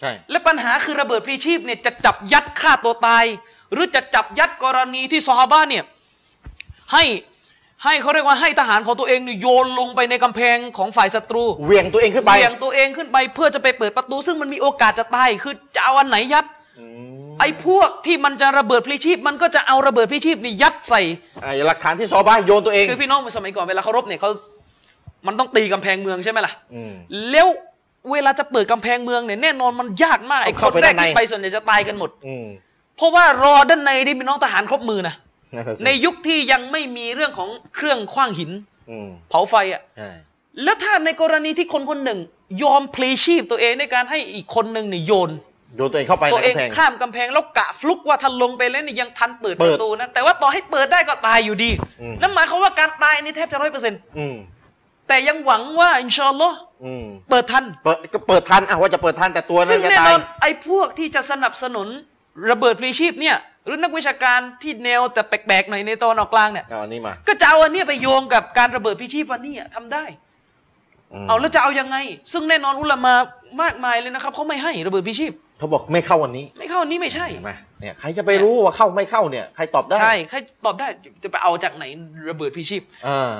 [0.00, 3.24] ใช่และปัญหาคือระเบิดพลีชีพเนี่ยจะจับยัดฆ่าตัวตาย
[3.72, 5.84] หรือจะจับยัดกรณีที่ซอฮาบะห์เนี่ย
[6.92, 7.04] ให้
[7.84, 16.44] ให้เขาเรียกว่าให้ทหารของตัวเองเนี่ยโยนลงไปในกำแพงของฝ่ายศัตรูเหวี่ยงตัวเองขึ้นไปเบี่ยงตัวเองขึ้นไปเพื่อจะไปเปิดประตู ซึ่งมันมีโอกาสจะตายคือจะเอาอันไหนยัด
[16.80, 16.86] อื
[17.32, 21.00] มไอ้พวกที่มันจะระเบิดพลีชีพ มันก็จะเอาระเบิดพลีชีพนี่ยัดใส่
[21.42, 24.30] ไอ้หลักฐานที่ซอบาโยนตัวเองคือพี่น้องสมัยก่อนเวลาเขารบเนี่ยเขา
[25.26, 26.92] มันต้องตีกำแพงเมืองใช่ไหมล่ะอืม
[27.30, 27.48] แล้ว
[28.12, 32.46] เวลาจะเปิดกำแพงเมืองเนี่ยแน่นอนมันยากมากไอ้ต้องคเข้านไปแรกด้านในที่ไปส่วนใหญ่จะตายกันหมดอืม
[32.96, 35.14] เพราะว่ารอด้านในที่พี่น้องทหารครบมือนะ
[35.54, 38.50] นั่นน่ะสิในยุคที่ยังไม่มีเรื่องของเครื่องขว้างหิน
[38.90, 40.10] อืมเผาไฟอะใช่
[40.64, 42.18] แล้วถ้าในกรณีที่คนคนหนึ่ง
[42.62, 45.30] ยอมพลีชีพตัวเองในการให้อีกคนหนึ่งเนี่ยโยน
[45.76, 51.70] โยนตัวเองเข้าไปตัวในเองกำแพงข้ามกำแพงแล้วกะฟลุกว่าถ้าลงไปแล้วเนี่ยยังทันเปิดเปิปดระตูนะแต่ว่าต่อให้เปิดได้ก็ตายอยู่ดี
[52.00, 54.36] อืมนั่นหมายความว่าการตายนี่แทบจะร้อยเปอร์เซ็นต์อืม
[55.08, 61.88] แต่ยังหวังว่าอินชาอัลลอฮ์อืมเปิดทัน เปิดก็เปิดทันอะว่าจะเปิดทันแต่ตัวนั้ซึ่นงจะแน่ตานยอนไอ้พวกที่จะสนับสนุน
[62.50, 63.36] ระเบิดพลีชีพเนี่ย
[63.66, 70.04] หรือนักวิชาการที่แนวแต่แปลกๆหน่อยในตะวันออกกลางเนี่ย เอาอันนี้มาก็จะเอาอันเนี้ยไปโยงกับการระเบิดพลีชีพวันนี้อะทำได้
[71.24, 71.96] มเอาแล้วจะเอายังไง
[72.32, 73.14] ซึ่งแน่นอนอุลามา
[73.62, 80.86] มากมายเลยนะครับเขาไม่ให้ระเบิดพลีชีพ เขาบอกไม่เข้าวันนี้ไม่เข้าอันนี้ไม่ใช่ เห็นไหมเนี่ยใครจะไปรู้ว่าเข้าไม่เข้าเนี่ยใครตอบได้ใช่ใครตอบได้
[81.22, 81.84] จะไปเอาจากไหน
[82.30, 83.34] ระเบิดพลีชีพ อ่า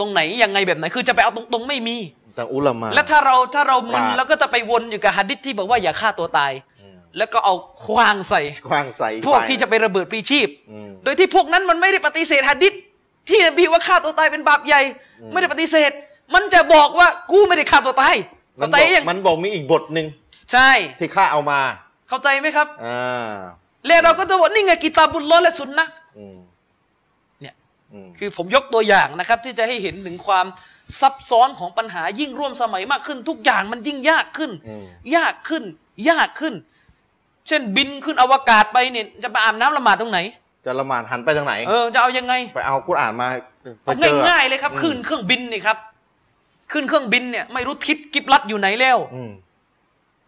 [0.00, 1.96] ตรงไหนยังไงแบบไหนคือจะไปเอาตรงๆไม่มี
[2.36, 12.72] แต่อุลามะแล้วถ้าเราถ้าเรามึนปราดแล้วก็จะไปวนอยู่กับฮัดดิษที่บอกว่าอย่าฆ่าตัวตายอืมแล้วก็เอาควางใส่คว้างใส่ พวกไปที่จะไประเบิดปรีชีพอืมโดยที่พวกนั้นมันไม่ได้ปฏิเสธฮัดดิษ
[13.28, 14.80] ที่นบีว่าฆ่าตัวตายเป็นบาปใหญ่
[15.20, 15.90] อืมไม่ได้ปฏิเสธ
[16.34, 18.14] มันจะบอกว่ากูไม่ได้ฆ่าตัวตาย
[18.60, 20.06] มัเข้านใจบอกยังมันบอกมีอีกบทหนึ่ง
[20.52, 21.60] ใช่ ที่ข้าเอามา
[22.08, 23.32] เข้าใจไหมครับอ่า
[23.86, 26.45] แล้วเราก็จะบอกนี่ไงกิตาบุลลอฮ์และสุนนะห์อืมเนี่ยอืม
[28.18, 30.46] คือผมยกตัวอย่างนะครับ ที่จะให้เห็นถึงความ
[31.00, 34.84] ซับซ้อนของปัญหายิ่งร่วมสมัยมากขึ้น ทุกอย่างมันยิ่งยากขึ้นอืม
[35.16, 35.64] ยากขึ้น
[36.10, 36.54] ยากขึ้น
[37.48, 40.18] เช่นบินขึ้นอวกาศไปเนี่ยจะไปอาบน้ำละหมาดตรงไหน
[40.66, 43.28] จะละหมาดหันไปทางไหนเออจะเอายังไง ไปเอากุรอานมา
[43.62, 45.78] ไปเอาเจอง่ายๆเลยครับอืมขึ้นเครื่องบินนี่ครับ
[46.72, 49.30] ขึ้นเครื่องบินเนี่ยไม่รู้ทิศกิบลัดอยู่ไหนแล้วอืม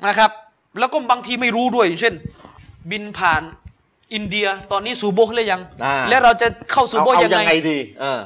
[0.07, 0.31] นะครับ
[0.79, 2.15] แล้วก็บางทีไม่รู้ด้วยอย่างเช่น
[2.91, 3.43] บินผ่าน
[4.15, 8.21] อินเดียตอนนี้สู่โบกเลยยังอ่าแล้วเราจะเข้าสู่เอาโบกเอายังยังไงไงดีเออ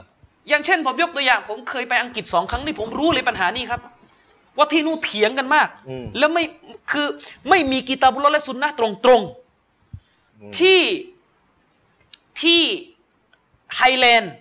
[0.49, 3.81] อย่างเช่นผมยกตัวอย่าง ผมเคยไปอังกฤษสองครั้งนี่ผมรู้เลยปัญหานี้ครับ
[4.57, 6.45] ว่าที่นู่นเถียงกันมากอืมแล้วไม่
[6.91, 7.07] คือ
[7.49, 10.81] ไม่มีกีตาบุลลอฮ์และซุนนะห์ตรงตรงๆ ที่
[12.41, 12.61] ที่
[13.77, 14.33] ไฮแลนด์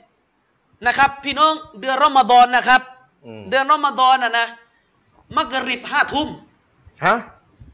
[0.88, 2.82] นะครับ พี่น้องเดือนรอมฎอนนะครับ
[3.26, 4.48] อืมเดือนรอมฎอนนะนะ
[5.38, 6.28] มักริบห้าทุ่ม
[7.06, 7.18] ฮะ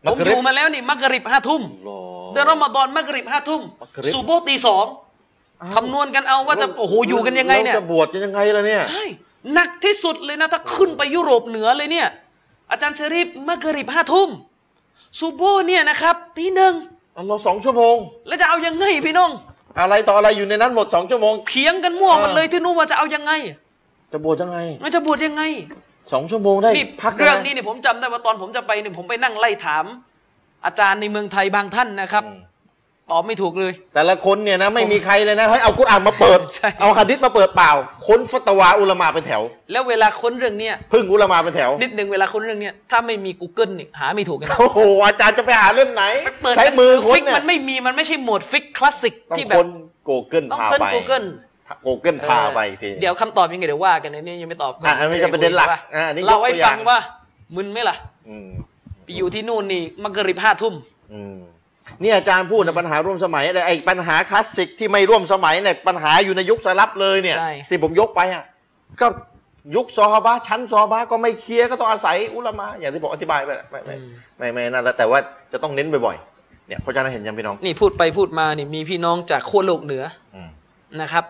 [0.06, 2.02] ผมอยู่มาแล้วนี่มักริบห้าทุ่มรอ
[2.34, 4.86] เดือนรอมฎอนมักริบห้าทุ่มมักริบสุโบฮ์ตีสอง
[5.62, 9.04] อ้าวคำนวณกันเอาว่าจะโอ้โหอยู่กันยังไงเนี่ยราจะบวชจะยังไงล่ะเนี่ยใช่
[9.54, 12.08] หนักที่สุดเลยนะถ้าขึ้นไปยุโรปเหนือเลยเนี่ย
[12.72, 14.30] อาจารย์ชะรีฟมักริบห้าทุ่ม
[15.20, 16.74] ซูโบเนี่ยนะครับตีหนึ่ง
[17.18, 17.96] อัลลอฮ์สองชั่วโมง
[18.28, 19.32] แล้วจะเอายังไงพี่น้อง
[19.80, 23.32] อะไรต่ออะไรอยู่ในนั้นหมดสองชั่วโมงเถียงกันมั่วเออมันเลยที่นู่นว่าจะเอายังไง
[24.14, 25.44] จะบวชยังไงมันจะบวชยังไง
[26.12, 29.86] สองชั่วโมงได้นี่พักเรื่องะนี้เนี่ยผมจำได้ว่าตอนผมจะไปเนี่ยผมไปนั่งไล่ถาม
[30.66, 32.48] อาจารย์ในเมืองไทยบางท่านนะครับอืม
[33.12, 37.72] ตอบไม่ถูกเลย แต่ละคนเนี่ยนะไม่มีใครเลยนะให้เอากุรอานมาเปิดใช่เอาหะดิษมาเปิดเปล่า
[38.08, 39.42] ค้นฟัตวาอุลามาเป็นแถว
[39.72, 49.68] แล้วเวลาค้นเรื่องเนี้ยพึ่งอุลามาเป็นแถว นิดหนึ่งเวลาค้นเรื่องเนี้ยถ้าไม่มี Google เนี่ยหาไม่ถูกกันนะโอ้โหอาจารย์จะไปหาเล่มไหนไปเปิดใช้หนังมืสืออค้ฟินกเนี่ยมันไม่มีมันไม่ใช่โหมดฟิกคลาสสิกต้องที่แบค้บน
[50.06, 51.26] โกเกิลต้องพาค้นไป Google
[51.84, 56.98] โกเกิลพาไปทีเดี๋ยวคำตอบยังไงเดี๋ยวว่ากันนะเนี่ยยังไม่ตอบก่อะอันนี้จะประเด็นหลักอะอันนี้ยกเราให้ตัวอย่างฟังว่า
[57.56, 57.96] มึนไหมล่ะ
[58.28, 58.48] อืม
[59.08, 60.74] ไปอยู่ที่นู่นนี่มักกะริบห้าทุ่ม
[61.14, 61.38] อืม
[62.02, 68.44] นี่อาจารย์พูดนะปัญหาร่วมสมัยอะไรไอ้ปัญหาคลาสสิกที่ไม่ร่วมสมัยเนี่ยปัญหาอยู่ในยุคสลับเลยเนี่ยใช่ที่ผมยกไปอะ
[69.02, 69.08] ก็
[69.76, 73.96] ยุคซอฮาบะห์ชั้นซอฮาบะห์ก็ไม่เคลียร์ก็ต้องอาศัยอุลามะอย่างที่ผมอธิบายไปแหละไม่ไม่
[74.38, 75.20] ไม่ไม่นั่นแหละแต่ว่า
[75.52, 80.04] จะต้องเน้นบ่อยๆเนี่ยเพราะฉะนั้นเห็นยังพี่น้องนี่พูดไปพูดมานี่มีพี่น้องจากขั้วโลกเหนือ
[80.36, 80.50] อืม
[81.02, 81.26] นะครับ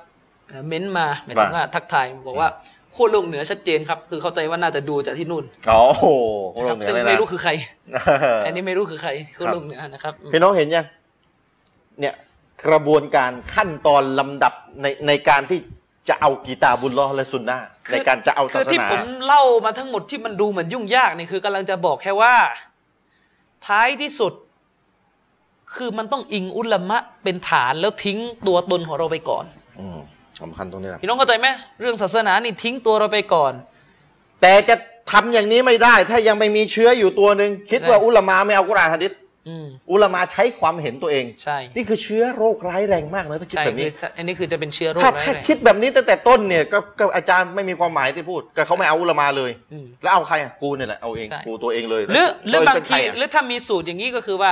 [0.50, 2.50] เอ่อเม้นต์มาหมายถึงว่าทักทายบอกว่า
[2.98, 6.06] ขั้วโลกเหนือชัดเจนครับ คือเข้าใจว่าน่าจะดูจากที่นู่นอ๋อโอ้โห
[6.64, 7.52] โลนะครักบเหนืซึ่องเลยนะไม่รู้คือใคร
[7.94, 7.98] เอ
[8.34, 10.86] ออันนี้ไม่รู้คือใครขั้วโลกเหนือนะครับพี่น้องเห็นยัง
[12.00, 12.16] เนี่ย
[12.66, 15.60] กระบวนการขั้นตอนลำดับในในการที่
[16.10, 22.36] จะเอากีตาบุลลอฮ์และซุนนะห์คือในการจะเอาศาคือสที่นาผมเล่ามาทั้งหมดที่มันดูเหมือนยุ่งยากนี่คือกำลังจะบอกแค่ว่า
[23.68, 24.34] ท้ายที่สุด
[25.76, 28.18] คือมันต้องอิงอุลามะเป็นฐานแล้วทิ้ง
[28.48, 29.46] ตัวตนของเราไปก่อน
[29.80, 29.98] อืม
[30.42, 31.48] สำคัญตรงนี้แหละพี่น้องเข้าใจไหม
[31.82, 33.54] เรื่องศาสนานี่ทิ้งตัวเราไปก่อน
[34.42, 34.76] แต่จะ
[35.12, 39.14] ทำอย่างนี้ไม่ได้ ถ้ายังไม่มีเชื้ออยู่ตัวหนึ่งคิดใช่ว่าอุลามาไม่เอากุรอานฮะดิษ
[39.50, 54.52] อืมอุลามาใช้ความเห็นตัวเองใช่นี่คือเชื้อโรคร้ายแรงมากนะถ้าคิดใช่แบบคืนี้ออันนี้คือจะเป็นเชื้อโรคถ้าร้ายถ้าแรงคิดแบบนี้ตั้งแต่ต้นเนี่ยก็ก็อาจารย์ไม่มีความหมายที่พูดก็เขาไม่เอาอุลามาเลยอืมแล้วเอาใครอะกูเนี่ยแหละเอาเองใช่กูตัวเองเลยหรือหรือบางเป็นใคทีอะหรือถ้ามีสูตรอย่างนี้ก็คือว่า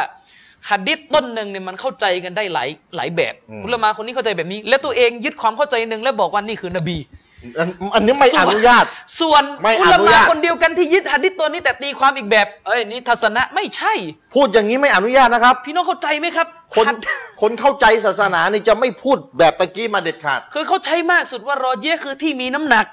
[0.69, 6.97] หัดดิษต้นหนึ่งเนี่ยมันเข้าใจกันได้หลายหลายแบบอืมอุลามาคนนี้เข้าใจแบบนี้ แล้วตัวเองยึดความเข้าใจหนึ่งแล้วบอกว่านี่คือนบี
[7.59, 8.85] อันอันนี้ไม่อนุญาต
[9.19, 13.93] ส่วนไม่อุอลานุมาญาตคนเดียวกันที่ยึดหัดดิษตัวนี้แต่ตีความอีกแบบเอ้ยนี่ทัศนะไม่ใช่
[14.35, 16.95] พูดอย่างนี้ไม่อนุญาตนะครับ พี่น้องเข้าใจไหมครับ คนหัด
[17.41, 22.85] คนเข้าใจศาสนานี่จะไม่พูดแบบตะกี้มาเด็ดขาด คือเขาใช้มากสุดว่ารอเยะคือที่มีน้ำหนัก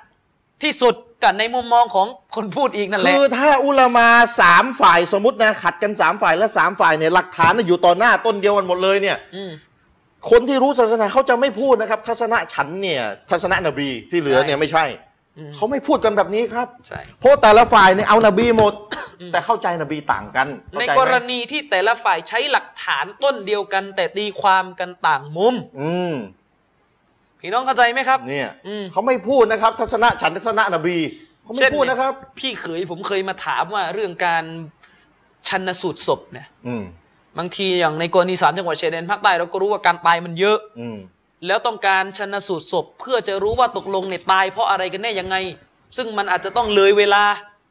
[0.63, 0.95] ที่สุด
[1.25, 2.07] กันในมุมมองของ
[2.37, 4.09] คนพูดอีกนั่นแหละคือถ้าอุลามา
[4.41, 9.51] สามฝ่ายสมมตินะขัดกันสามฝ่ายและสามฝ่ายเนี่ยหลักฐานน่ะอยู่ต่อหน้าต้นเดียวกันหมดเลยเนี่ยอืม
[10.31, 14.85] คนที่รู้ศาสนาเขาจะไม่พูดนะครับ ทัศนะฉันเนี่ย ทัศนะนบีที่เหลือเนี่ยไม่ใช่
[15.39, 18.75] อืมเขาไม่พูดกันแบบนี้ครับใช่เพราะแต่ละฝ่ายเนี่ยเอานบีหมด
[19.33, 26.15] แต่เข้าใจนบีต่างกันเข้าในใจไหมกรณีที่แต่ละฝ่ายใช้หลักฐานต้นเดียวกัน แต่ตีความกันต่างมุม อืม
[27.43, 30.97] พี่น้องเข้าใจไหมครับเนี่ยอืมเขาไม่พูดนะครับทัศนะฉันทัศนะนบี
[31.43, 34.45] เขาไม่พูดนะครับ พี่เขยผมเคยมาถามว่าเรื่องการ
[35.49, 36.83] ชันสูตรศพเนี่ยอืม
[37.39, 40.97] บางทีอย่างในกรณีสามจังหวัดชายแดนภาคใต้เราก็รู้ว่าการตายมันเยอะ อืม
[41.47, 45.37] แล้วต้องการชันสูตรศพเพื่อจะรู้ว่าตกลงเนี่ยตายเพราะอะไรกันแน่ยังไง
[45.97, 47.23] ซึ่งมันอาจจะต้องเลยเวลา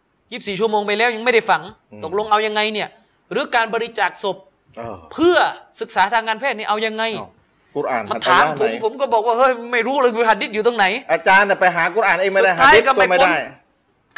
[0.01, 2.89] 24 ชั่วโมงไปแล้วยังไม่ได้ฝังอืมตกลงเอายังไงเนี่ย
[3.31, 4.37] หรือการบริจาคศพ
[4.77, 5.35] เออเพื่อ
[5.81, 7.29] ศึกษาทางการแพทย์นี่เอายังไงเอ้า
[7.75, 13.35] กุรอานมาหันไปถามด้านผไหนมผมก็บอกว่าเฮ้ยไม่รู้เลยหัดดิษอยู่ตรงไหน อาจารย์น่ะไปหากุรอานเองไม่ได้สุดหาท้ายดิษก็ก็ไม่ไม่พ้นได้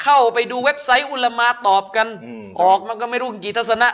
[0.03, 3.89] เข้าไปดูเว็บไซต์อุลามาตอบกันอืมออกมันก็ไม่รู้กี่ทัศนะ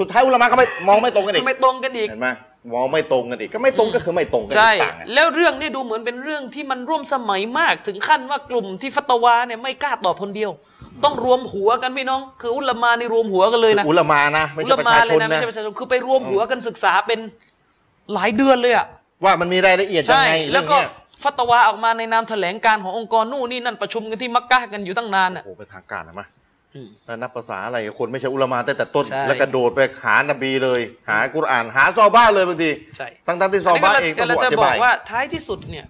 [0.00, 2.28] สุดท้ายอุลามะก็ไม่มองไม่ตรงกันอีกไม่ตรงกันอีกเห็นไหม
[2.74, 10.50] มองไม่ตรงกันอีกก็ไม่ตรงก็คือไม่ตรงกันใช่ต่างกันแล้วเรื่องนี้ดูเหมือนเป็นเรื่องที่มันร่วมสมัยมากถึงขั้นว่ากลุ่มที่ฟัตวาเนี่ยไม่กล้าตอบคนเดียว
[11.04, 17.20] ต้องรวมหัวกันพี่น้อง คืออุลามานี่รวมหัวกันเลยนะอุลามานะไม่อุใช่ลาประมาชาเลชยนนะไม่นะใช่ประชาชนคือไปรวมหัวกันศึกษาเป็น
[18.14, 18.86] หลายเดือนเลยอะ
[19.24, 20.88] ว่ามันมีรายละเอียดยังใช่ไงแล้เรื่วองก็เนี้ย
[21.22, 26.26] ฟัตวาออกมาในนามแถลงการขององค์กรนู่นนี่นั่นประชุมกันที่มักกะฮ์กันอยู่ตั้งนานอะโอ้โหเป็นทางการนะมา
[26.74, 35.86] อืมแล้วนับภาษาอะไรคนไม่ใช่อุลามาตั้งแต่ต้นใช่แล้วกระโดดไปหานบีเลย หากุรอาน หาซอบ้าเลยบางทีใช่ทั้งทั้งๆที่ซอบ้าเองต้องเราอจะธิบอบากยว่าท้ายที่สุดเนี่ย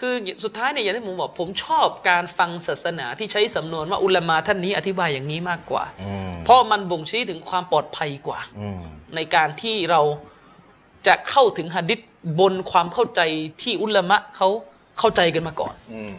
[0.00, 0.14] คือ
[0.44, 8.82] สุดท้ายเนี่ยอย่างที่ผมบอกผมชอบการฟังศาสนาที่ใช้สำนวนว่าอุลามาท่านนี้อธิบายอย่างนี้มากกว่าอืมเพราะมันบ่งชี้ถึงความปลอดภัยกว่าอืม
[9.16, 10.00] ในการที่เรา
[11.06, 11.98] จะเข้าถึงหะดิษ
[12.40, 13.20] บนความเข้าใจ
[13.62, 14.48] ที่อุลามะเขา
[14.98, 16.14] เข้าใจกันมาก่อนอืม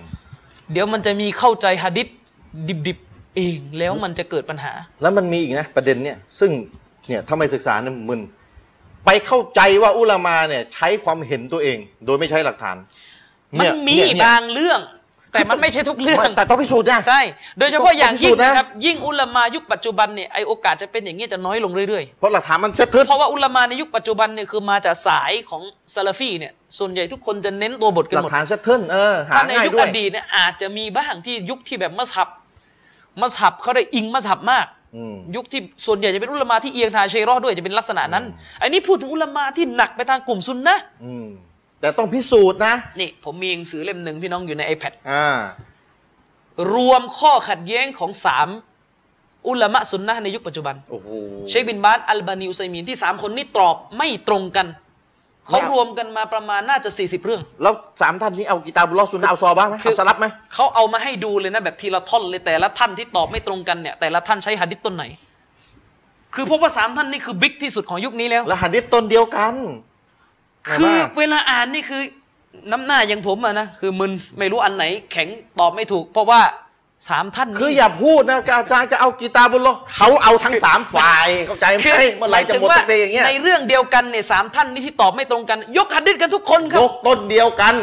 [0.72, 2.08] เดี๋ยวมันจะมีเข้าใจหะดิษ
[2.88, 6.52] ดิบๆเองแล้วมันจะเกิดปัญหา แล้วมันมีอีกนะประเด็นเนี่ยซึ่ง
[7.08, 8.22] เนี่ยถ้าไม่ศึกษาเนี่ยมึน
[9.06, 12.78] ไปเข้าใจว่าอุลามาเนี่ยใช้ความเห็นตัวเอง โดยไม่ใช้หลักฐาน
[13.58, 14.80] มันเยมีเยเนี่ยบางเรื่อง
[15.34, 17.22] แต่มันไม่ใช่ทุกเรื่องแต่ต้องพิสูจน์นะใช่
[17.60, 25.62] โดยเฉพาะอย่างยิ่งต้องพิสูจน์นะนะครับยิ่งอุลามายุคปัจจุบันเนี่ยไอโอกาสจะเป็นอย่างนี้จะน้อยลงเรื่อยเพราะหลักฐานมันเซ็ตทึบๆเพราะว่าอุลามาในยุคปัจจุบันเนี่ยคือมาจากสายของ
[25.96, 32.30] ซาลาฟีเนี่ยส่วนใหญ่ทุกคนจะเน้นตัวบทกันหลัหมกดฐานเซ็ตทึบเออหาถ้าในง่ายยุคด้วอยดีตเนี่ยอาจจะมีบ้างที่ยุคที่แบบมัสฮับ
[33.22, 34.66] มัสฮับเขาได้อิงมัสฮับมาก
[34.96, 38.24] อืมยุคที่ส่วนใหญ่จะเป็นอุลามาที่เอียงทางเชยรอห์ด้วยจะเป็นลักษณะนั้น
[38.62, 41.28] อันนี้พูดถึงอุลามาที่หนักไปทางกลุ่มซุนนะห์อืม
[41.84, 45.26] แต่ต้องพิสูจน์นะ นี่ผมมีหนังสือเล่มหนึ่งพี่น้องอยู่ใน iPad อ่า
[46.74, 48.48] รวมข้อขัดแย้งของสาม
[49.48, 51.08] อุลามะซุนนะห์ในยุคปัจจุบัน โอ้โห
[51.50, 54.68] เชคบินบาสอัลบานีอุไซมีนที่สามคนนี้ตอบไม่ตรงกัน
[55.48, 65.04] เขาไม่เอารวมกันมาประมาณน่าจะ 40 เรื่อง แล้วสามท่านนี้เอากีตาบุลลอฮ์ซุนนะห์เอาซอบ้างไหมคือเอาสลับไหมเขาเอามาให้ดูเลยนะแบบทีละท่อนเลยแต่ละท่านที่ตอบไม่ตรงกันเนี่ยแต่ละท่านใช้หะดิษต้นไหน
[66.36, 69.54] คือพบว่าสามท่านนี่คือบิ๊กที่สุดของยุคนี้แล้ว แล้วหันดิษต้นเดียวกัน
[70.68, 70.90] คือเห็นไหม
[71.20, 72.02] เวลาอ่านนี่คือ
[72.72, 75.28] น้ำหน้าอย่างผมอะนะคือมึนไม่รู้อันไหน แข็ง
[75.60, 76.42] ตอบไม่ถูก เพราะว่า
[77.10, 87.76] สามท่านนี้คืออย่าพูดนะอาจารย์จะเอากีตาบุลลอฮ์เขาเอาทั้งสามฝ่ายเข้าใจไหมคือเมื่อไหร่จะหมดายสัถึกทีอย่างเงี้ยในเรื่องเดียวกันเนี่ยสามท่านนี้ที่ตอบไม่ตรงกัน ยกหะดิษกันทุกคนครัยบกต้นเดียวกัน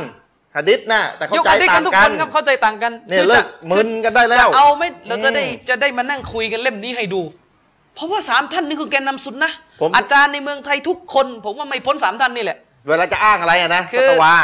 [0.57, 7.23] หันดิษนะแต่เข้ายกใจหะดิษต่ากันงทุกกัคนนครับเข้าใจต่างกันเนี่ยคือเลิจะกมึนกันได้แล้วจะเอาไหม่เราจะได้อืมจะได้มานั่งคุยกันเล่มนี้ให้ดู
[7.95, 12.59] เพราะว่าสามท่านนี่คือแกนนำสุนนะผมอาจารย์ในเมืองไทยทุกคน ผมว่าไม่พ้นสามท่านนี่แหละ
[12.89, 14.35] เวลาจะอ้างอะไรอะนะคือฟัตวา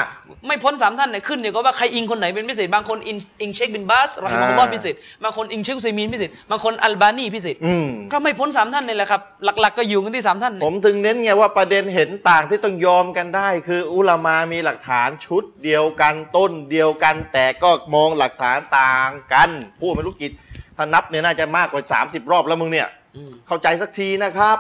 [0.46, 20.30] ไม่พ้นสามท่านเนี่ยขึ้นอยู่กับว่าใครอิงคนไหนเป็นพิเศษบางคนอิงอิงเชคบินบาสรอฮิมะฮุลลอฮ์อ่า พิเศษบางคนอิงเชคอุซัยมีนพิเศษบางคนอัลบานีพิเศษอืม ก็ไม่พ้นสามท่านนี่แหละครับหลัก ๆ ก็อยู่กันที่สามท่านผเนี่ยมถึงเน้นไงว่าประเด็นเห็นต่างที่ต้องยอมกันได้ คืออุลามามีหลักฐานชุดเดียวกันต้นเดียวกัน แต่ก็มองหลักฐานต่างกันพูดไม่รู้กี่
[20.76, 24.58] ถ้านับเนี่ยน่าจะมากกว่า 30 รอบแล้วมึงเนี่ย อืมเข้าใจสักทีนะครับ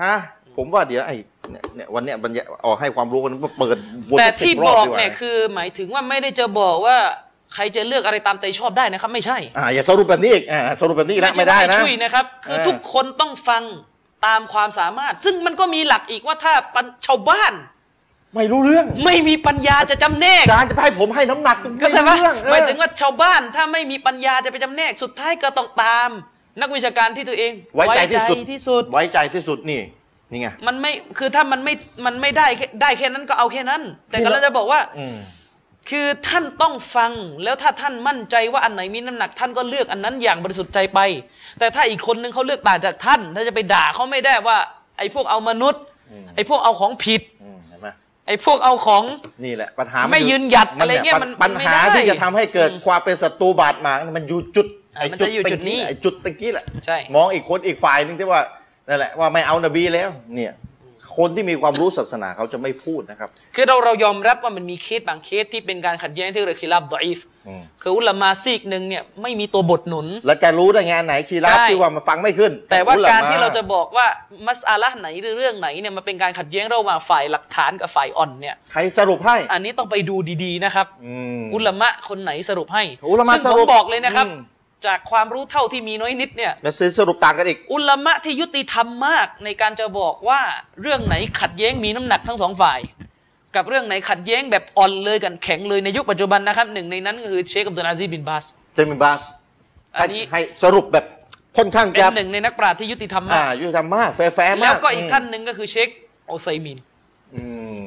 [0.00, 0.14] นะ
[0.56, 1.16] ผมว่าเดี๋ยวไอ้
[1.50, 3.76] เนี่ยเนี่ยวันเนี้ยบรรยายออกให้ความรู้กันมาเปิด
[4.10, 6.96] วนแต่สัที่10รบอกดีว่าเนี่ยคือหมายถึงว่าไม่ได้จะบอกว่า
[7.54, 13.62] ใครจะเลือกอะไรตามใจชอบได้นะครับ ไม่ใช่อ่าอย่าสรุปแบบนี้อีกอ่าสรุปแบบนี้อีกแล้วไม่ได้นะ ช่วยนะครับ คือเออ ทุกคนต้องฟัง
[14.26, 17.52] ตามความสามารถ ซึ่งมันก็มีหลักอีกว่าถ้าปัญชาวบ้าน
[18.34, 26.10] ไม่รู้เรื่องไม่มีปัญญาจะจำแนกอาจารย์จะให้ผมให้น้ำหนักก็ใช่ไหมรู้เรื่องเออ หมายถึงว่าชาวบ้านถ้าไม่มีปัญญาจะไปจำแนกสุดท้ายก็ต้องตาม
[26.60, 29.80] นักวิชาการที่ตัวเองไว้ใจที่สุด ไว้ที่สุดไว้ใจที่สุดนี่
[30.34, 31.74] นี่ไง มันไม่คือถ้ามันไม่
[32.06, 35.16] มันไม่ได้แค่ได้แค่นั้นก็เอาแค่นั้น แต่ก็เราจะบอกว่าอืม
[35.90, 37.12] คือท่านต้องฟัง
[37.44, 41.00] แล้วถ้าท่านมั่นใจว่าอันไหนมีน้ำหนัก ท่านก็เลือกอันนั้นอย่างบริสุทธิ์ใจไป
[41.58, 44.58] แต่ถ้าอีกคนนึงเขาเลือกต่างจากท่านถ้าจะไปด่าเขาไม่ได้ว่า
[44.98, 45.82] ไอ้พวกเอามนุษย์
[46.34, 47.88] ไอ้พวกเอาของผิดอืมเห็นไหม
[48.26, 49.04] ไอ้พวกเอาของ
[49.44, 54.66] นี่แหละปัญหาไม่อยืนหยัดอะไรเงี้ยปัญมันปัญไม่หาได้ที่จะทำให้เกิดความเป็นศัตรูบาดหมางมันอยู่จุด
[54.96, 58.40] อะมันจะอยู่จุดนี้ไอ้จุดตะกี้แหละใช่มองอีกคนอีกฝ่ายหนึงที่ว่า
[58.88, 60.52] นั่นแหละว่าไม่เอานบีแล้ว เนี่ย
[61.16, 67.18] คนที่มีความรู้ศาสนาเขาจะไม่พูดนะครับ คือเราเรายอมรับว่ามันมีเคสบางเคสที่เป็นการขัดแย้งที่เรียกคิลาบดออีฟ
[67.48, 74.06] อืมคืออุลามาซีกหนึ่งเนี่ยไม่มีตัวบทหนุน แล้วจะรู้ได้ไงอันไหนคีราฟใช่ที่ว่ามันฟังไม่ขึ้น แต่ว่าอุลมการที่เราจะบอกว่า
[74.46, 84.53] มัสอาละห์ไหนหรือเรื่องไหนเนี่ยมันเป็นการขัดแย้งระหว่างฝ่ายหลักฐานกับฝ่ายอ่อนเนี่ยใครสรุปให้ อันนี้ต้องไปดูดีๆนะครับอืมอุลามะคนไหนสรุปให้อุลามะซึ่งสผรุมปบอกเลยนะครับอืม
[84.86, 90.40] จากความรู้เท่าที่มีน้อยนิดเนี่ยแล้วสรุปต่างกันอีก อุลามะที่ยุติธรรมมากในการจะบอกว่า
[90.82, 92.80] เรื่องไหนขัดแย้งมีน้ำหนักทั้งสองฝ่าย
[93.56, 99.22] กับเรื่องไหนขัดแย้งแบบอ่อนเลยกันแข็งเลยในยุคปัจจุบันนะครับหนึ่งในนั้นก็คือเชคอับดุลอาซีซบินบาสเชคบินบาส
[99.96, 101.04] อันนี้ให้ให้สรุปแบบ
[101.56, 105.88] ค่อนข้างเป็นจะหนึ่งในนักปราชญ์ที่ยุติธรรมอ่ามากยุติธรรมมากแฟร์ๆมากแล้วก็อีกท่านหนึ่งก็คือเชค
[106.26, 106.78] โอไซมิน
[107.34, 107.44] อื
[107.80, 107.82] ม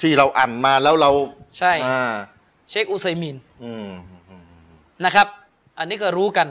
[0.00, 1.10] ที่เราอ่านมาแล้วเรา
[1.58, 2.14] ใช่อ่า
[2.70, 3.88] เชคอุไซมินอืม
[5.04, 5.26] นะครับ
[5.78, 6.48] อันนี้ก็รู้กัน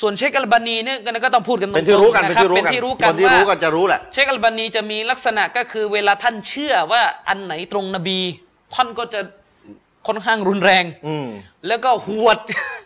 [0.00, 8.18] ส่วนเชคอัลบานีเนี่ยก็ก็ต้องพูดกันตรงๆเป็นที่รู้กันนะเป็นครับที่รู้เป็นกันที่รู้คกันนที่ว่ารู้กันจะรู้แหละเชคอัลบานีจะมีลักษณะก็คือเวลาท่านเชื่อว่าอันไหนตรงนบี
[8.74, 9.20] ท่านก็จะ
[10.06, 11.28] ค่อนข้างรุนแรง อืม
[11.68, 12.38] แล้วก็หวด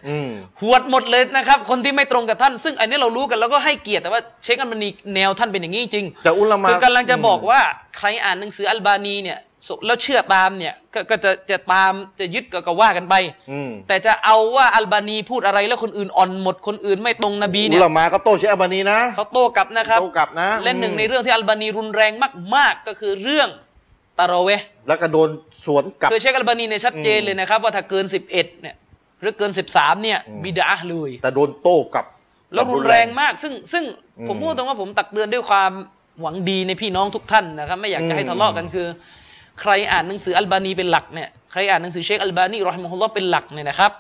[0.09, 0.31] อืม
[0.63, 7.61] หวดหมดเลยนะครับ คนที่ไม่ตรงกับท่าน ซึ่งอันนี้เรารู้กันแล้วก็ให้เกียรติแต่ว่าเชคอัลบานีแนวท่านเป็นอย่างนี้จริงแต่อุลามาคือกำลังจะบอกว่า
[7.99, 9.39] ใครอ่านหนังสืออัลบานีเนี่ย
[9.87, 13.15] แล้วเชื่อตามเนี่ยก็ก็จะจะตามจะยึดก็ก็ว่ากันไป
[13.51, 22.13] อืมแต่จะเอาว่าอัลบานีพูดอะไรแล้วคนอื่นอ่อนหมดคนอื่นไม่ตรงนบีอุเนี่ยลามาก็โต้เชคอัลบานีนะเขาโต้กลับนะครับโต้กลับนะและหนึ่งในเรื่องที่อัลบานีรุนแรง
[22.55, 23.49] มาก ๆ ก็คือเรื่อง
[24.19, 25.29] ตะเราะเวห์แล้วก็โดน
[25.65, 28.75] สวนกลับคือเชคอัลบานีเนี่ยชัดเจนเลยนะครับ ว่าถ้าเกิน 11เนี่ย
[29.21, 32.07] หรือเกิน 13เนี่ยอืมบิดาเลย แต่โดนโต้กลับ
[32.55, 33.85] แล้วรุนแรงมาก ซึ่งซึ่ง
[34.19, 35.73] อืมผมพูดตรงว่าผมตักเตือนด้วยความ
[36.21, 38.87] หวังดีในพี่น้องทุกท่านนะครับ ไม่อยากจะให้อืมทะเลาะกันคือ
[39.61, 43.93] ใครอ่านหนังสืออัลบานีเป็นหลักเนี่ยใครอ่านหนังสือเชคอัลบานีรอฮิมะฮุลลอฮ์เป็นหลักเนี่ยนะครับ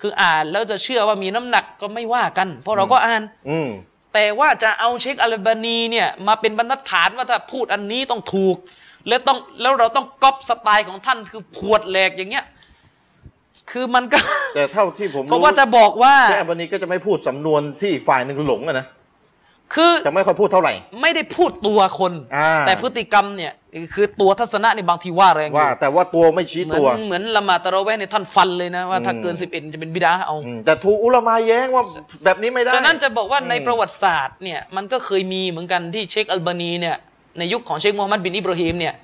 [0.00, 3.68] คืออ่านแล้วจะเชื่อว่ามีน้ำหนักก็ไม่ว่ากัน เพราะเราก็อ่านอืม
[4.14, 8.56] แต่ว่าจะเอาเชคอัลบานีเนี่ยมาเป็นบรรทัดฐานว่าถ้าพูดอันนี้ต้องถูก
[9.08, 12.44] แล้วต้องแล้วเราต้องก๊อปสไตล์ของท่านคือขวดแหลกอย่างเงี้ย
[13.70, 14.18] คือมันก็
[14.54, 18.86] แต่เท่าที่ผมเพราะว่าจะบอกว่าเชคอัลบานีก็จะไม่พูดสำนวนที่อีกฝ่ายหนึ่งหลงอะนะ
[19.74, 23.52] คือจะไม่ค่อยพูดเท่าไหร่ ไม่ได้พูดตัวคนอ่าแต่พฤติกรรมเนี่ย
[23.94, 31.82] คือตัวทัศนะในบางทีว่าแรงอยู่ว่า แต่ว่าตัวไม่ชี้เหมืตัอวนเหมือนละหมาดตะเราะเวห์ในยท่านฟันเลยนะว่าถ้าอืมเกินสิบเอ็ดจะเป็นบิดาเอาอืมแต่ถูกอุลามาแย้งว่า
[32.24, 36.96] แบบนี้ไม่ได้ ฉะนั้นจะบอกว่าในอืมประวัติศาสตร์เนี่ยมันก็เคยมีเหมือนกันที่เชคอัลบานีเนี่ย
[37.38, 38.94] ในยุคของเชคมูฮัมหมัดบินอิบราฮิมเนี่ย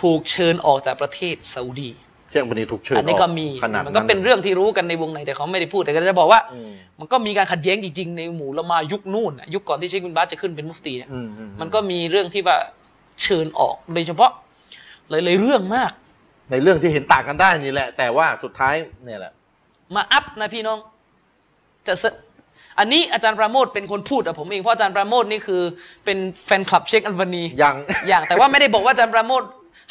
[0.00, 1.90] ถูกเชิญออกจากประเทศซาอุดี
[2.30, 12.56] เชคอัลบานีถูกเชิญอันนี้ก็มีขนาดมันก็เป็นเรื่องที่รู้กันในวงในแต่เขาไม่ได้พูดแต่ก็จะบอกว่าอืมมันก็มีการขัดแย้งจริงๆในหมู่ละมายุคนู่นน่ะยุคก่อนที่เชคบินบาสจะขึ้นเป็นมุฟตีเนี่ยอืมอืมมันก็มีเรื่องที่ว่า
[13.22, 14.30] เชิญออกโดยเฉพาะ
[15.10, 15.92] หลายๆเรื่องมาก
[16.50, 19.32] ในเรื่องที่เห็นต่างกันได้นี่แหละ แต่ว่าสุดท้ายเนี่ยแหละ
[19.94, 20.78] มาอัพนะพี่น้อง
[21.86, 22.04] จะส
[22.78, 25.62] อันนี้อาจารย์ปราโมทเป็นคนพูดอะผมเองเพราะอาจารย์ปราโมทนี่คือ
[26.04, 27.74] เป็นแฟนคลับเชคอัลบานียัง
[28.08, 29.42] อย่างแต่ว่าไม่ได้บอกว่าอาจารย์ปราโมท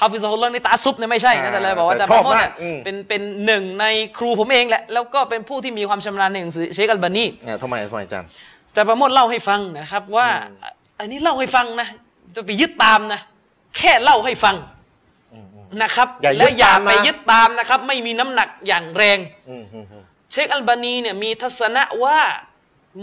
[0.01, 3.85] حفظه اللهนี่ตะอัสซุบเนี่ยไม่ใช่นะอ่าแต่เลยบอกว่าอาจารย์แต่ปชอบราโมทเนี่ยมากอืมเป็นเป็นหนึ่งใน
[4.17, 8.29] ครูผมเองแหละแล้วก็เป็นผู้ที่มีความชำนาญในหนังสือเชคอัลบานีอ่าทำไมทำไมอาจารย์
[8.69, 11.87] อาจารย์ปราโมทเล่าให้ฟังนะครับว่าอืมอันนี้เล่าให้ฟังนะ
[12.37, 13.21] จะไปยึดตามนะ
[13.77, 14.55] แค่เล่าให้ฟัง
[15.33, 19.17] อืมอืมนะครับอย่ายึดและอย่าตามนะไปยึดตามนะครับ ไม่มีน้ำหนักอย่างแรง
[19.49, 22.17] อืมอืมอืมเชคอัลบานีเนี่ยมีทัศนะว่า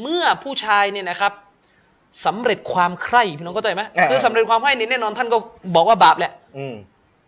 [0.01, 1.33] เมื่อผู้ชายเนี่ยนะครับ
[2.25, 5.37] สำเร็จความใคร่พี่น้องเข้าใจไหมคือสำเร็จความใคร่นี่แน่นอนท่านก็
[5.75, 6.75] บอกว่าบาปแหละอืม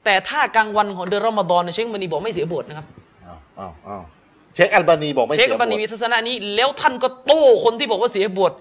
[0.04, 2.86] แต่ถ้ากลางวันของเดือนรอมฎอนเนี่ยเชคอัลบานีบอกไม่เสียบทนะครับ
[3.26, 4.02] อ้าวอ้าวอ้าว
[4.54, 8.52] เชคอัลบานีบอกไม่เชเสีคยอัลบานีบมีททัศนะนี้ แล้วท่านก็โต้คนที่บอกว่าเสียบท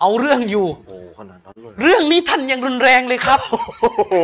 [0.00, 3.40] เอาเรื่องอยู่ โอ้ขนาดนั้นเลยเรื่องนี้ท่านยังรุนแรงเลยครับ
[3.80, 4.14] โอ้โห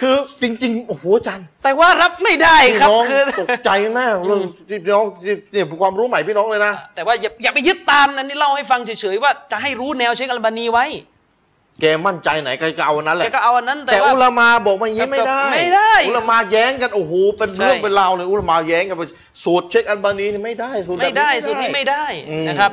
[0.00, 5.06] คือจริง ๆ โอ้โหอาจารย์แต่ว่ารับไม่ได้พี่ครับน้องคือ ตกใจมากเรื่องพี่น้อง
[5.52, 10.86] เนี่ยความรู้ใหม่พี่น้องเลยนะ แต่ว่าอย่าอย่าไปยึดตามนะนี่เล่าให้ฟังเฉยๆว่าจะให้รู้แนวเชคอัลบานีไว้
[11.80, 18.96] แกมั่นใจไหนแกก็เอาอันนั้นแหแกละ ก็เอาอันนั้นแต่แต่ว่า อุลามาบอกว่าอย่างนี้ไม่ได้ไม่ได้อุลามาแย้งกันโอ้โหเป็นใช่ เรื่องเป็นราวเลยอุลามาแย้งกัน
[19.44, 22.72] สูตรเช็คอัลบานีนี่ไม่ได้สูตรแบบไม่ได้สุดนี้ไม่ได้อืม นะครับ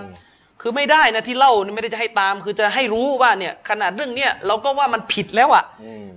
[0.61, 6.07] คือไม่ได้นะที่เล่านี่ไม่ได้จะให้ตาม คือจะให้รู้ว่าเนี่ย ขนาดเรื่องเนี้ยเราก็ว่ามันผิดแล้วอะอืม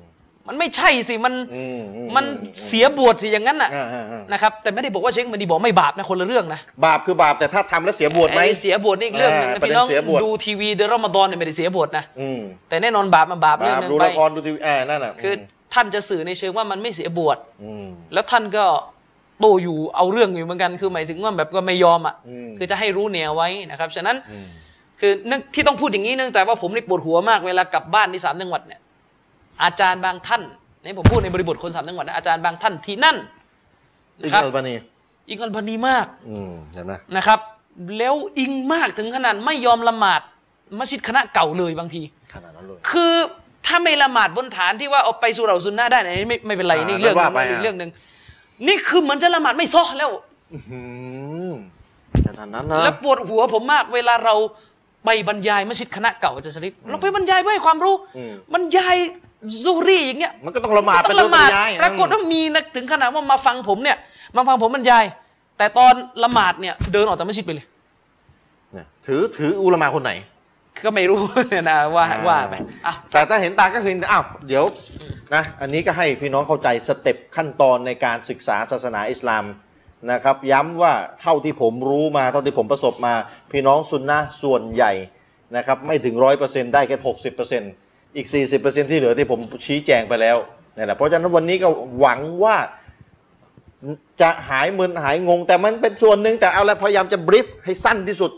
[0.48, 2.24] มันไม่ใช่สิมันอืมอืมัน
[2.66, 15.34] เสียบวชสิอย่างนั้นน่ะอ่าอ่าอ่านะครับแต่ไม่ได้บอกว่าเชคมันดีบอกไม่บาปนะคนละเรื่องนะบาปคือบาปแต่ถ้าทำแล้วเสียบวชไหมไอ้เสียบวชนี่อีกเรื่องหนึงนะอ่าประเด็นพี่น้องเสียบวชดูทีวีเดือนรอมฎอนเนี่ยไม่ได้เสียบวชนะอืมแต่แน่นอนบาปมันบาปเรื่องบาปหนึงดูไปละครดูทีวีอ่านั่นน่ะคือ
[15.74, 18.64] ท่านจะสื่อในเชิงว่ามันไม่เสียบวชอืมแล้วท่านก็
[19.42, 24.46] โตอยู่เอาเรื่องอยู่เหมือนกันคือหมายถึงว่าแบบก็ไม่ยอมอะอืมคือจะให้รู้แนวไว้นะครับ ฉะนั้นอืม
[25.00, 28.80] คือเนื่องที่ต้องพูดอย่างนี้เนื่องจากว่าผมนี่ปวดหัวมากเวลากลับบ้านที่สามจังหวัดเนี่ย
[29.64, 30.42] อาจารย์บางท่าน
[30.84, 33.16] นี่ผมพูดในบริบทคนสามจังหวัดนะอาจารย์บางท่านที่นั่น
[34.22, 34.74] อินะงครับอัลบานี
[35.28, 37.40] อิงอัลบานีมากอืมเห็นไหมนะครับ
[37.98, 40.20] แล้วอิงมากถึงขนาดไม่ยอมละหมาด
[40.78, 42.02] มัสยิดคณะเก่าเลยบางที
[42.34, 43.14] ขนาดนั้นเลยคือ
[43.66, 47.90] ถ้าไม่ละหมาดบนฐานที่ว่าเอาไปสุเหราซุนนะได้นะไม่ไม่เป็นไรอ่านี่เรื่องหนึงว่าไปนี่อะเรื่องหนึ่ง
[48.66, 50.10] นี่คือเหมือนจะละหมาดไม่ซ้อแล้ว
[50.52, 50.80] อื้อหื
[51.48, 51.52] อ
[52.26, 54.34] ขนาดนั้นนะแล้วปวดหัวผมมาก เวลาเรา
[55.04, 58.96] ไปบรรยายมัสยิดคณะเก่าอาจารย์ชริปเราไปบรรยายเพื่อให้ความรู้อืมบรรยาย
[59.64, 63.96] ซูรีอย่างเงี้ยมันก็ต้องละหมาดต้ไปองโดละยหปมาดริยายปรากฏว่ามีนะถึงขนาดว่ามาฟังผมเนี่ย
[64.36, 65.04] มาฟังผมบรรยาย
[65.58, 67.66] แต่ตอนละหมาดเนี่ยเดินออกจากมัสยิดไปเลย
[68.72, 70.12] เนี่ยถือถืออุลามาคนไหน
[70.84, 72.54] ก็ไม่รู้เนี่ยนะว่าอ่าว่าไป
[72.86, 74.64] อะ แต่ถ้าเห็นต่างก็คืออ้าวเดี๋ยว
[75.34, 79.44] นะอันนี้ก็ให้พี่น้องเข้าใจสเต็ปขั้นตอนในการศึกษาศาสนาอิสลาม
[80.12, 83.14] นะครับ ย้ำว่าเท่าที่ผมรู้มาเท่าที่ผมประสบมา
[83.52, 84.92] พี่น้องซุนนะห์ส่วนใหญ่
[85.56, 87.72] นะครับไม่ถึงร้อยเปอร์เซ็นต์ได้แค่หกสิบเปอร์เซ็นต์
[88.16, 90.36] อีกสี่สิบเปอร์เซ็นต์ที่เหลือที่ผมชี้แจงไปแล้ว
[90.76, 91.68] นี่แหละเพราะฉะนั้นวันนี้ก็
[92.00, 92.56] หวังว่า
[94.20, 98.32] จะหายมึนหายงง แต่มันเป็นส่วนหนึ่งแต่เอาละพยายามจะบรีฟให้สั้นที่สุด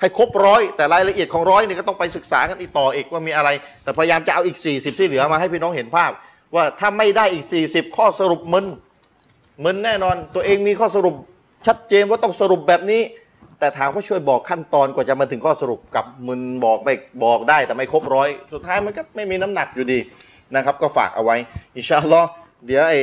[0.00, 3.48] ให้ครบร้อยแต่รายละเอียดของร้อยนี่ก็ต้องไปศึกษากันอีกต่ออีกว่ามีอะไร
[3.82, 6.12] แต่พยายามจะเอาอีก 40 ที่เหลือมาให้พี่น้องเห็นภาพ
[6.54, 8.66] ว่าถ้าไม่ได้อีก 40 ข้อสรุปมึน
[9.64, 11.14] มึนแน่นอน ตัวเองมีข้อสรุป
[11.66, 13.02] ชัดเจนว่าต้องสรุปแบบนี้
[13.58, 16.94] แต่ถามว่าช่วยบอกขั้นตอนกว่าจะมาถึงข้อสรุปกับมึนบอกไม่
[17.24, 19.98] บอกได้แต่ไม่ครบร้อยสุดท้ายมันก็ไม่มีน้ำหนักอยู่ดี
[20.56, 21.36] นะครับ ก็ฝากเอาไว้
[21.76, 22.28] อินชาอัลลอฮ์
[22.66, 23.00] เดี๋ยวไอ้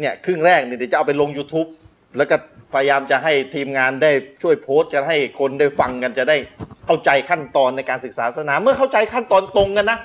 [0.00, 1.68] เนี่ยครึ่งแรกเนี่ยเดี๋ยวจะเอาไปลง YouTube
[2.16, 2.36] แล้วก็
[2.72, 4.10] พยายามจะให้ทีมงานได้
[4.42, 6.36] ช่วยโพสต์กันให้คนได้ฟังกันจะได้
[6.86, 9.98] เข้าใจขั้นตอนในการศึกษาศาสนา เมื่อเข้าใจขั้นตอนตรงกันนะ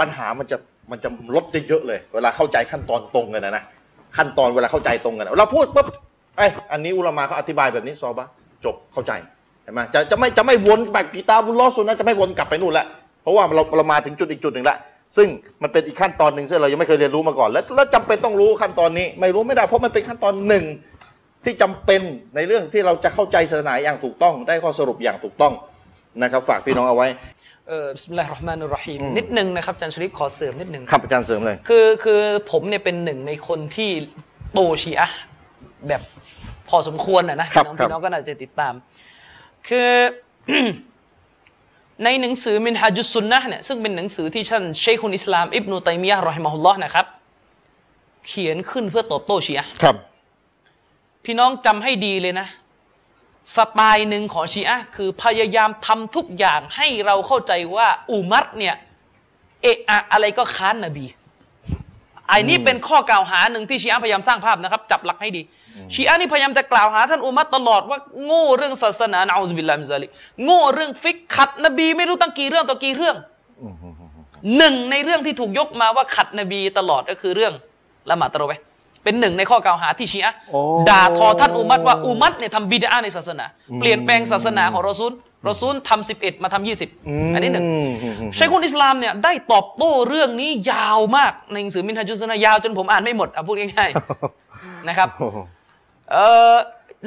[0.00, 0.56] ปัญหามันจะ
[0.90, 3.64] มันจะลดได้เยอะเลย เวลาเข้าใจขั้นตอนตรงกันนะนะ
[4.16, 5.86] ขั้นตอนเวลาเข้าใจตรงกันเราพูดปุ๊บ
[6.36, 6.40] ไอ
[6.72, 8.26] อันนี้อุลามาเขาอธิบายแบบนี้ซอบะ
[8.64, 9.12] จบเข้าใจ
[9.62, 12.86] เห็นไหมจะจะไม่จะไม่วนแบบกีตาบุลลอฮ์สุนนะจะไม่วนกลับไปนู่นละ
[13.22, 14.76] เพราะว่าเราเรามาถึงจุดอีกจุดหนึ่งละ
[15.16, 15.28] ซึ่ง
[15.62, 20.64] มันเป็นอีกขั้นตอนหนึ่งซึ่งเรายังไม่เคยเรียนรู้มาก่อน แล้วแล้วจำเป็นต้องรู้ขั้นตอนนี้ ไม่รู้ไม่ได้เพราะมันเป็นขั้นตอนหนึ่ง
[21.44, 22.02] ที่จำเป็น
[22.36, 25.52] ในเรื่องที่เราจะเข้าใจศาสนาอย่างถูกต้อง ได้ข้อสรุปอย่างถูกต้อง
[26.22, 27.08] นะครับฝากพี่น้องเอาไว้
[27.68, 33.90] เออبسم الله الرحمن الرحيمอืมนิดนึงนะครับอาจารย์ชริฟขอเสริมนิดนึงครับอาจารย์เสริมเลยคือคือผมเนี่ยเป็นหนึ่งในคนที่
[34.52, 35.18] โต้ชีอะห์
[35.88, 36.02] แบบ
[36.68, 38.74] พอสมควรนะนะครับน้องครับพี่น้องก็น่าจะติดตาม
[39.68, 39.90] คือ
[42.04, 47.06] ในหนังสือมินฮาจุสซุนนะห์เนี่ยซึ่งเป็นหนังสือที่ท่านเชคุนอิสลามอิบนุตัยมียะห์رحمه اللهนะครับ
[48.28, 49.96] เขียนขึ้นเพื่อตอบโต้ชีอะห์ครับ
[51.24, 52.48] พี่น้องจำให้ดีเลยนะ
[53.56, 58.76] สไตล์หนึ่งของชีอะห์คือพยายามทำทุกอย่างให้เราเข้าใจว่า อุมัรเนี่ย
[59.62, 61.06] เอะอะอะไรก็ค้านนบี
[62.28, 65.42] ไอ้นี่เป็นข้อกล่าวหาหนึ่งที่ชีอะห์พยายามสร้างภาพนะครับ จับหลักให้ดี
[65.94, 70.10] ชีอะห์นี่พยายามจะกล่าวหาท่านอุมัรตลอดว่าโง่เรื่องศาสนาنعوذ بالله من ذلك
[70.44, 73.16] โง่เรื่องฟิกขัดนบี ไม่รู้ตั้งกี่เรื่องต่อกี่เรื่อง
[74.56, 77.52] หนึ่งในเรื่องที่ถูกยกมาว่าขัดนบีตลอดก็คือเรื่อง
[78.10, 78.60] ละหมาดตะเราะ
[79.02, 83.46] เวห์เป็นหนึ่งในข้อกล่าวหาที่ชีอะห์โอ้ด่าทอท่านอุมัตว่าอุมัตเนี่ยทำบิดาในศาสนา
[83.80, 85.12] เปลี่ยนแปลงศาสนาของรอซูล
[85.48, 86.90] รอซูลทำสิบเอ็ดมาทำยี่สิบ
[87.34, 87.64] อันนี้หนึ่ง
[88.36, 95.08] ใช้คนอิสลามเนี่ยได้ตอบโต้เรื่องนี้ยาวมากในหนังสือมินฮาจุสนะยาวจนผมอ่านไม่หมดอะพูดง่ายๆนะครับ
[96.10, 96.56] เอ่อ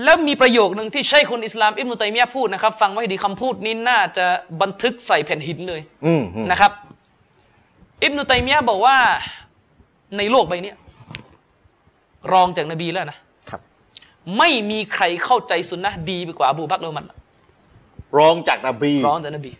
[0.04, 4.26] แล้วมีประโยคหนึ่งที่ใช้คนอิสลามอิบนุตัยมียะห์พูดนะครับ ฟังไว้ให้ดีคำพูดนี้น่าจะ
[4.62, 6.72] บันทึกใส่แผ่นหินเลยอืมอืมนะครับ
[8.04, 8.96] อิบนุตัยมียะห์บอกว่า
[10.18, 10.78] ในโลกใบเนี้ย
[12.32, 13.18] รองจากนบีแล้วนะ
[13.50, 13.62] ครับ
[14.38, 17.06] ไม่มีใครเข้าใจสุนนะห์ดีไปกว่าอบูบักรและอุมัร
[18.18, 19.52] รองจากนบีรองจากนบี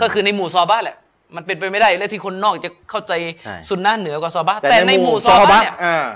[0.00, 0.96] ก็คือในหมู่ซอฮาบะห์แหละ
[1.36, 3.12] มันเป็นไปไม่ได้และที่คนนอกจะเข้าใจ
[3.42, 6.06] ใช่สุนนะห์เหนือกว่าซอฮาบะห์แต่ในหมู่ซอฮาบะห์เนี่ยอ่า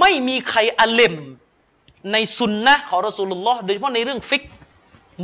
[0.00, 1.14] ไม่มีใครอาเลม
[2.12, 4.42] ในสุนนะห์ของรอสูลุลลอฮ์โดยเฉพาะในเรื่องฟิก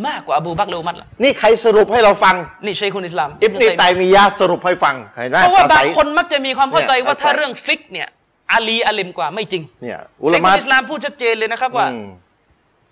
[0.06, 8.08] มากกว่าอบูบักรและอุมัรละนี่ใครสรุปให้เราฟัง นี่ใช่คุณอิสลาม อิบนีไตมียะห์สรุปให้ฟังเห็นไหมเพราะว่าอบาศังยคนมักจะมีความเข้าใจว่าเนี่ยถ้าอาศัยเรื่องฟิกเนี่ย
[8.52, 12.06] อาลีอาเลมกว่าไม่จริงเนี่ยอุใช่ลาคุมาณอิสลามพูดชัดเจนเลยนะครับว่าอืม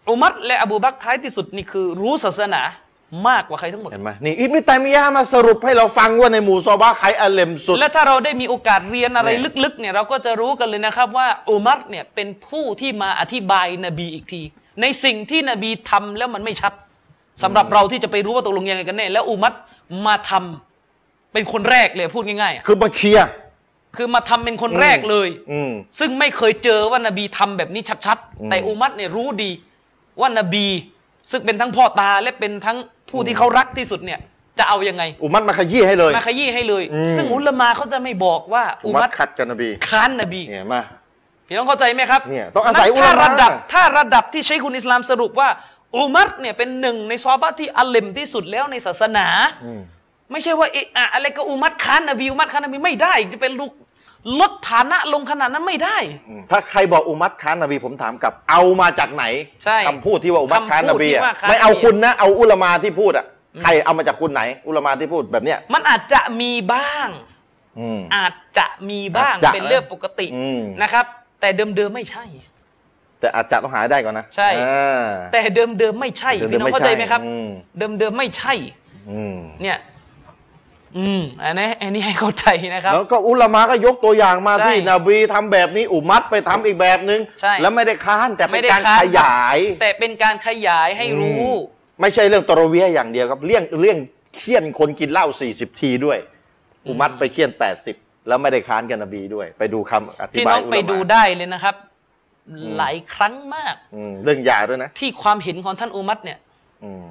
[0.09, 2.62] อุมัรและอบูบักรท้ายที่สุดนี่คือรู้ศาสนา
[3.28, 14.43] มากกว่าใครทั้งหมดเห็นไหมนี่อิบนีไตมียะห์มาสรุปให้เราฟังว่าในหมู่ซอฮาบะห์ใครอาเลมสุด และถ้าเราได้มีโอกาสเรียนอะไรเนี่ยลึกๆเนี่ยเราก็จะรู้กันเลยนะครับว่าอุมัรเนี่ยเป็นผู้ที่มาอธิบายนบีอีกที
[14.81, 16.72] ในสิ่งที่นบีทำแล้วมันไม่ชัด
[17.43, 19.55] สำหรับเราที่จะไปรู้ว่าตกลงยังไงกันแน่แล้วอุมัร
[20.06, 23.28] มาทำเป็นคนแรกเลยพูดง่ายๆอะคือมาเคลียร์
[23.97, 29.51] คือมาทำเป็นคนแรกเลย อืมซึ่งไม่เคยเจอว่านบีทำแบบนี้ชัดๆ แต่อุมัรเนี่ยรู้ดี
[30.21, 30.66] ว่านบี
[31.31, 32.77] ซึ่งเป็นทั้งพ่อตาและเป็นทั้ง
[33.11, 34.21] ผู้ที่เขารักที่สุดเนี่ย
[34.59, 40.83] จะเอายังไง อุมัตมาขยี้ให้เลย มาขยี้ให้เลยอืมซึ่งอุลามาเขาจะไม่บอกว่า อุอุมัมัตรขัดกับนบีค้านนบีเนี่ยมา
[41.47, 45.49] พี่น้องเข้าใจไหมครับเนี่ยต้องอาศัยถ้าอุลามะระดับถ้าระดับที่ใช้คุณอิสลามสรุปว่า
[45.97, 49.27] อุมัรเนี่ยเป็นหนึ่งในซอฮาบะห์ที่อัลเลมที่สุดแล้วในศาสนา
[49.65, 49.81] อืม
[50.33, 53.73] ไม่ใช่ว่าเอะอะอะไรก็อุมัรค้านนบีอุมัรค้านนบีไม่ได้จะเป็นลูก
[54.41, 55.97] ลดฐานะลงขนาดนั้นไม่ได้
[56.51, 59.25] ถ้าใครบอกอุมัตค้านนบีผมถามกลับ เอามาจากไหน
[59.65, 63.27] ใช่คำพูดที่ว่าอุมัตค้านนบีอะคำพูดที่ว่าค้านไม่เอานบีคุณนะ เอาอุลามาที่พูดอะ
[63.63, 67.09] ใครเอามาจากคุณไหน อุลามาที่พูดแบบเนี้ยมันอาจจะมีบ้าง
[67.79, 71.05] อืม อาจจะมีบ้างอาจจะเป็นเรื่องปกติอืม นะครับ
[71.41, 72.25] แต่เดิมๆไม่ใช่
[73.21, 77.49] แต่อาจจะต้องหาได้ก่อนนะใช่ อ่า แต่เดิมๆไม่ใช่เดิมๆพี่น้องเข้าใจไหมครับไม่ใช่อืม
[77.99, 78.53] เดิมๆไม่ใช่
[79.11, 79.77] อืม เนี่ย
[80.99, 91.49] อืมอันนี้อันนี้ให้เข้าใจนะครับ แล้วก็อุลามาก็ยกตัวอย่างมาใช่ที่นบีทำแบบนี้อุมัตไปทำอีกแบบนึงใช่แล้วไม่ได้ค้านแต่เป็นการค้ขยาย แต่เป็นการขยายให้รู้
[92.01, 93.99] ไม่ใช่เรื่องตรเวียอย่างเดียวครับเรื่องเรื่อง
[94.37, 96.19] เคี่ยนคนกินเหล้า40 ทีด้วย
[96.87, 97.51] อุมัตไปเคี่ยน
[97.89, 101.75] 80 แล้วไม่ได้ค้านกันนบีด้วย ไปดูคำอธิพี่บาน้ยองอุไปลาดูมาได้เลยนะครับ
[102.77, 106.39] หลายครั้งมากอืมเรื่องยาด้วยนะ ที่ความเห็นของท่านอุมัตเนี่ย
[106.85, 107.07] อืม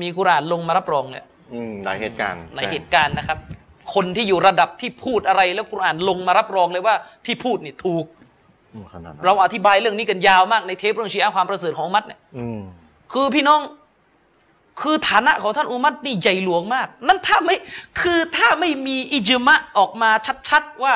[0.00, 1.24] มีกุรอานลงมารับรองเนี่ย
[1.54, 3.38] อืมหลายเหตุการณ์ในเหตุการณ์นะครับ
[3.94, 6.94] คนที่อยู่ระดับที่พูดอะไรแล้วกุรอานลงมารับรองเลยว่า
[7.26, 8.04] ที่พูดนี่ถูก
[8.72, 12.60] อืมขนาดนั้นเราอธิบายเรื่องนี้กันยาวมากในเทปเรื่องชีอะห์ความประเสริฐของอุมัตเนี่ยอืม
[13.12, 13.60] คือพี่น้อง
[14.82, 17.56] คือฐานะของท่านอุมัตนี่ใหญ่หลวงมาก นั่นถ้าไม่
[18.00, 20.10] คือถ้าไม่มีอิจมะออกมา
[20.48, 20.94] ชัดๆว่า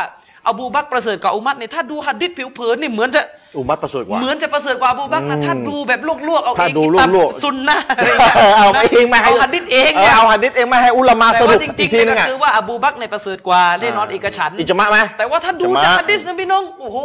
[0.48, 3.22] อบูบักรประเสริฐกว่าอุมัตเนี่ยถ้าดูฮัดดิษผิวเผินนี่เหมือนจะ
[3.58, 16.98] อุมัตประเสริฐกว่าเหมือนจะประเสริฐกว่าอบูบักรนะอืมถ้าดูแบบลวกๆเอาถ้าเองดูกิตับลวกๆซุนนะอะไรย่ยเอาเองมาให้เอาฮัดดิษเองเนี่ยเอาหัดดิษเองมาให้อุลามาสแต่รุว่าปจอีริกงๆทีเนี่ยนึงก็อะคือว่าอบูบักรเนี่ยประเสริฐกว่าแน่นอนเอกฉันท์อิจมะไหมแต่ว่าถ้าดูอิจมะจากฮัดดิษนะพี่น้องโอ้โห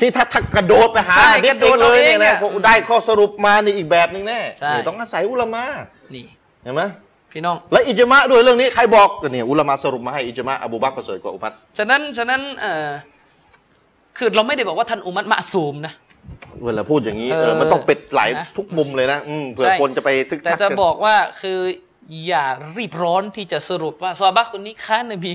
[0.00, 5.64] ที่ถ้าถ้ากระโดดไปหาใช่หะดีษกระโดดเลยเอาเองเนี่ยเนี่นะยพอได้ข้อสรุปมานี่อีกแบบหนึงแน่ใช่นี่ต้องอาศัยอุลามา
[6.14, 6.24] นี่
[6.62, 6.82] เห็นไหม
[7.32, 12.88] พี่น้อง และอิจมะด้วยเรื่องนี้ใครบอกก็เนี่ยอุลามาสรุปมาให้อิจมะอบูบักรประเสริฐกว่าอุมัตฉะนั้นฉะนั้นเอ่อ
[14.18, 15.94] คือเราไม่ได้บอกว่าท่านอุมัตมะซูมนะ
[16.64, 21.58] เวลาพูดอย่างนี้เออเออมันต้องเป็ดหลายนะทุกมุมเลยนะอืมเผื่อใช่คนจะไปทึกแต่ทักจะกันบอกว่าคือ
[22.26, 22.46] อย่า
[22.78, 25.32] รีบร้อนที่จะสรุปว่าซอฮาบะห์คนนี้ค้านนบี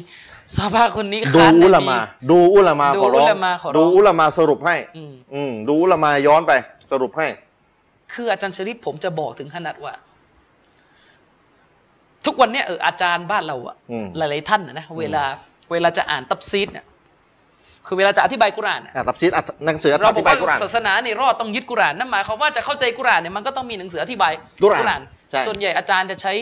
[0.56, 1.98] ซอฮาบะห์คนนี้ดูค้านนอุบีลามา
[2.30, 6.52] ดูอุลามา ดูขอร้องอุลามาขอร้องดูอุลามาสรุปให้ อืมอืมดูอุลามาย้อนไป
[6.92, 7.28] สรุปให้
[8.14, 9.94] คืออาจารย์ชริปผมจะบอกถึงขนาดว่า
[12.26, 15.24] ทุกวันเนี้ยเอออาจารย์บ้านเราอะอืม หลายๆท่านนะนะเวลา
[15.72, 16.86] เวลาจะอ่านตับซีดเนี่ย
[17.88, 24.32] คือเวลาจะอธิบายกุรอานน่ะอะตับซีดอะหนังสืออเราบอธิกบาว่ายกุรอาน ศาสนานี่รอดต้องยึดกุรอานนั่นหมายความว่าจะเข้าใจกุรอานเนี่ยมันก็ต้องมีหนังสืออธิบาย
[24.64, 26.34] กุรอานใช่ส่วนใหญ่อาจารย์จะใช้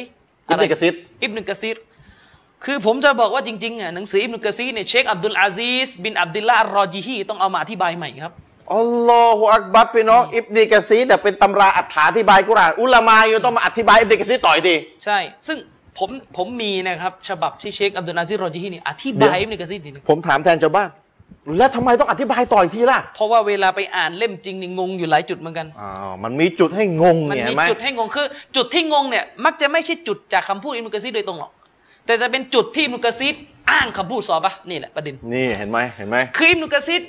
[0.50, 0.94] อิบนุกะซีร
[1.24, 1.78] อิบนุกะซีร
[2.66, 8.34] คือผมจะบอกว่าจริงๆอะหนังสืออิบนุกะซีรเนี่ยเชคอับดุลอาซีสบินอับดุลลาห์อัลรอจิฮีต้องเอามาอธิบายใหม่ครับ
[8.76, 15.58] الله أكبرพี่น้องอิบนิกะซีรเนี่ยเป็นตำราอัฐาธิบายกุรอานอุลามาอยู่ต้องมาอธิบายอิบนิกะซีรต่อยที ใช่ ซึ่ง
[15.98, 20.90] ผมผมมีนะครับ ฉบับที่เชคอับดุลอาซีซรอจิฮีเนี่ยอธิเดี๋บายยวอิบนุกะซีรทีนึงผมถามแทนชาวบ้าน
[21.58, 25.90] แล้วทำไมต้องอธิบายต่อยทีล่ะเพราะว่าเวลาไปอ่านเล่มจริงนี่งงอยู่หลายจุดเหมือนกัน อ๋อ
[26.24, 28.26] มันมีจุดให้งงมันเนี่ยมีเห็นไหมจุดให้งงคือ
[28.56, 31.52] จุดที่งงเนี่ยมักจะไม่ใช่จุดจากคำพูดอิบนุกะซีรโดยตรงหรอก
[32.06, 33.36] แต่จะเป็นจุดที่อิบนุกะซีร
[33.72, 37.02] อ้างคำพูดซอฮาบะห์นี่แหละประเด็น นี่เห็นไหมเห็นไหม คืออิบนุกะซีร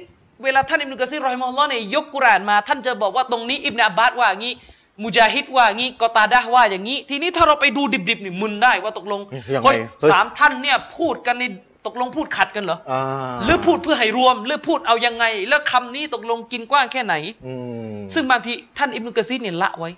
[0.45, 4.55] เวลาท่านอิบนุกะซีรรอฮิมะฮุลลอฮ์เนี่ยยกกุรอานมา ท่านจะบอกว่าตรงนี้อิบนุอับบาสว่าอย่างนี้
[5.03, 9.21] มุจาฮิดว่าอย่างนี้กอตาดะห์ว่าอย่างนี้ ทีนี้ถ้าเราไปดูดิบๆนี่มึนได้ว่าตกลง
[9.55, 11.45] ยังไงเฮ้ยเฮ้ยสามท่านเนี่ยพูดกันใน
[11.87, 13.03] ตกลงพูดขัดกันเหรออ่า
[13.45, 17.15] หรือพูดเพื่อให้รวม หรือพูดเอายังไง แล้วคำนี้ตกลงกินกว้างแค่ไหน
[17.47, 17.55] อื
[17.93, 19.91] มซึ่งบางทีท่านอิบนุกะซีรเนี่ยละไว้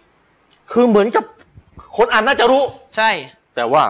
[0.73, 1.25] คือเหมือนกับ
[1.97, 2.63] คนอ่านน่าจะรู้
[2.97, 3.11] ใช่
[3.57, 3.83] แต่ว่า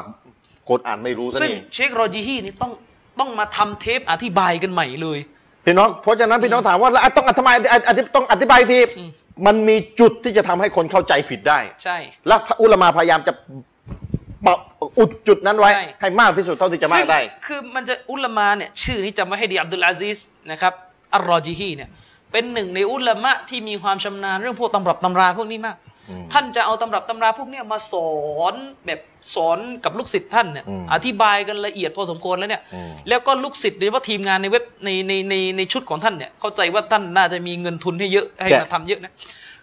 [0.68, 2.72] คนอ่านไม่รู้ซะซึ่งนี่เชคโรจิฮีนี่ต้อง
[3.18, 5.18] ต้องมาทำเทปอธิบายกันใหม่เลย
[5.66, 7.55] พี่น้องเพราะฉะนั้นพี่น้องถามว่าแล้วต้องอธิบาย
[7.88, 9.10] อธิต้องอธิบายทีอืม
[9.47, 13.32] มันมีจุดที่จะทำให้คนเข้าใจผิดได้ ใช่ แล้วอุลามาพยายามจะ
[14.47, 14.56] ปะ
[14.98, 20.18] อุดจุดนั้นไว้ใช่ให้มากที่สุดเท่าที่จะมากได้ซึ่งคือมันจะอุลามาเนี่ยชื่อนี้จำไว้ให้ดีอับดุลอาซิส
[20.51, 20.72] นะครับ
[21.14, 21.88] อัลรอจิฮีเนี่ย
[22.32, 25.76] เป็นหนึ่งในอุลามะที่มีความชำนาญเรื่องพวกตำรับตำราพวกนี้มาก
[26.32, 28.14] ท่านจะเอาตำรับตำราพวกเนี้ยมาสอ
[28.52, 28.54] น
[28.86, 29.00] แบบ
[29.34, 39.12] สอนกับลูกศิษย์ท่านเนี่ยอืมอธิบายกันละเอียดพอสมควรแล้วเนี่ยอืมแล้วก็ลูกศิษย์หรือว่าทีมงานในเว็บในในในในชุดของท่านเนี่ยเข้าใจว่าท่านน่าจะมีเงินทุนให้เยอะให้มาทำเยอะนะ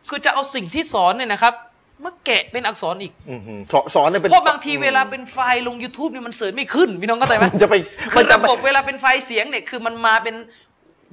[0.09, 1.55] คือจะเอาสิ่งที่สอนเนี่ยนะครับ
[2.03, 7.75] มาแกะเป็นอักษรอีกอื้อหือสอนสอนเนี่ยเป็นเพราะบางทีเวลาเป็นไฟล์ลง YouTube เนี่ยมันเสิร์ชไม่ขึ้นพี่น้องเข้าใจไหมมันจะไป
[8.13, 10.35] คืมัอนจะระไปบบเวลาเป็นไฟล์เสียงเนี่ยคือมันมาเป็น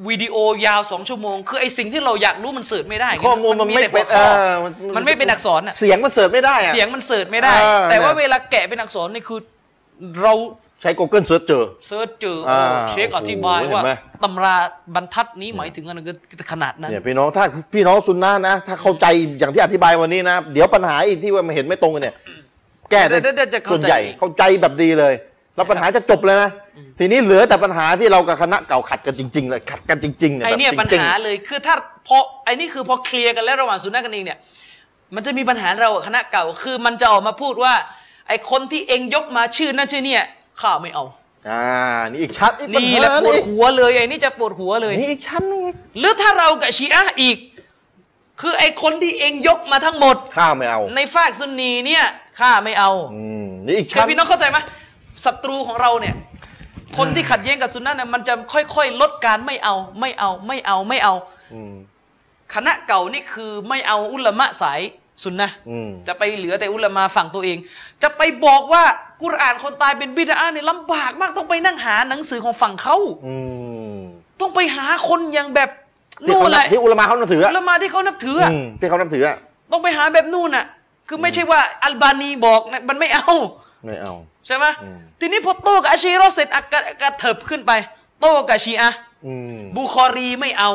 [0.08, 0.36] วิดีโอ
[0.66, 4.54] ยาวสองชั่วโมง คือไอสิ่งที่เราอยากรู้มัน search ไม่ได้ข้อมูลมันไม่แต่เป็นหัวข้อเออ
[4.96, 9.40] มันไม่เป็นอักษรน่ะเสียงมัน search ไม่ได้อะเสียงมัน search ไม่ได้เออแต่ว่าเนี่ยเวลาแกะเป็นอักษรนี่คือ
[10.22, 10.34] เรา
[10.82, 13.92] ใช้ Google search เจอ search เจออ่าเชคอธิบายโอ้โหว่าเห็นไหม
[14.24, 14.54] ตำรา
[14.94, 17.44] บรรทัดนี้หมายถึงอะไรก็ขนาดนั้นเนี่ยพี่น้องถ้า
[17.74, 19.06] พี่น้องซุนนะนะ ถ้าเข้าใจ
[19.38, 22.14] อย่างที่อธิบายวันนี้นะ เดี๋ยวปัญหาอีกที่ว่ามันเห็นไม่ตรงกันเนี่ย
[22.90, 25.14] แก้ได้เดี๋ยวเดี๋ยวจะเข้าใจส่วนใหญ่เข้าใจแบบดีเลย
[25.56, 26.50] แล้วปัญหาจะจบเลยนะ
[26.98, 31.74] ทีนี้เหลือแต่ปัญหาที่เรากับคณะเก่าขัดกันจริงๆเลยขัดกันจริงๆเนี่ยไอเนี่ยแบบปัญจริงหาเลยคือถ้า
[32.06, 34.38] พอไอนี่คือพอเคลียร์กันแล้วระหว่างสุนนะกันเองเนี่ย
[35.14, 37.74] มันจะมีปัญหาเรากับคณะเก่าคือมันจะออกมาพูดว่า
[38.28, 40.24] ไอคนที่เองยกมาชื่อนั่นชื่อเนี่ย
[40.60, 41.64] ข้าไม่เอาๆอ่า
[42.10, 45.62] นี่อีกชั้นอีกปัญนี่หาแหละปวดนี่หัวเลยไอ้นี่จะปวดหัวเลยนี่อีกชั้นหนึง
[45.98, 47.38] หรือถ้าเรากับชีอะห์อีก
[48.40, 52.04] คือไอคนที่เองยกมาทั้งหมดข้าไม่เอา ในฝากซุนนีเนี่ย
[52.40, 54.58] ข้าไม่เอาอืมนี่อีกคือชั้นพี่น้องเข้าใจไหม
[55.24, 56.14] ศัตรูของเราเนี่ย
[56.98, 61.14] คนที่ขัดแย้งกับซุนนะเนี่ยมันจะค่อยๆ ลดการไม่เอาไม่เอาไม่เอาไม่เอา
[61.54, 61.74] อืม
[62.54, 64.80] คณะเก่านี่คือไม่เอาอุลามะสาย
[65.22, 67.58] ซุนนะห์อืมจะไปเหลือแต่อุลามาฝั่งตัวเอง
[68.02, 68.82] จะไปบอกว่า
[69.22, 72.96] กุรอานคนตายเป็นบิดาเนี่ยลำบากมากต้องไปนั่งหาหนังสือของฝั่งเขา
[73.26, 73.36] อื
[73.96, 73.98] ม
[74.40, 75.70] ต้องไปหาคนอย่างแบบ
[76.26, 79.36] ที่นู่เขานแหนับละที่อุลามาเขานับถืออุอะลามาที่เขานับถืออะอืมที่เขานับถืออะ
[79.72, 80.64] ต้องไปหาแบบนู่นอะ
[81.08, 83.32] คือไม่ใช่ว่าอัลบานีบอกนะมันไม่เอา
[83.84, 84.14] ไม่เอา
[84.46, 87.72] ใช่ไหมอืมทีนี้พอโต้กับอาชีรอเสร็จอากะกระเถิบขึ้นไป
[88.20, 90.70] โต้กับชีอะห์อืมบุคอรีไม่เอา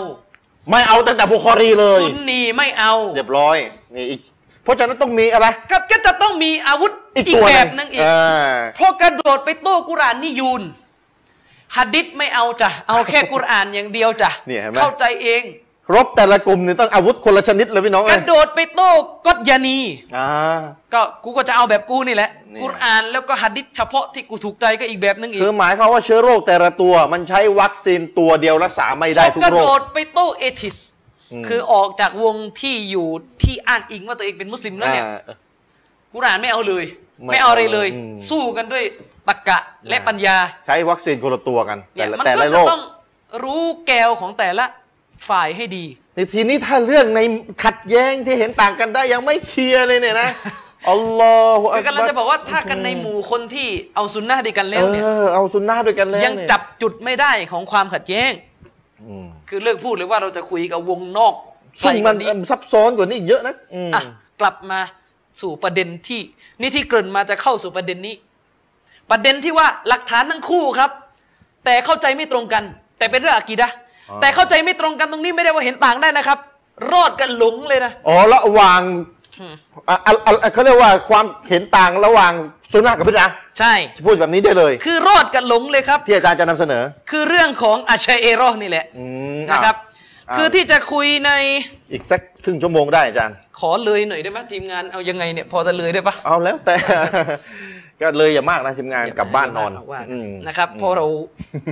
[0.70, 3.58] ไม่เอาตั้งแต่บุคอรีเลยซุนนีไม่เอา เรียบร้อย
[3.96, 4.22] นี่อีก
[4.64, 10.62] เพราะฉะนั้นต้องมีอะไรกับก็จะต้องมีอาวุธอีกอีกตัวแบหบหนึงอีกอ่าพอกระโดดไปโต้กุรอานนี่ยูน
[11.76, 15.42] ฮัดดิษไม่เอาจ้ะเอาแค่กุรอานอย่างเดียวจ้ะเนี่ยเห็นไหมเข้าใจเอง
[15.94, 18.90] รบแต่ละกลุ่มเนี่ยต้องอาวุธคนละชนิดเลยพี่น้องกเอ้ระยโดดไปโต้
[19.26, 19.78] กอดยานี
[20.18, 20.28] อ่า
[20.94, 30.78] ก็กูก็จะเอาแบบกูนี่แหละเนี่ยกุรอานแล้วก็ฮัดดิษเฉพาะที่กูถูกใจก็อีกแบบนึงอีกคือหมายความว่าเชื้อโรคแต่ละตัว มันใช้วัคซีนตัวเดียวรักษาไม่ได้ทุกกระโรโดค ดไปโต้เอทิส
[31.32, 33.08] อืม คือออกจากวงที่อยู่
[33.44, 35.36] ที่อ้างอิงว่าตัวเองเป็นมุสลิมแล้วเนี่ย อ่า
[36.14, 36.86] กุรอานไม่เอาเลย
[37.26, 38.84] ไม่ไม่เอาอะไรเลย อืม สู้กันด้วย
[39.28, 39.60] ตรรกะ
[39.90, 42.84] และอ่าปัญญาใช้วัคซีนคนละตัวกัน เนี่แต่ยละมันแต่ก็ละจะโรคต้อง
[43.44, 44.66] รู้แกวของแต่ละ
[45.30, 45.86] ฝ่ายให้ดี
[46.16, 47.20] ในทีนี้ถ้าเรื่องใน
[47.64, 50.30] ขัดแย้งที่เห็นต่างกันได้ยังไม่เคลียร์เลยเนี่ยนะ
[50.90, 58.32] อัลลอฮฺคือกำลังจะบอกว่าถ้ากันในหมู่คนที่เอาซุนนะห์ด้วยกันแล้วเนี่ยเออเอาซุนนะห์ด้วยกันแล้วยังเนี่ยจับจุดไม่ได้ของความขัดแย้ง
[59.04, 61.34] อืมคือเลิกพูดเลยว่าเราจะคุยกับวงนอก
[61.82, 64.02] ซึ่งมันไกลกว่านี้ซับซ้อนกว่านี้อีกเยอะนะอืมอะ
[64.42, 64.80] กลับมา
[65.42, 66.22] สู่ประเด็นที่
[66.62, 68.16] นี่ที่เกริ่นมาจะเข้าสู่ประเด็นนี้
[69.12, 70.92] ประเด็นที่ว่าหลักฐานทั้งคู่ครับ
[71.66, 72.64] แต่เข้าใจไม่ตรงกัน
[72.98, 73.84] แต่เป็นเรื่องอากีดะห์อ๋อ
[74.22, 76.38] แต่เข้าใจไม่ตรงกันตรงนี้ไม่ได้ว่าเห็นต่างได้นะครับ
[76.92, 78.82] รอดกันหลงเลยนะอ๋อระหว่าง
[79.90, 80.12] อะอะ
[80.44, 82.32] อะเขาเรียกว่าความเห็นต่างระหว่าง
[82.72, 83.74] ซุนนะห์กับพิดะห์ใช่
[84.06, 89.06] พูดแบบนี้ได้เลย คือรอดกันหลงเลยครับ ที่อาจารย์จะนำเสนอ คือเรื่องของอาชัยเอรอห์นี่แหละอื
[89.38, 89.76] มนะครับ
[90.30, 91.32] อะคือที่จะคุยใน
[91.92, 96.76] อีกสักครึ่งชั่วโมงได้อาจารย์ ขอเลยหน่อยได้ไหมทีมงานเอายังไงเนี่ยพอจะเลยได้ปะ เอาแล้วแต่
[98.02, 101.06] ก็เลยอย่ามากนะทีมงานกลับบ้านนอนเดี๋ยวว่าอืมนะครับเพราะเรา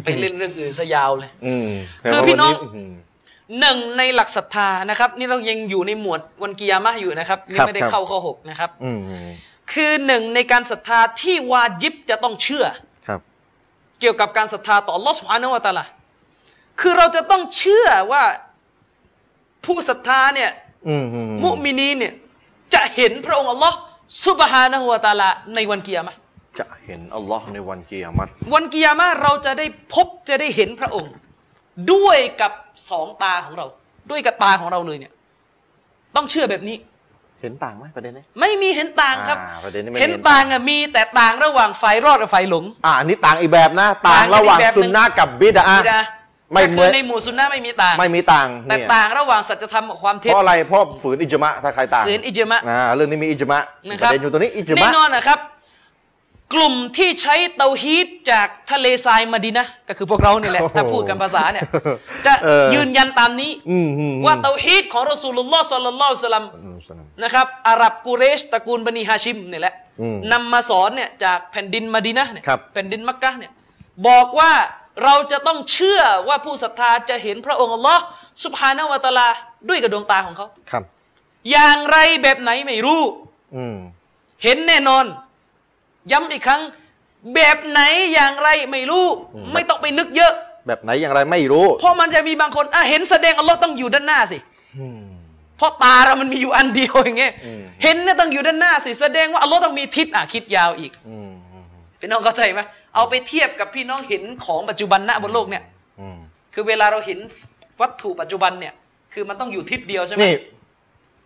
[0.03, 1.69] ไปเล่นเรื่องอื่นซะยาวเลยอืม
[2.11, 3.01] คือพี่น้องแต่ว่าวัม
[3.59, 9.19] หนึ่งในหลักศรัทธานะครับ นี่เรายังอยู่ในหมวดวันกิยามะห์อยู่นะครับนี่ครับไม่ได้ครับเข้าข้อหกนะครับอืมอืม
[9.73, 12.65] คือหนึ่งในการศรัทธาที่วาจิบจะต้องเชื่อ
[13.07, 13.19] ครับ
[13.99, 15.85] เกี่ยวกับการศรัทธาต่อ Allah Subhanahu wa Taala
[16.81, 18.23] คือเราจะต้องเชื่อว่า
[19.65, 20.51] ผู้ศรัทธาเนี่ย
[20.87, 22.13] อืมอืมมุมินีนเนี่ย
[22.73, 23.51] จะเห็นพระองค์
[24.03, 26.17] Allah Subhanahu wa Taala ในวันกิยามะห์
[26.59, 31.13] จะเห็นอัลลอฮ์ในวันกิยามัตวันกิยามะห์เราจะได้พบจะได้เห็นพระองค์
[31.93, 32.51] ด้วยกับ
[32.89, 33.65] สองตาของเรา
[34.11, 35.13] ด้วยกับตาของเราเลยเนี่ย
[36.15, 36.77] ต้องเชื่อแบบนี้
[37.41, 45.99] เห็นต่างไหมประเด็นนี้ไม่มีเห็นต่างครับ อ่าประเด็นนี้ไม่เห็นเห็นต่างอะมีแต่ต่างระหว่างฝ่ายรอดกับฝ่ายหลง อ่าอันนี้ต่างอีกแบบนะ ต่างต่างกันระหว่างอีกแบบหนึ่งซุนนะห์กับบิดาบิดา
[46.53, 53.59] ไม่แต่เหคืมืออนในหมู่ซุนนะห์ไม่มีต่าง ไม่มีต่างแต่เนี่ยต่างระหว่างสัจธรรมกับความเพเท็จราะอะไรเพราะฝืนอิจมะถ้าใครต่างฝืนอิจมะ อ่าเรื่องนี้มีอิจมะ
[53.89, 55.39] นะปครับระเด็นอยู่ตรงนี้อิจแน่มะนอนนะครับ
[56.53, 61.63] กลุ่มที่ใช้เตาฮีดจากทะเลทรายมาดีนะห์ก็คือพวกเรานี่แหละโอ้โหถ้าพูดกันภาษาเนี่ย
[62.25, 73.51] จะเออยืนยันตามนี้ อืมอืมว่าเตาฮีดของรอสูลุลลอฮ์สัลลัลลอฮุอะลัยฮิวะสัลลัมอืมสนับนะครับอาหรับกุเรชตระกูลบันีฮาชิมนี่แหละอืมนำมาสอนเนี่ยจากแผ่นดินมาดีนะห์เนี่ยครับ แผ่นดินมักกะฮ์เนี่ย
[74.07, 74.51] บอกว่า
[75.03, 78.03] เราจะต้องเชื่อว่าผู้ศรัทธาจะเห็นพระองค์อัลลอฮ์
[78.43, 79.27] สุบฮานาวะตะอาลา
[79.69, 80.83] ด้วยกับดวงตาของเขาครับ
[81.51, 83.01] อย่างไรแบบไหนไม่รู้
[83.55, 83.77] อืม
[84.43, 85.05] เห็นแน่นอน
[86.11, 86.61] ย้ำอีกครั้ง
[87.35, 87.81] แบบไหน
[88.13, 89.05] อย่างไรไม่รู้
[89.53, 90.33] ไม่ต้องไปนึกเยอะ
[90.67, 94.37] แบบไหนอย่างไรไม่รู้ เพราะมันจะมีบางคนอะเห็นแสดงอัลลอฮ์ต้องอยู่ด้านหน้าสิ
[94.79, 95.03] อืม
[95.57, 101.65] เพราะตาเรามันมีอยู่อันเดียวอย่างเงี้ยอืมเห็นเนี่ยต้องอยู่ด้านหน้าสิแสดงว่าอัลลอฮ์ต้องมีทิศอะคิดยาวอีกอืมอืม
[101.99, 102.61] พี่น้องเข้าใจไหม
[102.95, 105.63] เอาไปเทียบกับพี่น้องเห็นของปัจจุบันณบนโลกเนี่ย
[105.99, 106.17] อืม
[106.53, 107.19] คือเวลาเราเห็น
[107.81, 108.73] วัตถุปัจจุบันเนี่ย
[109.13, 110.33] คือมันต้องอยู่ทิศเดียวใช่ไหมนี่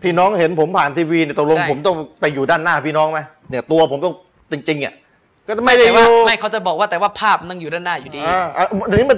[0.03, 3.19] พี่น้องเห็นผมผ่านทีวีเนี่ยตกลงใช่ผมต้องไปอยู่ด้านหน้าพี่น้องไหม
[3.49, 4.13] เนี่ยตัวผมต้อง
[4.51, 4.93] จริงๆอะ
[5.47, 9.17] ก็ไม่ได้แต่อว่ายู่ไม่เขาจะบอกว่าแต่ว่าภาพมันต้องอยู่ด้านหน้าอยู่ดีอ่าอะอันนี้มัน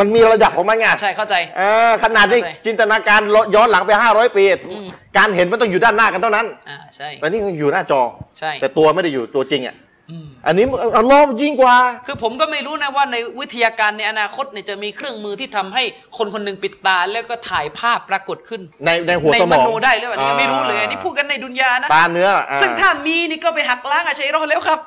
[0.00, 3.20] มันมีระดับของมันไงใช่เข้าใจเออขนาดนี้เข้าใจจินตนาการ
[3.54, 8.00] ย้อนหลังไป 500 ปีอืมการเห็นมันต้องอยู่ด้านหน้ากันเท่านั้นอ่าใช่แต่นี่มันอยู่หน้าจอ
[8.38, 9.74] ใช่แต่ตัวไม่ได้อยู่ตัวจริงอะ
[10.10, 10.64] อืมอันนี้
[10.98, 11.76] อัลลอฮ์ยิ่งกว่า
[12.06, 15.82] คือผมก็ไม่รู้นะว่าในวิทยาการในอนาคตเนี่ยจะมีเครื่องมือที่ทำให้
[16.18, 24.80] คนคนหนึ่งปิดตา แล้วก็ถ่ายภาพปรากฏขึ้น ในในหัวในสมมองโนได้หรือเปล่าอันนี้ไม่รู้เลยอันนี้พูดกันในดุนยานะตาเนื้ออ่าซึ่งถ้ามีนี่ก็ไปหักล้างอาชัยรอห์แล้วครับ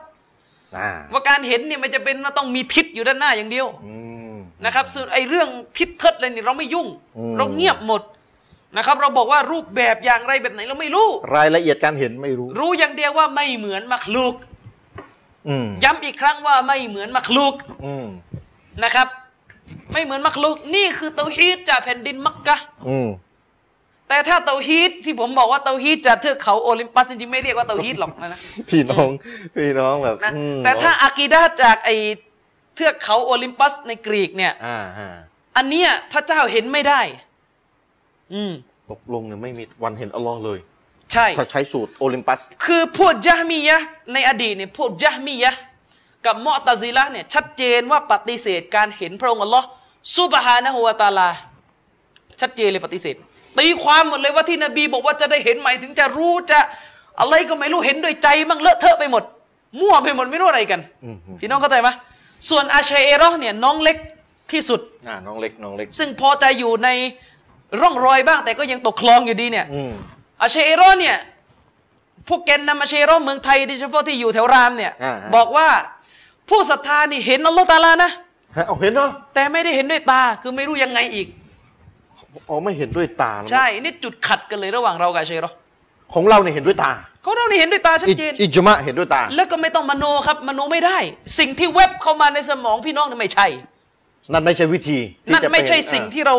[0.77, 3.95] อ่าว่าการเห็นเนี่ยมันจะเป็นว่าต้องมีทิศอยู่ด้านหน้าอย่างเดียวอื
[4.33, 4.35] ม
[4.65, 6.87] นะครับส่วนไอ้เรื่องทิศเทิดอะไรนี่เราไม่ยุ่ง
[7.17, 8.01] อืมเราเงียบหมด
[8.77, 14.50] นะครับ เราบอกว่ารูปแบบอย่างไรแบบไหนเราไม่รู้ รายละเอียดการเห็นไม่รู้ รู้อย่างเดียวว่าไม่เหมือนมักลูกอืม
[15.83, 17.53] ย้ำอีกครั้งว่าไม่เหมือนมักลูก
[17.85, 18.07] อืม
[18.83, 19.07] นะครับ
[19.93, 22.57] ไม่เหมือนมักลูกนี่คือเตาฮีดจากแผ่นดินมักกะ
[22.89, 23.09] อืม
[24.09, 28.39] แต่ถ้าเตาฮีดที่ผมบอกว่าเตาฮีดจากเทือกเขาโอลิมปัสจริงๆไม่เรียกว่าเตาฮีดหรอกนะ
[28.69, 29.09] พี่น้อง
[29.55, 31.89] พี่น้องแบบนะอืมแต่ถ้าอากีดาจากไอ
[32.75, 35.09] เทือกเขาโอลิมปัสในกรีกเนี่ยอ่าฮะ
[35.57, 37.01] อันเนี้ยพระเจ้าเห็นไม่ได้
[38.33, 38.51] อืม
[38.91, 40.59] ตกลงเนี่ยไม่มีวันเห็นอัลลอฮ์เลย
[41.13, 45.59] ใช่ถ้าใช้สูตรโอลิมปัส คือพวกยะฮ์มียะห์ในอดีตเนี่ยพวกยะฮ์มียะห์
[46.25, 49.67] กับมอตะซิละห์เนี่ยชัดเจนว่าปฏิเสธการเห็นพระองค์อัลลอฮ์
[50.17, 51.29] ซุบฮานะฮูวะตะอาลา
[52.41, 53.15] ชัดเจนเลยปฏิเสธ
[53.59, 56.59] ตีความหมดเลยว่าที่นบีบอกว่าจะได้เห็นหมายถึงจะรู้จะ
[57.19, 59.23] อะไรก็ไม่รู้เห็นด้วยใจมั่งเลอะเทอะไปหมด
[59.79, 61.89] มั่วไปหมดไม่รู้อะไรกันอืมอืมพี่น้องเข้าใจไหม
[62.49, 63.97] ส่วนอาชัยเอรอห์เนี่ยน้องเล็ก
[64.51, 66.89] ที่สุดอ่าน้องเล็กน้องเล็ก ซึ่งพอจะอยู่ใน
[67.81, 69.65] ร่องรอยบ้างแต่ก็ยังตกคลองอยู่ดีเนี่ย
[70.41, 71.17] อืมอาชัยเอรอห์เนี่ย
[72.27, 75.67] พวกแกนนำอาชัยเอรอห์เมืองไทยโดยเฉพาะที่อยู่แถวรามเนี่ยอ่าบอกว่า
[76.49, 78.11] ผู้ศรัทธานี่เห็นอัลลอฮ์ตะอาลานะ
[78.57, 81.27] ฮะเอาเห็นเนาะแต่ไม่ได้เห็นด้วยตาคือไม่รู้ยังไงอีก
[82.49, 85.55] อ๋อไม่เห็นด้วยตานะใช่นี่จุดขัดกันเลยระหว่างเรากับอาชัยเอรอห์
[86.13, 86.91] ของเราเนี่ยเห็นด้วยตา
[87.23, 90.97] เขาเรานี่เห็นด้วยตาชัดอิเจนอิจมะเห็นด้วยตา แล้วก็ไม่ต้องมโนครับมโนไม่ได้
[91.39, 93.47] สิ่งที่เว็บเข้ามาในสมองพี่น้องนี่ไม่ใช่
[94.31, 96.35] นั่นไม่ใช่วิธีที่นั่นจะปไม่ใช่เห็สิ่งอ่าที่เรา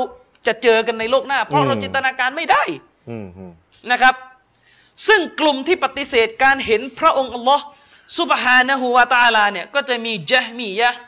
[0.46, 2.62] จะเจอกันในโลกหน้า เพราะเราอืมจินตนาการไม่ได้
[3.10, 3.52] อืมอืม
[3.90, 4.14] นะครับ
[5.06, 7.64] ซึ่งกลุ่มที่ปฏิเสธการเห็นพระองค์อัลลอฮ์
[8.18, 11.00] ซุบฮานะฮูวาตาลาเนี่ยก็จะมีจฮมียะห์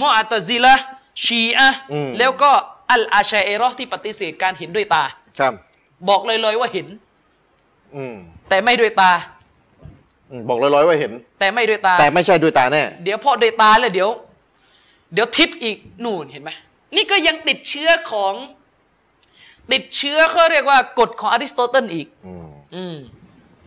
[0.00, 0.84] มุอ์ตะซิละห์
[1.24, 1.80] ชีอะห์
[2.18, 2.50] แล้วก็
[2.92, 5.04] อัลอาชัยเอรอห์ที่ปฏิเสธการเห็นด้วยตา
[5.38, 5.52] ครับ
[6.08, 6.86] บอกเลยๆว่าเห็น
[7.96, 8.16] อืม
[8.48, 9.12] แต่ไม่ด้วยตา
[10.30, 14.10] อืมบอกลอยๆว่าเห็น แต่ไม่ด้วยตา แต่ไม่ใช่ด้วยตาแน่เดี๋ยวพอด้วยตาแล้วเดี๋ยว
[15.14, 16.50] เดี๋ยวทิปอีกนู่นเห็นไหม
[16.96, 18.34] นี่ก็ยังติดเชื้อของ
[19.72, 22.96] ติดเชื้อเขาเรียกว่ากฎของอริสโตเติลอีกอืมอืม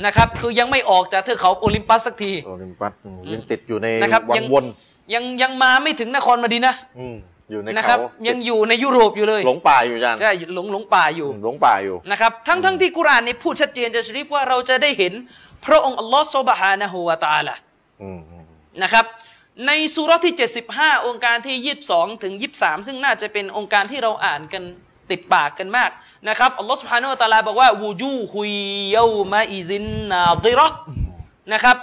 [0.05, 4.65] นะครับ คือยังไม่ออกจากเทือกเขาโอลิมปัสสักทีโอลิมปัสอืมยังติดอยู่ในนะครับวัยังงวน
[5.13, 7.15] ยังยังมาไม่ถึงนครมาดีนะอืม
[7.51, 15.13] อยู่ในนะครับเขายังอยู่ในยุโรปอยู่เลย หลงป่าอยู่ยันใช่หลงหลงป่าอยู่หลงป่าอยู่นะครับทั้งทั้งที่กุรอานนี่พูดชัดเจนจะชริฟว่าเราจะได้เห็น
[15.65, 17.55] พระองค์อัลลอฮ์ซุบฮานะฮูวะตะอาลา
[18.01, 18.45] อืมอืม
[18.83, 19.05] นะครับ
[19.67, 20.33] ในสุเราะห์ที่
[20.71, 24.63] 75 องค์การที่ 22 ถึง 23 ซึ่งน่าจะเป็นองค์การที่เราอ่านกัน
[25.11, 25.89] ติดปากกันมาก
[26.27, 28.53] นะครับอัลลอฮฺสุบฮานุตะลาบอกว่าวูจูฮุย
[28.91, 30.73] เยามาอิซินนาดิรก
[31.53, 31.77] นะครับ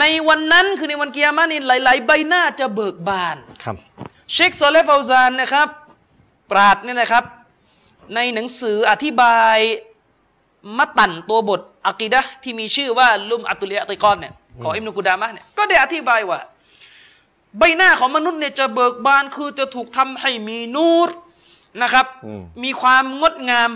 [0.00, 3.76] ในวันนั้นคือในวันกิยามะนี่หลาย ๆ ใบหน้าจะเบิกบานครับ
[4.32, 5.68] เชคโซเลฟอาซานนะครับ
[6.50, 7.24] ปราดเนี่ยนะครับ
[8.14, 9.58] ในหนังสืออธิบาย
[10.78, 16.40] มัตตันตัวบทอะกิดะที่มีชื่อว่าลุมอัตุลีอติกอนเนี่ยของอิมนุกุดามะเนี่ยก็ได้อธิบายว่า
[17.58, 21.08] ใบหน้าของมนุษย์เนี่ยจะเบิกบานคือจะถูกทำให้มีนูร
[21.82, 23.70] นะครับอืมมีความงดงาม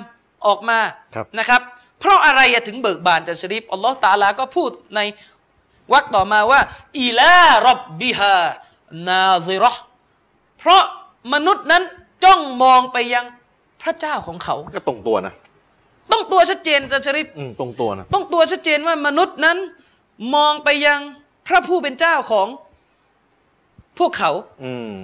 [0.47, 0.79] ออกมา
[1.15, 1.61] ครับนะครับ
[2.01, 5.01] เพราะอะไรอะถึงเบิกบานจะชริฟอัลลอฮ์ตะอาลาก็พูดใน
[5.93, 6.61] วรรคต่อมาว่า
[7.01, 7.39] อีลา
[7.69, 8.37] รับบิฮา
[9.09, 9.83] นาซิเราะห์
[10.59, 10.83] เพราะ
[11.33, 11.83] มนุษย์นั้น
[12.25, 13.25] จ้องมองไปยัง
[13.83, 15.35] พระเจ้าของเขา ก็ตรงตัวนะ
[16.13, 19.59] ต้องตัวชัดเจนจะชริฟอืมตรงตัวนะต้องตัวชัดเจนว่ามนุษย์นั้น
[20.35, 21.01] มองไปยัง
[21.47, 22.49] พระผู้เป็นเจ้าของ
[23.99, 24.31] พวกเขา
[24.65, 24.95] อืม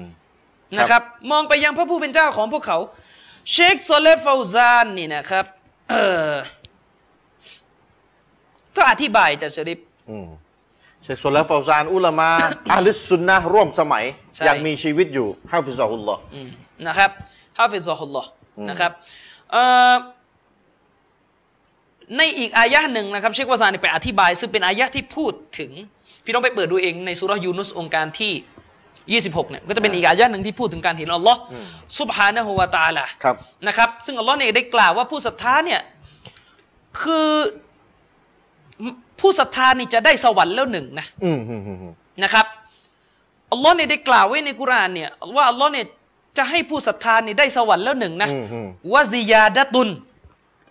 [0.78, 2.78] นะครับ มองไปยังพระผู้เป็นเจ้าของพวกเขา
[3.52, 5.44] เชคซอและห์เฟาซานนี่นะครับ
[5.90, 5.94] เอ
[6.30, 6.32] อ
[8.76, 9.78] ก็อธิบายจะชริฟ
[10.10, 10.28] อืม
[11.02, 12.30] เชคซอและห์เฟาซานอุลามา
[12.72, 16.48] อะฮ์ลิสซุนนะห์ร่วมสมัยใช่ยังมีชีวิตอยู่حفظه اللهอืม
[16.86, 17.10] นะครับ
[17.58, 18.28] حفظه الله
[18.58, 18.92] อืมนะครับ
[19.52, 19.94] เอ่อ
[22.16, 25.70] ในอีกอายะห์หนึ่งนะครับ เชคเฟาซานนี่ไปอธิบาย ซึ่งเป็นอายะห์ที่พูดถึง
[26.24, 28.32] พี่ต้องไปเปิดดูเองในสุราะห์ยูนุสองค์การที่
[29.12, 31.38] 26เนี่ยก็จะเป็นอีกอายะห์หนึ่งที่พูดถึงการเห็นอัลลอฮ์
[31.98, 33.36] ซุบฮานะฮูวะตะอาลาครับ
[33.66, 35.80] นะครับ ซึ่งอัลลอฮ์เนี่ยได้กล่าวว่าผู้ศรัทธาเนี่ย
[37.02, 37.30] คือ
[39.20, 42.46] ผู้ศรัทธานี่จะได้สวรรค์แล้วหนึ่งนะอืมอืมอืมอืมนะครับ
[43.52, 45.86] อัลลอฮ์เนี่ยได้กล่าวไว้ในกุรอานเนี่ยว่าอัลลอฮ์เนี่ย
[46.36, 49.88] จะให้ผู้ศรัทธานี่ได้สวรรค์แล้วหนึ่งนะอืมอืมวะซิยาดะตุน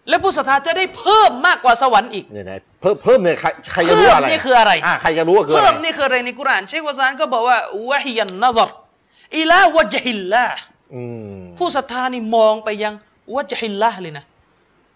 [0.09, 7.57] และผู้ศรัทธาจะได้เพิ่มมากกว่าสวรรค์อีกเนี่ยนะเพิ่มเพิ่มเนี่ยใครใครจะรู้อะไรเพิ่มนี่คืออะไรอ่าใครจะรู้ว่าคืออะไรเพิ่ไรมนี่คืออะไรในกุรอานเชคเฟาซานก็บอกว่า
[7.89, 8.69] وهي النظر
[9.37, 10.57] إلى وجه الله
[10.95, 11.01] อื
[11.37, 12.93] มผู้ศรัทธานี่มองไปยัง
[13.35, 14.25] وجه اللهเลยนะ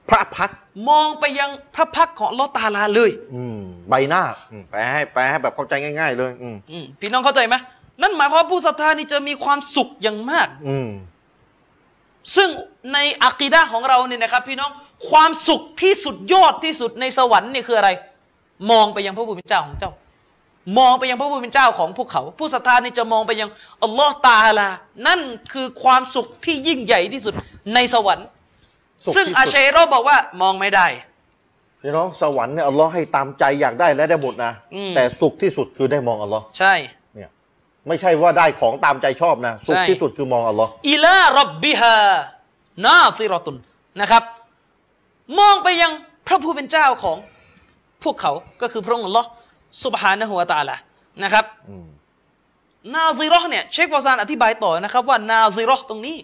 [0.09, 0.57] พระพักตร์
[0.89, 3.59] มองไปยังพระพักตร์ของอัลลอฮ์ตาลาเลย อืม
[3.89, 7.55] ใบหน้าอืมแปลให้แปลให้แบบเข้าใจง่าย ๆ เลย อืมอืมพี่น้องเข้าใจไหม
[8.01, 10.89] นั่นหมายความว่าผู้ศรัทธานี่จะมีความสุขอย่างมาก อืม
[12.35, 12.49] ซึ่ง
[12.93, 14.71] ในอักีดะห์ของเราเนี่ยนะครับ พี่น้อง
[15.09, 17.89] ความสุขที่สุดยอดที่สุดในสวรรค์นี่คืออะไร
[18.71, 19.91] มองไปยังพระผู้เป็นเจ้าของเจ้า
[20.79, 23.49] มองไปยังพระผู้เป็นเจ้าของพวกเขา ผู้ศรัทธานี่จะมองไปยัง
[23.83, 24.67] อัลลอฮ์ตาลา
[25.07, 25.19] นั่น
[25.53, 27.33] คือความสุขที่ยิ่งใหญ่ที่สุด
[27.73, 28.27] ในสวรรค์
[29.03, 30.87] สุขซึ่งที่อาสุดเชโรบอกว่ามองไม่ได้
[31.81, 36.96] พี่น้องสวรรค์เนี่ยอัลลอฮ์ให้ตามใจอยากได้และได้หมดนะอืมแต่สุขที่สุดคือได้มองอัลลอฮ์ใช่เนี่ย
[37.87, 41.97] ไม่ใช่ว่าได้ของตามใจชอบนะ สุขใช่ที่สุดคือมองอัลลอฮ์อิลารับบิฮา
[42.85, 43.57] นาฟิรอตุน
[44.01, 44.23] นะครับ
[45.39, 45.91] มองไปยัง
[46.27, 47.17] พระผู้เป็นเจ้าของ
[48.03, 48.31] พวกเขา
[48.61, 49.27] ก็คือพระองค์อัลลอฮ์
[49.83, 50.75] สุบฮานะฮูวะตะอาลา
[51.23, 51.87] นะครับอืม
[52.95, 56.17] นาซิเราะห์เนี่ยเชคบอซานอธิบายต่อนะครับ ว่านาซิเราะห์ตรงนี้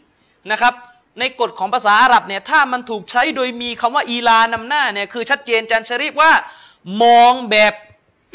[0.52, 0.74] นะครับ
[1.20, 6.32] ในกฎของภาษาอาหรับเนี่ยถ้ามันถูกใช้โดยมีคำว่าอีลานำหน้าเนี่ยคือชัดเจนจันชรีฟว่า
[7.04, 7.74] มองแบบ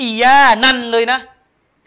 [0.01, 1.21] อียานั่นเลยนะ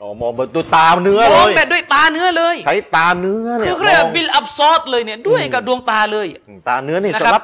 [0.02, 7.44] อ๋อมองแบบด้วยตาเนื้อมเลองย แบบด้วยตาเนื้อเลยใช้ตาเนื้อเนี่คืยอเขาเรียกมว่าองบิลอับซอดเลยเนี่ยด้วยกับดวงตาเลยอืมตาเนื้อนี่นะครับ สำหรับ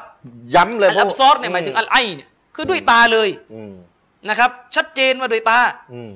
[0.56, 3.74] ย้ำเลยอัลอับซอดเนี่ยหมายถึงอัลไอเนี่ยคือด้วยตาเลยอืม
[4.30, 5.60] นะครับ ชัดเจนว่าด้วยตา
[5.94, 6.12] อืม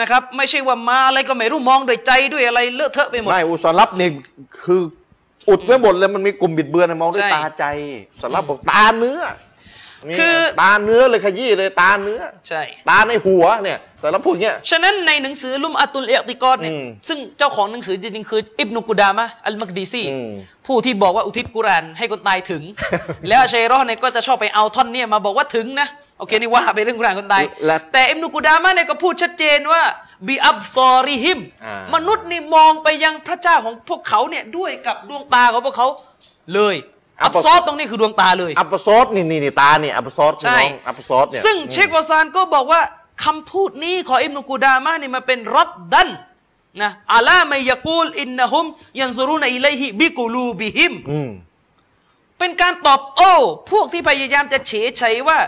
[0.00, 4.08] นะครับ ไม่ใช่ว่ามาอะไรก็ไม่รู้มองโดวยใจด้วยอะไรเลอะเทอะไปหมด ไม่อุสลับนี่
[4.64, 4.82] คือ
[5.48, 7.64] อุดไว้หมดเลยมันมีกลุ่มบิดเบือนมองด้วยใช่ ตาใจ
[8.22, 9.47] สลับบอกตาเนื้อนี่
[10.18, 20.32] คือตาเนื้อเลยขยี้เลยตาเนื้อ ใช่ ตาในหัวเนี่ยสลับพูดอย่างเงี้ย ฉะนั้นในหนังสือลุมอัตุลเอติกอดเนี่ยอืมซึ่งเจ้าของหนังสือจริงๆคืออิบนุกุดามะอัลมักดีซีอืม
[20.66, 22.62] ผู้ที่บอกว่าอุทิศกุรอานให้คนตายถึง
[23.28, 25.88] แล้วอาชัยรอห์เนี่ยก็จะชอบไปเอาท่อนเนี่ยมาบอกว่าถึงนะ
[26.18, 29.82] โอเคนี่ว่าไปเรื่องกุรอานคนตายและแต่อิบนุกุดามะเนี่ยก็พูดชัดเจนว่า
[30.26, 35.88] บีอับซอริฮิมอ่ามนุษย์นี่มองไปยังพระเจ้าของพวกเขาเนี่ยด้วยกับดวงตาของพวกเขา
[36.54, 36.76] เลย
[37.24, 42.80] أبصارตรงนี้คือดวงตาเลย أبصارนี่นี่นี่ตาเนี่ยأبصارใช่น้องأبصارเนี่ยซึ่งเชคเฟาซานก็บอกว่า
[43.24, 48.66] คำพูดนี้ของอิบนุกูดามะนี่มันเป็นردا على من يقول إنهم
[49.00, 51.30] ينظرون إليه بقلوبهمอืม
[52.38, 53.34] เป็นการตอบโต้
[53.70, 55.38] พวกที่พยายามจะเฉยเฉยว่า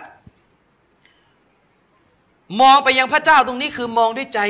[2.60, 4.40] มองไปยังพระเจ้าตรงนี้คือมองด้วยใจ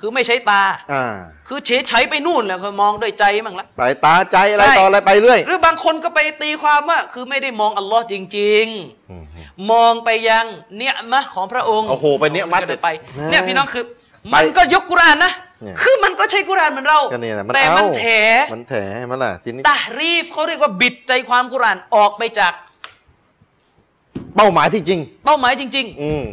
[0.00, 0.62] คือไม่ใช้ตา
[0.92, 1.14] อ่า
[1.48, 9.24] คือเฉยเฉยไปนู่นแหละคือมองด้วยใจมั่งละสายตาใจอะไรใช่ต่ออะไรไปเรื่อย หรือบางคนก็ไปตีความว่า คือไม่ได้มองอัลลอฮ์จริงๆอืม
[9.70, 10.44] มองไปยัง
[10.76, 13.84] เนียมะของพระองค์ โอ้โหไปเนียมะก็ดินไปเด็ดเนี่ยพี่น้องคือ
[14.32, 15.32] ไปมันก็ยกกุรอานนะ
[15.62, 18.04] เนี่ยคือมันก็ใช้กุรอานเหมือนเราก็เนี่ยแหละมันแต่เอามันแถ
[18.52, 18.74] มันแถ
[19.10, 22.52] มันล่ะทีนี้ตะรีฟเขาเรียกว่าบิดใจความกุรอานออกไปจาก
[24.36, 26.24] เป้าหมายที่จริง เป้าหมายจริงอืม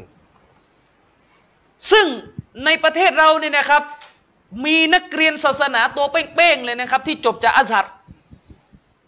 [1.12, 2.06] ๆซึ่ง
[2.66, 3.82] ในประเทศเราเนี่ยนะครับ
[4.66, 7.86] มีนักเรียนศาสนาตัวเป้งๆเลยนะครับ ที่จบจากอัซฮัร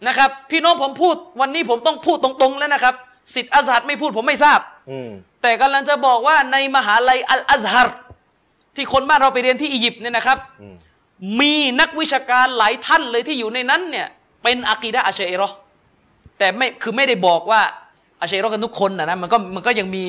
[0.06, 2.94] นะครับ พี่น้องผมพูดวันนี้ผมต้องพูดตรงๆแล้วนะครับ
[3.34, 4.60] สิทธิ์อัซฮัรไม่พูดผมไม่ทราบ
[4.90, 5.10] อืม
[5.42, 7.88] แต่กำลังจะบอกว่าในมหาลัยอัลอัซฮัร
[8.76, 10.74] ที่คนบ้านเราไปเรียนที่อียิปต์เนี่ยนะครับอืม
[11.40, 14.06] มีนักวิชาการหลายท่านเลยที่อยู่ในนั้นเนี่ย
[14.42, 15.56] เป็นอะกีดะห์อัชชัยเรอห์
[16.38, 17.60] แต่ไม่คือไม่ได้บอกว่า
[18.20, 20.04] อัชชัยเรอห์กันทุกคนนะนะมันก็มันก็ยังมี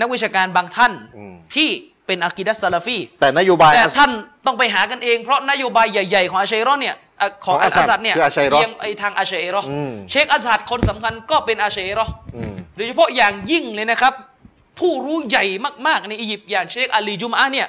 [0.00, 1.68] นักวิชาการบางท่านอืมที่
[2.10, 4.10] เป็นอะกีดะห์ซาลาฟีแต่นโยบายแต่อัสท่าน
[4.46, 14.12] ต้องไปหากันเองเพราะนโยบายใหญ่ๆ ของอัชชัยเรอห์เนี่ยอะของของอัอัลสฮัอาดซัดเนี่ยคืออัชชัยเรอห์เอียงไปทางอัชชัยเรอห์อืมเชคอัสฮัดคนสำคัญก็เป็นอัชชัยเรอห์อืมโดยเฉพาะอย่างยิ่งเลยนะครับ
[14.78, 15.44] ผู้รู้ใหญ่
[15.86, 17.68] มากๆ ในอียิปต์อย่างเชคอาลีจุมอะห์เนี่ย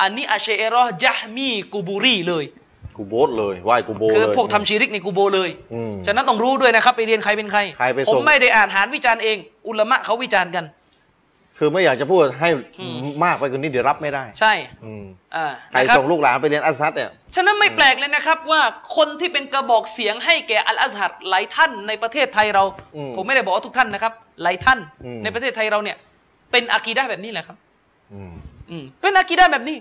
[0.00, 2.44] อันนี้อาเชเอรอห์จะฮมีกูบูรีเลย
[2.96, 9.36] กูโบสเลยไหว้กูโบคือเลยพวกทำชีริกในกูโบเลยอืมฉะนั้นต้องรู้ด้วยนะครับ ไปเรียนใครเป็นใครใครไปผมส่งไม่ได้อ่านหารวิจารณ์เอง
[9.68, 10.64] อุลามะเขาวิจารณ์กัน
[11.58, 12.48] คือไม่อยากจะพูดให้
[12.80, 14.52] อืมมากไปกว่านี้เดี๋ยวรับไม่ได้ ใช่
[14.84, 15.04] อืม
[15.36, 18.62] อ่าใครนะครับส่งลูกหลานไปเรียนอัสซัดเนี่ยฉะนั้นไม่แปลกเลยนะครับว่า
[18.96, 22.64] คนที่เป็นกระบอกเสียงให้แก่อัลอาซฮัดหลายท่านในประเทศไทยเรา
[22.96, 24.12] อืมผมไม่ได้บอกว่าทุกท่านนะครับ
[24.42, 25.96] หลายท่านอืมในประเทศไทยเราเนี่ย
[26.52, 27.56] เป็นอากีดะห์แบบนี้แหละครับ
[28.12, 28.32] อืม
[28.70, 29.76] อืมเป็นอากีดะห์แบบนี้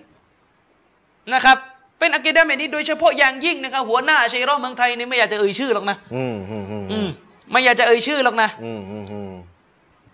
[1.34, 1.58] นะครับ
[2.00, 7.10] เป็นอากีดะห์แบบนี้โดยเฉพาะอย่างยิ่งนะครับ หัวหน้าอาชัยเรอห์เมืองไทยเนี่ยไม่อยากจะเอ่ยชื่อหรอกนะอืมอืมอืมอืม
[7.52, 9.32] ไม่อยากจะเอ่ยชื่อหรอกนะอืมอืมอืม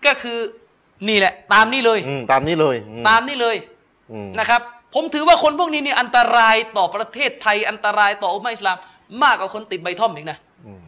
[0.04, 0.38] ก็คือ
[1.08, 3.56] นี่แหละ ตามนี้เลย อืมตามนี้เลยอืตามนี้เลย
[4.12, 4.60] อืมนะครับ
[4.94, 8.76] ผมถือว่าคนพวกนี้นี่อันตรายต่อประเทศไทยอันตรายต่ออุมมะอิสลาม
[9.22, 10.82] มากกว่าคนติดใบท่อมอีกนะอืม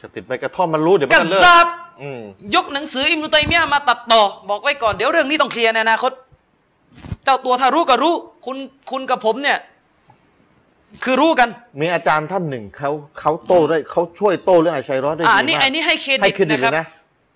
[0.00, 1.66] จะติดไปกระท่อมมันรู้เดี๋ยวมักนจะเลิกซับ
[2.02, 2.22] อืม
[2.54, 6.12] ยกหนังสืออิมนุตัยมียะห์มาตัดต่อ บอกไว้ก่อนเดี๋ยวเรื่องนี้ต้องเคลียร์ในอนาคต
[7.24, 8.14] เจ้าตัวถ้ารู้ก็รู้
[8.46, 8.56] คุณ
[8.90, 9.58] คุณกับผมเนี่ย
[11.04, 11.48] คือรู้กัน
[11.80, 16.86] มีอาจารย์ท่านหนึ่งเขาเขาโต้ได้เขาช่วยโต้เรื่องไอชัยรอดได้ดีอ่ามาอันนี้กอันนี้ให้เครให้ดิตเครดิตนะคเลรับยนะ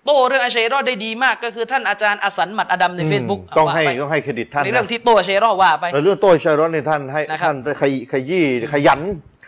[0.05, 8.99] โตเรื่องอาชัยรอดได้ดีมากก็คือท่านอาจารย์อสันหมัดอดัมใน Facebook อืมต้องให้ว่าไปต้องให้เครดิตท่านในเรื่องนะที่โตอาชัยรอดว่าไปแต่เรื่องโต้ไอชัยรอดในท่านให้นะครับท่านได้ขยขยี้ขยัน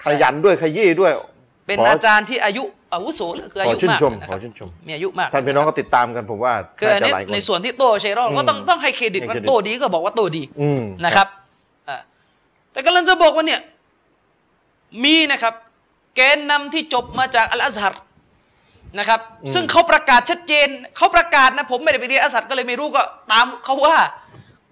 [0.06, 1.12] ขยันด้วยขยี้ด้วย
[1.68, 2.64] เป็นขอาจารย์ที่อายุ
[2.94, 11.28] อาวุโสเหลือคืออาขอยุชื่นมากชมนะคขรัอบชื่นชมมีอายุมากท่านพี่น้องก็ติดตามกันผมว่าคืออันน่านี้จะหลายคนในส่วนที่โตอาชัยรอดก็ต้องอืมต้องให้เครดิตให้ว่าเครดิตโตดีก็บอกว่าโตดีอืมนะครับ
[11.90, 11.98] อ่า
[12.72, 13.62] แต่กำลังจะบอกว่าเนี่ย
[15.04, 15.54] มีนะครับ
[16.16, 17.94] แกนนำที่จบมาจากอัลอาซฮัร
[19.00, 19.20] นะครับ
[19.54, 23.02] ซึ่งเขาประกาศชัดเจนเขาประกาศนะผมไม่ได้ไปเรียนอัลอาซฮัรก็เลยไม่รู้ก็
[23.32, 23.98] ตามเขาว่า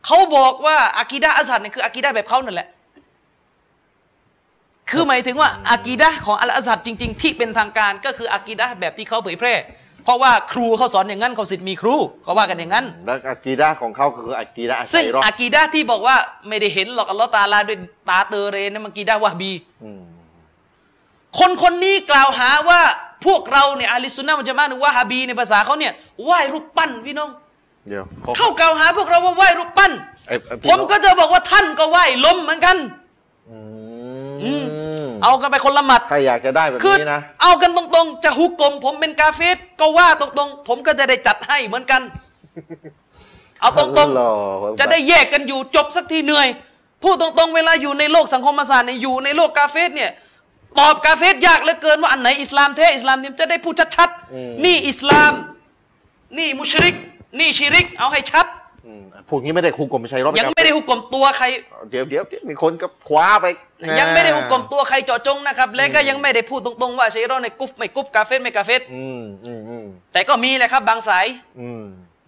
[0.06, 2.68] เขาบอกว่าอากีดะห์อัลอาซฮัรเนี่ยคืออากีดะห์แบบเขานั่นแหละ
[4.90, 9.54] คือหมายถึงว่าอากีดะห์ของอัลอาซฮัรจริง ๆ ที่เป็นทางการก็คืออากีดะห์แบบที่เขาเผยแพร่
[10.04, 16.16] เพราะว่าครูเขาสอนอย่างนั้นเขาสิทธิ์มีครูเขาว่ากันอย่างนั้น แล้วอากีดาของเขาคืออากีดาซึ่งชัยรอดอากีดะห์ที่บอกว่า
[16.48, 17.78] ไม่ได้เห็นหรอกอัลลอฮ์ตาอาลาด้วย
[18.10, 19.52] ตาเตอเรนนั่นมันกีดะห์วะฮ์บี
[19.84, 20.02] อืม
[21.40, 22.82] คนคนนี้กล่าวหาว่า
[23.26, 25.94] พวกเราเนี่ยอาลิสุนนะมันจะมาหรือว่าฮาบีในภาษาเขาเนี่ย
[26.24, 27.30] ไหว้รูปปั้นพี่น้อง
[27.90, 28.04] เดี๋ยว
[28.38, 29.92] เข้ากล่าวหาพวกเราว่าไหว้รูปปั้น
[30.28, 32.78] ไอ้ไอ้พี่ผมน้องก็จะบอกว่าท่านก็ไหว้ล้มเหมือนกัน
[33.50, 33.58] อื
[34.44, 34.54] อื
[35.06, 42.02] มเอากันไปคนละหมัดใครอยากจะได้แบบคือนี้นะ เอากันตรงๆ จะฮุกกลม ผมเป็นกาเฟสก็ว่าตรงๆ ผมก็จะได้จัดให้เหมือนกัน
[43.62, 46.48] เอาตรงหล่อๆจะได้แยกกันอยู่จบสักทีเหนื่อย
[47.04, 50.12] พูดตรงๆ เวลาอยู่ในโลกสังคมศาสตร์เนี่ยอยู่ในโลกกาเฟสเนี่ย
[50.80, 55.32] ตอบกาเฟสยากเหลือเกินว่าอันไหนอิสลามแท้อิสลามเนี่ยจะได้พูดชัดๆนี่อิสลาม
[56.38, 56.96] นี่มุชริก
[57.40, 58.46] นี่ชิริก เอาให้ชัด
[58.86, 61.46] อืมพูดงี้ไม่ได้ครูกลมไม่ใช่รอบยังไม่ได้หุกกลมตัวใคร
[61.90, 63.46] เดี๋ยวเดี๋ยวเดี๋ยวมีคนก็คว้าไป
[64.00, 71.26] ยังไม่ได้หุกกลมตัวใครเจาะจงนะครับ และก็ยังไม่ได้พูดตรงๆว่าชัยรอในกุฟไม่กุฟกาเฟสไม่กาเฟสอืมอืมอืมแต่ก็มีแหละครับ บางสาย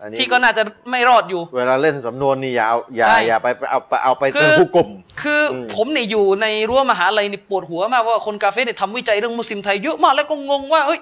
[0.02, 4.88] อืมอันนี้ ที่ก็น่าจะไม่รอดอยู่ เวลาเล่นสำนวนนี่อย่าเอาอย่าใช่อย่าไปเอาไปเอาไปคือ เป็นผู้กลม
[5.22, 11.00] คืออม ผมเนี่ยอยู่ในรั้วมหาลัยนี่ปวดหัวมากว่าคนกาเฟสเนี่ยทำวิจัยเรื่องมุสลิมไทยเยอะมากแล้วก็งงว่าเฮ้ย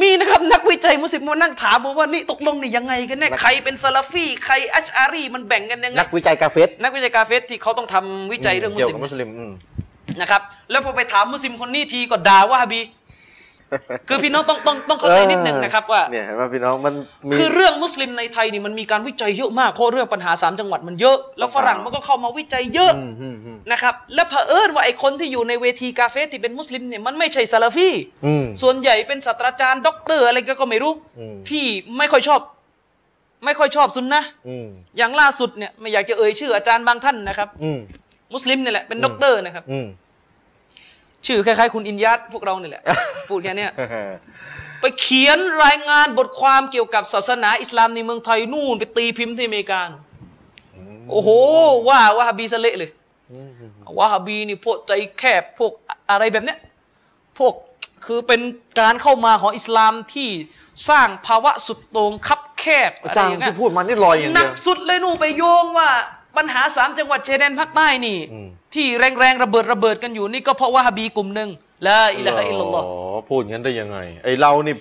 [0.00, 9.52] มีนะครับนักวิจัยมุสลิมมานั่งถามผมว่านี่ตกลงนี่ยังไงกันแน่ใครเป็นซาลาฟีใครอัชอารีมันแบ่งกันยังไงนักวิจัยกาเฟสนักวิจัยกาเฟสที่เขาต้องทำวิจัยเรื่องมุเกี่ยสวลิมกับมุสลิมอืม
[10.20, 12.80] นะครับแล้วพอไปถามมุสลิมคนนี้ทีก็ด่าว่าวะฮาบี
[14.08, 16.94] คือพี่น้องต้องต้องต้องเข้าใจนิดนึงนะครับว่าเนี่ยเห็นไหมพี่น้องมัน
[17.28, 27.88] มีคือเรื่องมุสลิมในไทยนี่มันมีการวิจัยเยอะมากเพราะเรื่องปัญหาสามจังหวัดมันเยอะ แล้วฝรั่งมันก็เข้ามาวิจัยเยอะอืมอืมอืมนะครับและเผอิญว่าไอ้คนที่อยู่ในเวทีกาเฟสที่เป็นมุสลิมเนี่ยมันไม่ใช่ซาลาฟี
[28.26, 31.64] อืมส่วนใหญ่เป็นศาสตราจารย์ด็อกเตอร์อะไรก็ก็ไม่รู้อืมที่
[31.98, 32.40] ไม่ค่อยชอบ
[33.44, 34.66] ไม่ค่อยชอบซุนนะห์อืม
[34.98, 37.78] อย่างล่าสุดเนี่ยไม่อยากจะเอ่ยชื่ออาจารย์บางท่านนะครับอืม
[38.34, 39.86] มุสลิมเนี่ยแหละเป็นด็อกเตอร์นะครับอืม
[41.26, 42.82] ชื่อคล้ายๆ คุณอินยัตพวกเราเนี่ยแหละ
[43.28, 43.72] พูดแค่เนี้ย
[44.80, 50.02] ไปเขียนรายงานบทความเกี่ยวกับศาสนาอิสลามในเมืองไทยนู่น ไปตีพิมพ์ที่อเมริกานู่น
[51.10, 51.28] โอ้โห
[51.88, 52.90] ว่าว่าฮาบีสะเละเลย
[53.98, 55.72] ว่าฮาบีนี่พวกใจแคบพวก
[56.10, 56.58] อะไรแบบเนี้ย
[57.38, 57.54] พวก
[58.06, 58.40] คือเป็น
[58.80, 60.28] การเข้ามาของอิสลามที่
[60.88, 65.88] สร้างภาวะสุดโต่งคับแคบอาอะไรจารอย์ย่างเงี้ที่ยพูดมานี่ลอยอย่างหเดีนัยกวสุดเลยนู่นไปโยงว่า
[66.36, 71.48] ปัญหาสามจังหวัดชายแดนภาคใต้นี่อืม ที่แรงๆระเบิดระเบิดกันอยู่นี่ก็เพราะว่าฮาบีกลุ่มหนึ่ง
[71.86, 74.74] ละอิละฮะอิลลัลลอฮ์อ๋อพูดงั้นได้ยังไง ไอเรานี่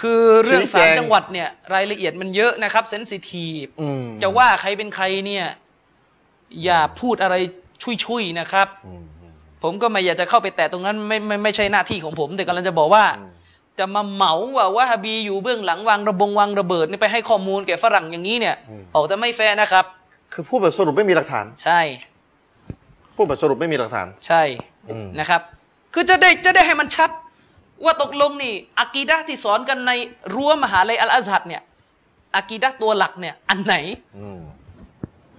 [0.00, 5.46] คือเรื่องชี้สาแจมงจังหวัดเนี่ยรายละเอียดมันเยอะนะครับเซนซิทีฟอืมจะว่าใครเป็นใครเนี่ย
[6.64, 7.34] อย่าพูดอะไร
[8.04, 9.32] ชุยๆนะครับอืมอืม
[9.62, 13.32] ผมก็ไม่อยากจะเข้าไปแตะตรงนั้นไม่ไม่ไม่ใช่หน้าที่ของผม แต่กำลังจะบอกว่าอืม
[13.78, 18.56] จะมาเหมาว่าว่าฮาบีอยู่เบื้องหลังวางระบงวางระเบิดนี่ไปให้ข้อมูลแก่ฝรั่งอย่างนี้เนี่ย
[18.94, 19.84] ออกจะไม่แฟร์นะครับ
[20.32, 21.80] คือพูดแบบสรุปไม่มีหลักฐานใช่
[23.16, 24.42] พูดแบบสรุปไม่มีหลักฐาน ใช่
[24.90, 25.40] อืมนะครับ
[25.94, 27.10] คือจะได้จะได้ให้มันชัด
[27.84, 29.92] ว่าตกลงนี่อากีดะห์ที่สอนกันใน
[30.34, 31.62] รั้วมหาลัยอัลอาซัดเนี่ย
[32.36, 33.74] อากีดะห์ตัวหลักเนี่ยอันไหน
[34.18, 34.40] อืม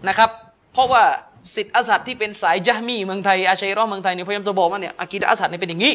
[0.08, 0.30] นะครับ
[0.74, 1.04] เพราะว่า
[1.56, 5.94] สิทธิ์อัสฮัดที่เป็นสายจาฮ์มีเมืองไทยอาชัยรอห์เมืองไทยเนี่ยพยายามจะบอกว่าเนี่ยอากีดะห์อัสฮัดเนี่ยเป็นอย่างนี้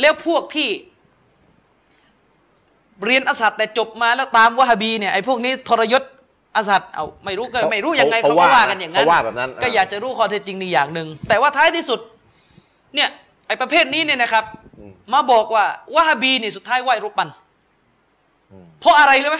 [0.00, 0.68] แล้วพวกที่
[3.04, 6.02] เรียนอัสฮัดแต่จบมาแล้วตามวะฮาบีเนี่ยไอ้พวกนี้ทรยศ
[6.56, 12.00] อัสฮัดเอาไม่รู้ก็เขาไม่รู้ยังไงเขาเขาก็ว่าว่ากันอย่างนั้นเขาว่าแบบนั้นก็อ่าอยากจะรู้ข้อเท็จจริงในอย่างหนึ่งแต่ว่าท้ายที่สุด
[12.94, 13.08] เนี่ย
[13.46, 14.44] ไอ้ประเภทนี้เนี่ยนะครับ
[14.78, 15.64] อืมมาบอกว่า
[15.94, 17.28] วะฮาบีเนี่ยสุดท้ายไหว้รูปปั้น
[18.52, 19.38] อืมเพราะอะไรรู้ไหม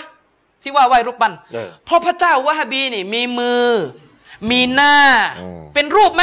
[0.62, 3.66] ที่ว่าไหว้รูปปั้นเออเพราะพระเจ้าวะฮาบีนี่มีมือ
[4.50, 4.96] มีหน้า
[5.40, 6.22] อืมเป็นรูปไหม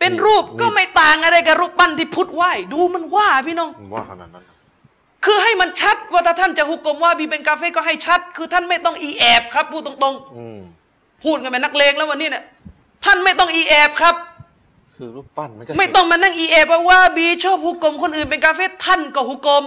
[0.00, 4.44] เป็นรูปมีก็ไม่ต่างอะไรกับรูปปั้นที่พุทธไหว้ดูมันว่าพี่น้องผมว่าขนาดนั้น
[5.24, 12.44] คือให้มันชัดว่าถ้าท่านจะหุกกลมว่าบีเป็นกาเฟ่ก็ให้ชัด คือท่านไม่ต้องอีแอบครับพูดตรงอืมๆพูดกันเป็นนักเลงแล้ววันนี้เนี่ย
[13.04, 14.14] ท่านไม่ต้องอีแอบครับ
[14.96, 19.64] คือรูปปั้นมันก็ไม่ต้องมานั่งอีแอบว่าว่าบีชอบหุกกลมคนอื่นเป็นกาเฟ่ท่านก็หุกกลม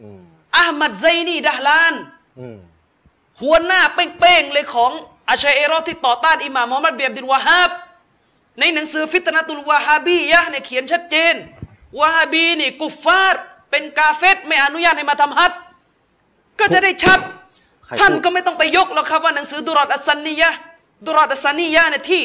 [0.00, 0.20] อืม
[0.56, 1.94] อาหมัดไซนีดะฮลาน
[2.38, 2.56] อืม
[3.42, 4.90] หัวหน้าเป้งๆเลยของ
[5.28, 7.70] อาชัยเอรอที่ต่อต้านอิหม่ามมุฮัมมัดเบียบดินวะฮาบ
[8.60, 11.34] ในหนังสือฟิตนะตุลวาฮาบียะห์เนี่ยเขียนชัดเจน
[11.98, 15.58] วาฮาบีนี่กุฟฟาร์ เป็นกาเฟรไม่อนุญาตให้มาทำฮัจญ์
[16.60, 17.18] ก็จะได้ชัด
[17.84, 20.58] ใครท่านพูดก็ไม่ต้องไปยกหรอกครับว่าหนังสือดุรอดอัสซันนียะห์
[21.06, 22.22] ดุรอดอัสซันนียะห์เนี่ยที่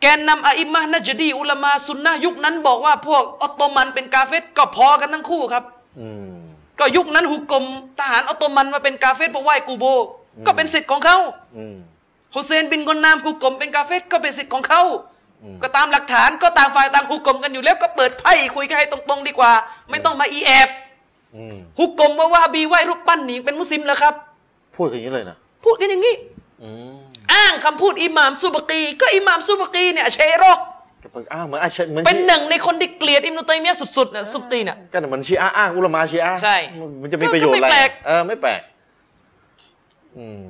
[0.00, 5.64] แกนนำอะอิมมะห์นัจดีอุลามาซุนนะห์ยุคนั้นบอกว่าพวกออตโตมันเป็นกาเฟรก็พอกันทั้งคู่ครับ
[6.00, 6.30] อืม
[6.78, 7.64] ก็ยุคนั้นหุกกลม
[7.98, 9.84] ทหารออตโตมันมาเป็นกาเฟรเพราะไหว้กูโบ
[10.46, 11.16] ก็เป็นสิทธิ์ของเขา
[11.56, 11.76] อืม
[12.34, 15.14] ฮุเซนบินกอนนามหุกกลมเป็นกาเฟรก็เป็นสิทธิ์ของเขาอืม
[15.62, 19.52] ก็ตามหลักฐานก็ต่างฝ่ายต่างหุกกลมกันอยู่แล้วก็เปิดไพ่คุยกันให้ตรงๆ ดีกว่า
[19.90, 20.68] ไม่ต้องมาอีแอบ
[21.36, 24.14] อืมหุกกลมว่าว่าบีไหว้รูปปั้นนี่เป็นมุสลิมแล้วครับ
[24.76, 26.14] พูดอย่างนี้เลยนะพูดกันอย่างนี้
[26.62, 26.96] อืม
[27.32, 30.60] อ้างคำพูดอิหม่ามซุบกี ก็อิหม่ามซุบกีเนี่ยเชโรอก
[31.02, 36.56] ก็ไปอ้างเหมือนอาเชเหมือนเป็นชีหนึ่งในคนที่เกลียดอิมนุตัยมียะห์สุดๆนะซุบกีเนี่ยก็เหมือนชีอะห์อ้างอุลามาชีอะห์ใช่
[37.02, 38.60] มันจะมีประโยชน์อะไรก็ไม่แปลกเออไม่แปลก
[40.18, 40.42] อืม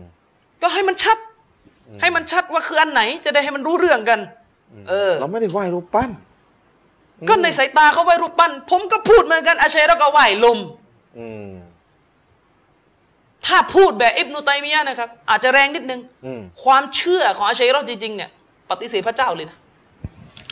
[0.62, 1.18] ก็ให้มันชัด
[2.00, 4.20] ให้มันชัดว่าคืออันไหน จะได้ให้มันรู้เรื่องกัน
[4.88, 6.10] เออ เราไม่ได้ไหว้รูปปั้น
[7.28, 10.58] ก็ในสายตาเขาไหว้รูปปั้น ผมก็พูดเหมือนกันอาชาอิเราะห์ก็ไหว้ลม
[11.18, 11.48] อืม
[13.46, 18.30] ถ้าพูดแบบอิบนุตัยมียะห์นะครับ อาจจะแรงนิดนึงอืมความเชื่อของอาชาอิเราะห์จริงๆเนี่ย
[18.70, 19.56] ปฏิเสธพระเจ้าเลยนะ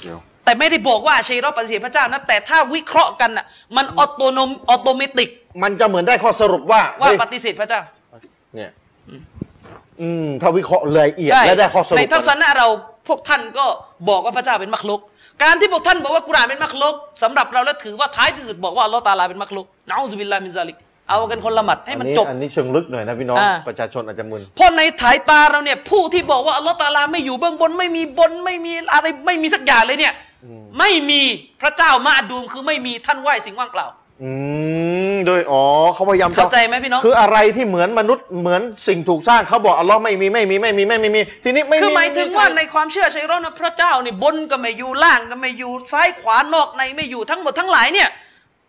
[0.03, 3.47] เดี๋ยวแต่ไม่ได้บอกว่าอาชาอิเราะห์ปฏิเสธพระเจ้านะแต่ถ้าวิเคราะห์กันน่ะ
[3.77, 5.31] มันออโตโนม automatic
[5.63, 7.81] มันจะเหมือนได้ข้อสรุปว่า ว่าเฮ้ยปฏิเสธพระเจ้า
[8.55, 8.71] เนี่ย
[10.01, 12.69] อืมถ้าวิเคราะห์ละเอียดใช่และได้ข้อสรุปในทัศนะเรา
[13.09, 13.67] พวกท่านก็
[14.09, 15.01] บอกว่าพระเจ้าเป็นมักลุก
[15.43, 20.77] การที่พวกท่านบอกว่ากุรอานเป็นมักลุกสำหรับเราแล้วถือว่าท้ายที่สุดบอกว่าอัลลอฮ์ตาลาเป็นมักลุกنعوذ بالله من ذلك
[21.09, 30.15] เอากันคนละหมัดให้มันอัจบ อันนี้เชิงลึกหน่อยนะพี่น้องอ่าประชาชนอาจจะมึนเพราะในสายตาเราเนี่ย ผู้ที่บอกว่าอัลลอฮ์ตะอาลาไม่อยู่เบื้องบนไม่มีบนไม่มีอะไรไม่มีสักอย่างเลยเนี่ย
[30.79, 31.23] ไม่มี
[31.61, 33.87] พระเจ้ามาอดูมคือไม่มีท่านไหว้สิ่งว่างเปล่า
[34.23, 34.31] อื
[35.13, 35.65] มโดยอ๋อ
[35.95, 48.09] เขาพยายามะเข้าใจไหมพี่น้อง คืออะไรที่เหมือนมนุษย์เหมือนสิ่งถูกสร้างเขาบอกอัลลอฮ์ไม่มีไม่มีไม่มีไม่มีไม่มีทีนี้ไม่มีคือหมายถึงว่าในไม่ความเชื่อชัยรอนะพระเจ้านี่บนก็ไม่อยู่ล่างก็ไม่อยู่ซ้ายขวานอกในไม่อยู่ทั้งหมดทั้งหลายเนี่ย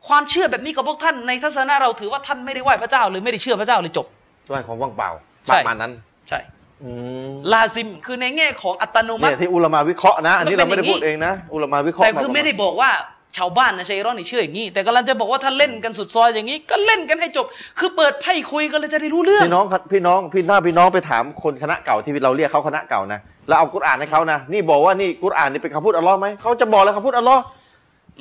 [0.08, 4.06] ความเชื่อแบบนี้กับพวกท่านในทัศนะเราถือว่าท่านไม่ได้ไหว้พระเจ้าหรือไม่ได้เชื่อพระเจ้าเลยจบ
[4.50, 5.10] ด้วยของว่างเปล่า
[5.48, 5.92] ใช่ประมาณนั้น
[6.30, 6.40] ใช่
[6.84, 6.90] อื
[7.28, 12.90] มลาซิมคือในแง่ของอัตโนมัเนี่ติยที่อุลามาวิเคราะห์นะ อันนี้มัเรานเป็นไม่ได้อย่างนี้พูดเองนะ อุลามาวิเคราะห์แต่คือไม่ได้บอกว่า
[13.38, 17.46] ชาวบ้านนะชัยรอนนี่เชื่ออย่างนี้แต่กำลังจะบอกว่าถ้าเล่นกันสุดซอยอย่างนี้ ก็เล่นกันให้จบ
[17.80, 27.42] คือเปิดไพ่คุยกันเลยจะได้รู้เรื่องพี่น้องพี่น้องพี่หน้าพี่น้องไปถามคนคณะเก่าที่เราเรียกเขาคณะเก่านะแล้วเอากุรอานให้เขานะนี่บอกว่านี่กุรอานนี่เป็นคำพูดอัลลอฮ์ไหมเขาจะบอกเลยคำพูดอัลลอฮ์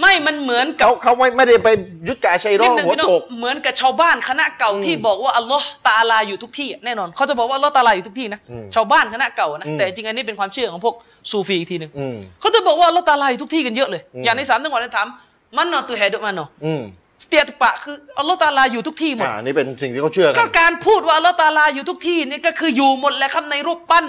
[0.01, 1.69] ไม่มันเหมือนกับเขาเขาไม่ไม่ได้ไป
[2.09, 10.95] ยึดกับอาชัยรนิอดนึงหัวพี่น้องโจกเหมือนกับชาวบ้านคณะเก่าที่บอกว่าอัลลอฮ์ตาอาลาอยู่ทุกที่แน่นอนเขาจะบอกว่าอัลลอฮ์ตาอาลาอยู่ทุกที่นะอืมชาวบ้านคณะเก่านะอืมแต่จริงอันนี้เป็นความเชื่อของพวก
[11.31, 15.07] ซูฟีอีกทีหนึ่งอืมเขาจะบอกว่าอัลลอฮ์ตาอาลาอยู่ทุกที่กันเยอะเลยอืมอย่างในสามจังหวัดเนี่ยถาม
[15.57, 16.83] mana Tuhan mana อืม
[17.25, 24.07] setiap tempat คืออัลลอฮ์ตาอาลาอยู่ทุกที่หมดอ่านี่เป็นสิ่งที่เขาเชื่อกัก็นการพูดว่าอัลลอฮ์ตาอาลาอยู่ทุกที่นี่ก็คืออยู่หมดแหละครับในรูปปั้น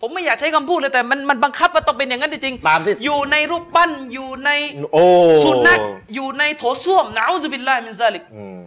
[0.00, 4.50] ผมไม่อยากใช้คำพูดเลยแต่มันมันบังคับว่าต้องเป็นอย่างนั้นจริงๆตามที่อยู่ในรูปปั้นอยู่ใน
[4.92, 5.04] โอ้
[5.44, 5.80] สุนัข
[6.14, 8.60] อยู่ในโถส้วมنعوذ بالله من ذلكอืม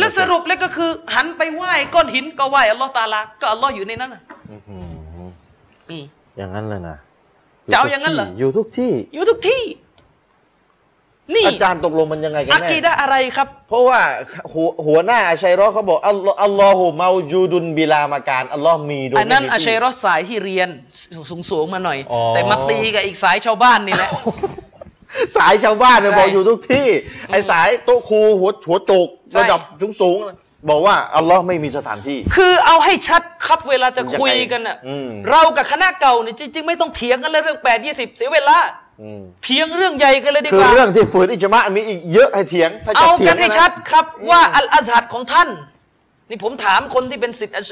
[0.00, 5.30] และสรุปเลยก็คือ หันไปไหว้ก้อนหินก็ไหว้อัลลอฮ์ตาอาลาก็อัลลอฮ์อยู่ในนั้นน่ะอื้อหือ
[5.88, 6.04] อืม
[6.36, 6.96] อย่างนั้นเลยนะ
[7.72, 9.62] จะเอาอย่างนั้นเหรออยู่ทุกที่อยู่ทุกที่
[11.34, 14.00] นี่อาจารย์ตกลงมันยังไงกันอาแน่กีดะห์อะไรครับ เพราะว่า
[14.52, 20.68] หัวหัวหน้าอาชัยรอเขาบอกอัลลอฮ์อัลลอฮุเมาจูดุนบิลามาการอัลลอฮ์มีโดยอันนั้นไม่มีอาชัยที่รอดสายที่เรียน
[21.30, 24.10] สูงสูงๆมาหน่อยอ๋อแต่มาตีกับอีกสายชาวบ้านนี่แหละ
[25.36, 26.86] สายชาวบ้านเนี่ยใช่บอกอยู่ทุกที่
[27.28, 38.89] ไอ้สายโต๊ะครูหัวหัวโจกใช่ระดับสูงสูงๆบอกว่าอัลลอฮ์ไม่มีสถานที่ คือเอาให้ชัดครับเวลาจะคุยกันน่ะอืมเรากับคณะเก่าเนี่ยจริงๆไม่ต้องเถียงกันเลยเรื่องแปดยี่สิบเสียเวลาอืม
[39.42, 45.48] เถียงเรื่องใหญ่กันเลยดีคืกอว่า เรื่องที่ฝืนอิจมะมีอีกเยอะให้เถียงถ้าจะเอาเถียกังนให้ะชัดครับว่าอัลอาซัดของท่าน
[46.30, 47.68] นี่ผมถามคนที่เป็นสิทธิ์อัช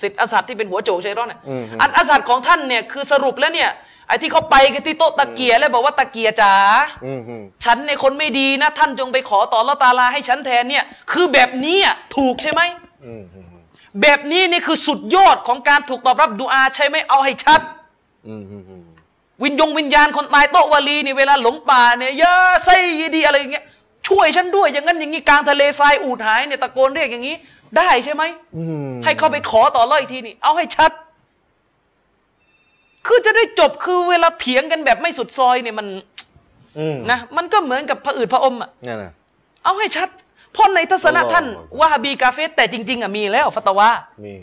[0.00, 1.40] สิทธิ์อาซัดที่เป็นหัวโจกชัยร้อนเนี่ย
[1.82, 3.70] อัลอาซัดของท่านเนี่ยคือสรุปแล้วเนี่ย
[4.08, 6.54] ไอ้ที่เขาไปกันที่โต๊ะตะเกียแล้วบอกว่าตะเกียจ๋า
[7.04, 12.62] อืมอืมฉันในยคนไม่ดีนะ ท่านจงไปขอต่อละตาลาให้ฉันแทนเนี่ยคือแบบนี้อะถูกใช่ไหม
[13.04, 13.46] อืมอืม
[14.02, 17.60] แบบนี้นี่คือสุดยอดของการถูกตอบรับดุอาใช่ไหมเอาให้ชัด
[18.28, 18.82] อืมอืมอืม
[19.44, 22.68] วิญญงวิญญาณคนตายโตะวาลีนี่เวลาหลงป่าเนี่ยเยอะไซ
[23.00, 23.64] ยีดีอะไรอย่างเงี้ย
[24.08, 27.36] ช่วยฉันด้วยอย่างนั้นอย่างนี้กลางทะเลทรายอูดหายเนี่ยตะโกนเรียกอย่างนี้
[27.76, 28.22] ได้ใช่ไหม
[28.56, 30.90] อืมให้เขาไปขอต่อเล่าอีกทีนี่ เอาให้ชัด
[33.06, 35.86] คือจะได้จบคือเวลาเถียงกันแบบไม่สุดซอยเนี่ยมัน
[36.78, 39.12] อืมนะมันก็เหมือนกับพระอืดพระอมอะเนี่ยนะ
[39.64, 40.08] เอาให้ชัด
[40.52, 41.46] เพราะในทัศนะอัลลอฮ์ท่าน
[41.80, 43.88] วะฮาบีกาเฟสแต่จริง ๆอะมีแล้วฟัตวา
[44.24, 44.34] มี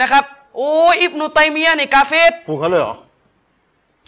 [0.00, 0.24] นะครับ
[0.56, 2.94] โอ้ยอิบนุตัยมียะห์เนี่ยกาเฟสพูดเขาเลยเหรอ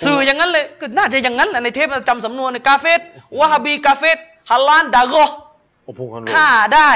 [0.04, 3.00] สื่ออย่างนั้นเลยก็น่าจะอย่างนั้นแหละในเทปจำสำนวนในกาเฟส
[3.38, 4.18] วะฮาบีกาเฟส
[4.50, 5.14] ฮัลลานดาโก
[5.84, 6.90] โอ้พูดเขาเลยฆ่าได้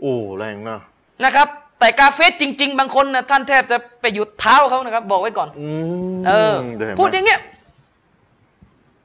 [0.00, 0.78] โอ้แรงนะ
[1.24, 1.48] นะครับ
[1.80, 5.68] แต่กาเฟสจริง ๆ บางคนนะท่านแทบจะไปหยุดเท้าเขานะครับ บอกไว้ก่อนอื
[6.14, 7.40] มเออดี๋ยวเห็นไหมพูดอย่างเงี้ย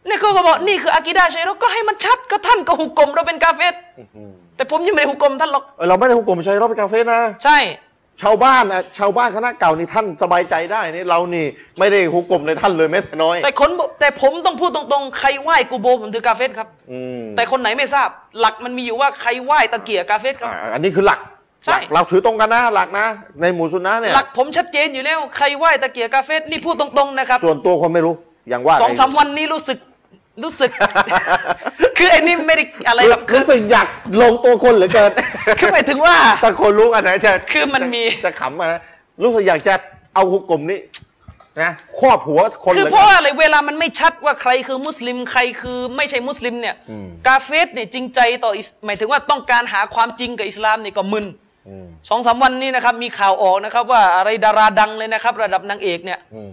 [0.07, 3.73] นี่เขาก็บอกนี่คืออากิดาชัยเราก็ให้มันชัดก็ท่านก็หุกกลมเราเป็นกาเฟส
[4.15, 7.57] อืมแต่ผมยังไม่ได้หุกกลมท่านหรอกเออเราไม่ได้หุกกลมใช้รอบไปคาเฟ่นะใช่
[8.21, 11.45] ชาวบ้านนะชาวบ้านคณะเก่านี่ท่านสบายใจได้นี่เรานี่
[11.79, 18.09] ไม่ได้หุกกลมในท่านเลยแม้แต่น้อย แต่คนบอกแต่ผมต้องพูดตรงๆ ใครไหว้กูโบผมถือกาเฟสครับอืมแต่คนไหนไม่ทราบ
[18.39, 21.19] หลักมันมีอยู่ว่าใครไหว้ตะเกียกาเฟสครับอ่าอันนี้คือหลัก
[21.65, 23.07] ใช่หลักเราถือตรงกันนะหลักนะ
[23.41, 28.13] ในหมู่ซุนนะเนี่ยหลักผมชัดเจนอยู่แล้วใครไหว้ตะเกียกาเฟสนี่พูดตรงๆนะครับส่วนตัวคนไม่รู้
[28.49, 29.77] อย่างว่าสองสามวันนี้รู้สึก
[30.41, 30.69] รู้สึก
[31.97, 33.87] คือไอ้นี่ไม่ได้อะไรหรอกคือรู้สึกอยาก
[34.21, 35.11] ลงตัวคนเหลือเกิน
[35.59, 38.81] คือหมายถึงว่าถ้าคนรู้กันไหนจะคือมันมีจะจะขำอะนะ
[39.23, 39.73] รู้สึกอยากจะ
[40.15, 40.79] เอาหุกกลมนี้
[41.61, 51.25] นะครอบหัวคนเหคือลือเพราะเกินว่าอะไรเวลามันไม่ชัดว่าใครคือมุสลิมใครคือไม่ใช่มุสลิมเนี่ยอืมกาเฟสเนี่ยจริงใจต่ออิสหมายถึงว่าต้องการหาความจริงกับอิสลามเนี่ยก็มึน
[51.67, 56.51] อืมสองสามวันนี้นะครับ มีข่าวออกนะครับ ว่าอะไรดาราดังเลยนะครับ ระดับนางเอกเนี่ยอืม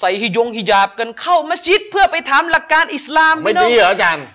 [0.00, 4.26] ใส่ฮิยงฮิญาบกันเข้ามัสยิดเพื่อไปถามหลักการอิสลามไม่พี่น้องดีเหรออาจารย์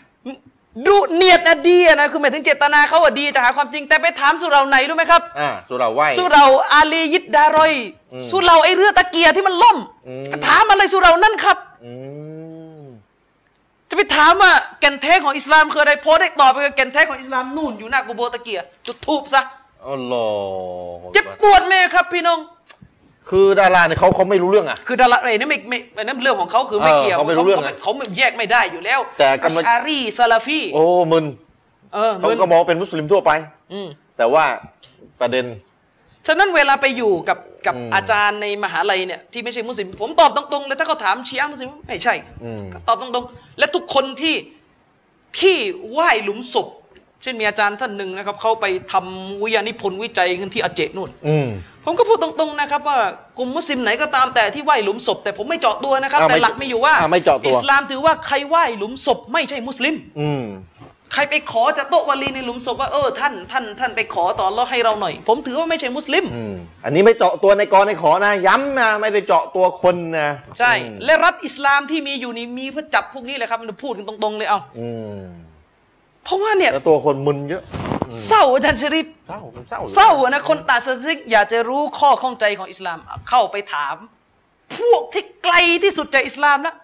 [0.88, 7.74] ดูเนียดนะดีอะนะคือหมายถึงเจตนาเขาอะดีจะหาความจริง แต่ไปถามสุเราไหนรู้ไหมครับอ่าสุเราไหวสุเราอาลียิดดารอย
[8.14, 9.78] อืมสุเราไอเรือตะเกียที่มันล่ม
[10.08, 11.92] อืมก็ถามอะไรสุเรานั่นครับอื
[12.84, 12.86] ม
[13.90, 19.42] จะไปถามว่าแก่นแท้ของอิสลามคืออะไรพอได้ตอบไปกับแก่นแท้ของอิสลามนู่นอยู่หน้ากูโบตะเกียจุดทูบซะ
[19.90, 20.26] อัลลอ
[21.00, 22.40] ฮ์เจ็บปวดไหมครับพี่น้อง
[23.30, 31.26] คือดาราเนี่ยเขาเขาไม่รู้เรื่องอะ คือดาราไอ้นี่ไม่ไม่ไอ้นั่นเรื่องของเขาคือไม่เออเกี่ยวเขาไม่รู้เรื่องเขาอะเขาไม่แยกไม่ได้อยู่แล้วแต่กำลังอัชอารีซาลาฟีโอ้มึน
[31.94, 33.32] เออเหเขามือนก็มองเป็นมุสลิมทั่วไป
[33.74, 33.88] อืม
[34.18, 34.44] แต่ว่า
[35.22, 35.46] ประเด็น
[36.28, 44.36] ฉะนั้นเวลาไปอยู่กับกับอืมอาจารย์ในมหาลัยเนี่ยที่ไม่ใช่มุสลิมผมตอบตรงๆเลยถ้าเขาถามชีอะห์มุสลิมไม่ใช่อืม ก็ตอบตรงๆ และทุกคนที่
[45.40, 45.58] ที่
[45.92, 46.68] ไหว้หลุมศพ
[47.24, 51.48] เช่นมีอาจารย์ท่านหนึ่งนะครับเขาไปทำวิทยานิพนธ์วิจัยกันที่อาเจนู่นอืม
[51.86, 52.98] ผมก็พูดตรงๆนะครับว่า
[53.38, 60.46] กลุ่มมุสลิมไหนก็ตามแต่ที่ไหว้หลุมศพ แต่ผมไม่เจาะตัวนะครับอ่าแต่ไม่หลักไม่อยู่ว่าอ่าไม่เจาะตัวอิสลามถือว่าใครไหว้หลุมศพไม่ใช่มุสลิม อืม
[61.14, 66.56] ใครไปขอจากโต๊ะวาลีในหลุมศพว่าเออท่านท่านท่านไปขอต่อแล้วให้เราหน่อย ผมถือว่าไม่ใช่มุสลิมอืม
[66.86, 70.30] อันนี้ไม่เจาะตัวในกรในขอนะย้ำนะไม่ได้เจาะตัวคนนะ
[70.60, 75.20] ใช่อืมและรัฐอิสลามที่มีอยู่นี่มีเพื่อจับพวกนี้เลยครับมันพูดกันตรงๆเลยเอาอืม
[76.24, 77.64] เพราะว่าเนี่ยแล้วตัวคนมึนเยอะ
[78.28, 82.98] เศร้าอาจารย์ชริปเศร้ามันเศร้าลยเศร้าอะนะคนตาสซิกอยากจะรู้ข้อข้องใจของอิสลาม
[83.30, 83.96] เข้าไปถาม
[84.78, 86.76] พวกที่ไกลที่สุดจากอิสลามนะ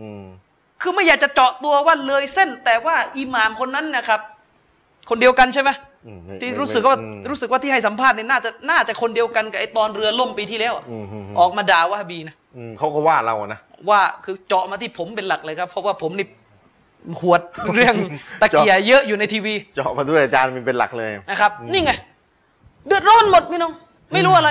[0.00, 0.24] อืม
[0.82, 4.20] คือไม่อยากจะเจาะตัวว่าเลยเส้น แต่ว่าอิหม่ามคนนั้นนะครับ
[5.10, 5.70] คนเดียวกันใช่ไหม
[6.06, 16.26] อืมไม่ที่ไม่รู้สึกว่าอืมรู้สึกว่าที่ให้สัมภาษณ์เนี่ยน่าจะน่าจะคนเดียวกันกับไอตอนเรือล่มปีที่แล้วอะอืมอืมอืมออกมาด่าว่าฮาบีนะอืมเขาก็ว่าเราอะนะว่าคือเจาะมาที่ผมเป็นหลักเลยครับ เพราะว่าผมนี่
[17.20, 17.42] หวด
[17.74, 17.94] เรื่อง
[18.40, 21.92] ตะเกียเยอะอยู่ในทีวีเจาะมาด้วยอาจารย์มันเป็นหลักเลยนะครับ นี่ไง
[22.86, 23.72] เดือดร้อนหมดพี่น้อง
[24.12, 24.50] ไม่รู้อะไร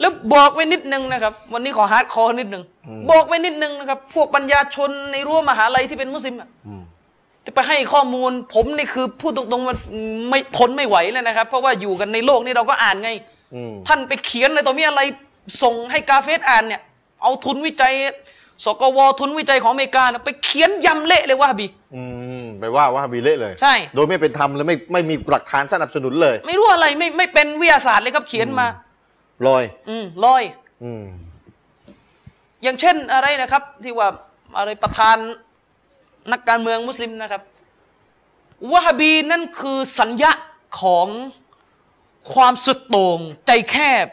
[0.00, 2.62] แล้วบอกไว้นิดนึงนะครับ วันนี้ขอ hardcore นิดนึง
[3.10, 6.82] บอกไว้นิดนึงนะครับ พวกปัญญาชนในรั้วมหาลัยที่เป็นมุสลิมอะอืม
[7.46, 9.76] จะไปให้ข้อมูล ผมนี่คือพูดตรงๆมัน
[10.30, 13.10] ไม่ทนไม่ไหวเลยนะครับ เพราะว่าอยู่กันในโลกนี้เราก็อ่านไง
[13.54, 15.00] อืมท่านไปเขียนอะไรต่อมีอะไร
[15.62, 16.80] ส่งให้กาเฟรอ่านเนี่ย
[17.22, 17.92] เอาทุนวิจัย
[18.64, 22.02] สกว.ทุนวิจัยของอเมริกานะไปเขียนยำเละเลยวาฮาบีอื
[22.42, 28.66] มไปว่าวาฮาบีเละเลย ใช่ โดยไม่เป็นธรรมและไม่ไม่มีหลักฐานสนับสนุนเลย ไม่รู้อะไรไม่ไม่เป็นวิทยาศาสตร์เลยครับเขียนมา
[29.46, 30.42] ลอย อืมลอย
[30.84, 31.04] อืม
[32.62, 34.08] อย่างเช่นอะไรนะครับ ที่ว่า
[34.58, 35.16] อะไรประธาน
[36.32, 37.42] นักการเมืองมุสลิมนะครับ
[38.72, 40.32] วะฮาบีนั่นคือสัญญา
[40.80, 41.08] ของ
[42.34, 44.06] ความสุดโต่งใจแคบ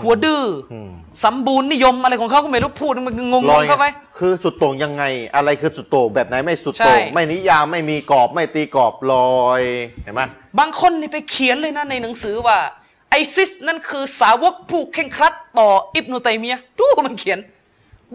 [0.00, 0.42] หัวดื้อ
[0.72, 0.90] อม
[1.24, 3.86] สมบูรณ์นิยมอะไรของเขาก็ไม่รู้พูดมันงงลอยๆเข้าไป
[4.18, 5.02] คือสุดโต่งยังไง
[5.36, 9.62] อะไรคือสุดโต่งแบบไหนไม่สุดใช่โต่งไม่นิยามไม่มีกรอบไม่ตีกรอบลอย
[10.04, 10.22] เห็นไหม
[10.58, 12.58] บางคนนี่ไปเขียนเลยนะในหนังสือว่า
[13.10, 17.38] ไอซิสนั่นคือสาวกผู้เข่งครัดต่ออิบนุตัยมียะห์ดูมันเขียน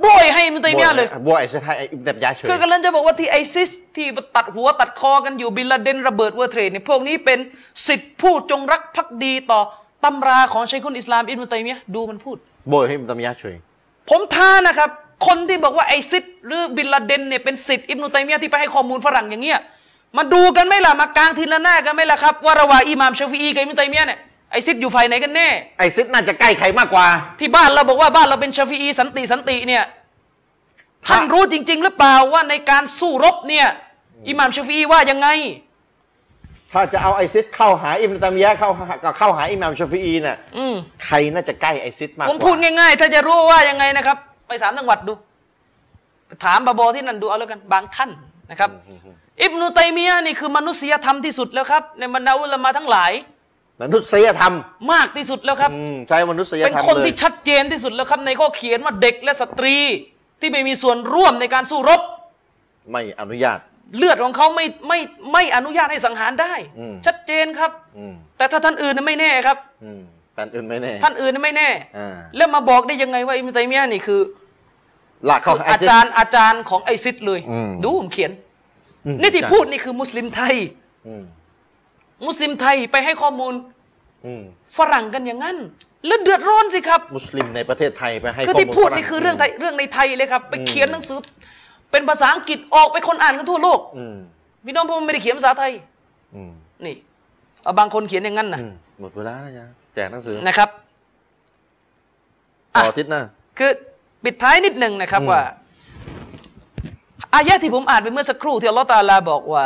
[0.02, 7.40] โบยให้อิบนุตัยมียะห์เลยบัวไอ้สถายไอ้แบบยาเฉยคือกำลังจะบอกว่าที่ไอซิสที่ตัดหัวตัดคอกันอยู่บินลาเดนระเบิดเวอร์เทรดเนี่ยพวกนี้เป็น
[7.88, 9.62] สิทธิผู้จงรักภักดีต่อ
[10.06, 12.38] ตำราของชัยคุนอิสลามอิบนุตัยมียะห์ดูมันพูด
[12.69, 13.56] โบยให้มันตำยาเฉย
[14.10, 14.90] ผมท้านะครับ
[15.28, 19.60] คนที่บอกว่าไอซิดหรือบินลาเดนเนี่ยเป็นสิทธิ์อิบนุตัยมียะห์ที่ไปให้ข้อมูลฝรั่งอย่างเงี้ย
[20.18, 24.19] มาดูกันไหมล่ะมากางทีละหน้ากันไหมล่ะครับ ว่าระหว่างอิหม่ามชาฟีอีกับอิบนุตัยมียะห์เนี่ย
[24.52, 25.48] ไอซิสอยู่ฝ่ายไหนกันแน่
[25.80, 27.07] ไอซิสน่าจะใกล้ใครมากกว่า
[27.40, 29.84] ที่บ้านเราบอกว่าบ้านเราเป็นชาฟีอีสันติสันติเนี่ย
[31.07, 33.68] ท่านฮะรู้จริง ๆ หรือเปล่าว่าในการสู้รบเนี่ย
[34.30, 35.28] อิหม่ามชาฟีอีว่ายังไง
[36.73, 40.76] ถ้าจะเอาไอซิสเข้าหาอิบนุตัยมียะห์เข้าหาเข้าหาอิหม่ามชาฟีอีน่ะอืม
[41.06, 44.18] ใครน่าจะใกล้ไอซิสมากกผว่ามพูดง่ายๆ ถ้าจะรู้ว่ายังไงนะครับ
[44.48, 45.14] ไปสามจังหวัดดู
[46.45, 48.10] ถามบาโบที่นั่นดูเอาแล้วกันบางท่าน
[48.49, 48.69] นะครับ
[49.41, 53.11] อิบนุตัยมียะห์นี่คือมนุษยธรรมที่สุดแล้วครับ ในบรรดาอุลามะทั้งหลาย
[53.81, 54.53] มนุษยธรรม
[54.91, 59.76] มากที่สุดแล้วครับอืมใช้มนุษยธรเป็รนมคนเลยที่ชัดเจนที่สุดแล้วครับ ในข้อเขียนว่าเด็กและสตรี
[60.39, 62.02] ที่ไม่มีส่วนร่วมในการสู้รบ
[62.91, 63.60] ไม่อนุญาต
[63.98, 65.00] เลือดของเขาไม่ไม่
[65.34, 70.02] ไม่อนุญาตให้สังหารได้ อืม ชัดเจนครับ อืมแต่ถ้าท่านอื่นน่ะไม่แน่ครับ อืม
[70.36, 74.22] แต่อื่นไม่แน่ท่านอื่นน่ะไม่แน่ อ่าแล้วมาบอกได้ยังไงว่าอิบนุตัยมียะห์นี่คือ
[75.26, 78.32] หลักเข้าคือไออาซิดจารย์อาจารย์ของไอซิดเลย อืม ดูผมเขียน
[79.06, 80.56] อืมนี่ที่ใช่พูดนี่คือมุสลิมไทย
[81.08, 81.24] อืม
[82.28, 83.54] มุสลิมไทยไปให้ข้อมูล
[84.26, 84.44] อืม
[84.78, 85.58] ฝรั่งกันอย่างนั้น
[86.08, 91.20] แล้วเดือดร้อนสิครับ มุสลิมในประเทศไทยไปให้คือข้อที่มูลพูดฝนี่คือเรื่องไทยเรื่องในไทยเลยครับ ไปอืมเขียนหนังสือ
[91.92, 94.18] เป็นภาษาอังกฤษออกไปคนอ่านกันทั่วโลกอืม
[94.66, 95.72] พี่น้องผมไม่ได้เขียนภาษาไทย
[96.36, 96.52] อืม
[96.86, 96.96] นี่
[97.64, 100.70] เอาบางคนเขียนอย่างนั้นนะอืมหมดเวลาแล้วจ้ะแจกหนังสือนะครับ
[102.76, 103.22] ต่อะออาทิตย์หน้า
[103.58, 103.72] คือ
[104.24, 105.42] ปิดท้ายนิดหนึ่งนะครับอืมว่า
[107.34, 109.66] อายะที่ผมอ่านไปเมื่อสักครู่ที่อัลลอฮฺตะอาลาบอกว่า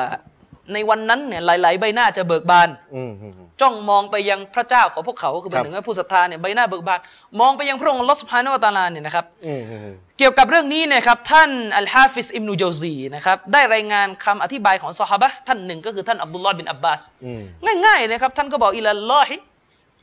[0.73, 6.99] ในวันนั้นเนี่ยหลาย ๆ ใบหน้าจะเบิกบานอืมอืมอืม จ้องมองไปยังพระเจ้าของพวกเขาคือหครัมายบถึงว่าผู้ศรัทธาเนี่ยใบหน้าเบิกบาน
[7.39, 17.41] มองไปยังพระองค์อัลลอฮฺสุบฮานะฮูวะตะอาลาเนี่ยนะครับอืมอืมอืมเกี่ยวกับเรื่องนี้เนะครับท่านอัลฮาฟิซอิบนุเญาซีนะครับได้รายงานคำอธิบายของซอฮาบะห์ท่านหนึ่งก็คือท่านอับดุลลอฮ์บินอับบาสอืม
[17.85, 19.35] ง่ายๆเลยครับท่านก็บอกอิลลอฮิ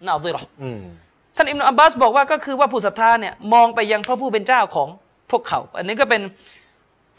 [0.06, 0.80] นาซิเราะห์อืม
[1.36, 4.89] ท่านอิมนุอับบาสบอกว่าก็คือว่าผู้ศรัทธาเนี่ยมองไปยังพระผู้เป็นเจ้าของ
[5.30, 6.22] พวกเขา อันนี้ก็เป็น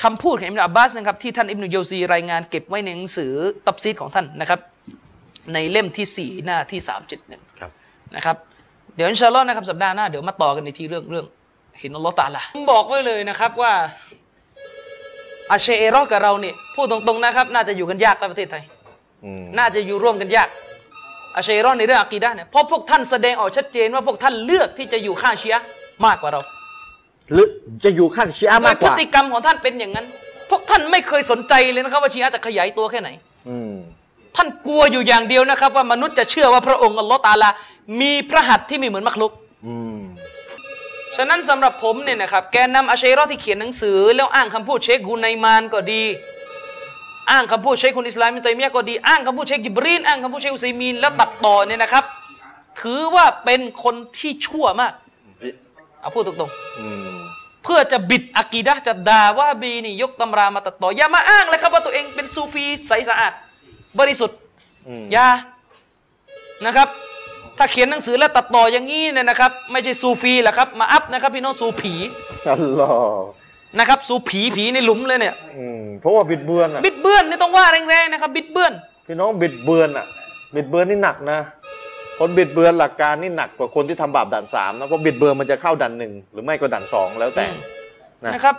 [0.03, 3.31] คำพูดของอิมนุอับบาสนะครับที่ท่านอิมนุโยซีรายงานเก็บไว้ในหนังสือ
[3.65, 4.59] ตับซีดของท่านนะครับ
[5.53, 7.71] ในเล่มที่สี่หน้าที่สามเจ็ดหนึ่งครับ
[8.15, 8.37] นะครับ
[8.95, 11.25] เดี๋ยวอินชาอัลลอฮ์นะครับสัปดาห์หน้าเดี๋ยวมาต่อกันในที่เรื่องเรื่อง
[11.79, 13.73] เห็นอัลลอฮ์ตะอาละผมบอกไว้เลยนะครับว่า
[15.51, 18.63] อาเชเอรอกับเราเนี่ยพูดตรงๆนะครับ น่าจะอยู่กันยากในประเทศไทย
[19.25, 20.49] อืมน่าจะอยู่ร่วมกันยาก
[21.35, 25.65] อาชัยรอนในเรื่องอากีดะห์เนี่ยเพราะพวกท่านแสดงออกชัดเจนว่าพวกท่านเลือกที่จะอยู่ข้างชียะห์
[26.05, 26.41] มากกว่าเรา
[27.31, 27.47] หรือ
[27.83, 30.05] จะอยู่ข้างชีอะห์โดมายกพกฤว่าติกรรมของท่านเป็นอย่างนั้น
[30.49, 33.09] พวกท่านไม่เคยสนใจเลยนะครับว่าชียะห์จะขยายตัวแค่ไหน
[33.49, 33.73] อืม
[34.35, 37.49] ท่านกลัวอยู่อย่างเดียวนะครับ ว่ามนุษย์จะเชื่อว่าพระองค์อัลลอฮ์ตะอาลา
[38.01, 39.31] มีพระหัตถ์ที่ไม่เหมือนมักลุก
[39.65, 40.01] อืม
[41.15, 46.03] ฉะนั้นสำหรับผมเนี่ยนะครับแกนนำอาชัยรอที่เขียนหนังสือ แล้วอ้างคำพูดเชคกุนัยมานก็ดี
[47.31, 52.03] อ้างคำพูดเชคคุณอิสลามมินตัยมียะห์ก็ดี อ้างคำพูดเชคจิบรีนอ้างคำพูดเชคอุซัยมีนแล้วตัดต่อเนี่ยนะครับ
[52.81, 54.93] ถือว่าเป็นคนที่ชั่วมาก
[56.01, 63.33] เอาพูดตรงอืมๆเพื่อจะบิดอากีดะห์จะด่าว่าบีนี่ยกตำรามาตัดต่ออย่ามาอ้างเลยครับว่าตัวเองเป็นซูฟีใสสะอาด
[63.99, 64.37] บริสุทธิ์
[64.87, 65.27] อืมอย่า
[66.65, 66.89] นะครับ
[67.57, 71.93] ถ้าเขียนหนังสือแล้วตัดต่ออย่างนี้เนี่ยนะครับ ไม่ใช่ซูฟีแหละครับ มาอัพนะครับพี่น้องซูผี
[72.49, 73.27] อัลลอฮ์
[73.79, 78.73] นะครับซูผีผีในหลุมเลยเนี่ยอืมเพราะว่าบิดเบือนอะบิดเบือนนี่ต้องว่าแรงๆนะครับ บิดเบือน
[79.07, 80.05] พี่น้องบิดเบือนอะ
[80.55, 81.39] บิดเบือนนี่หนักนะ
[82.19, 87.57] คนบิดเบือนหลักการนี่หนักกว่าคนที่ทำบาปด่านสามนะเพราะบิดเบือนมันจะเข้าด่านหนึ่งหรือไม่ก็ด่านสองแล้วแต่อืม
[88.23, 88.55] นะนะครับ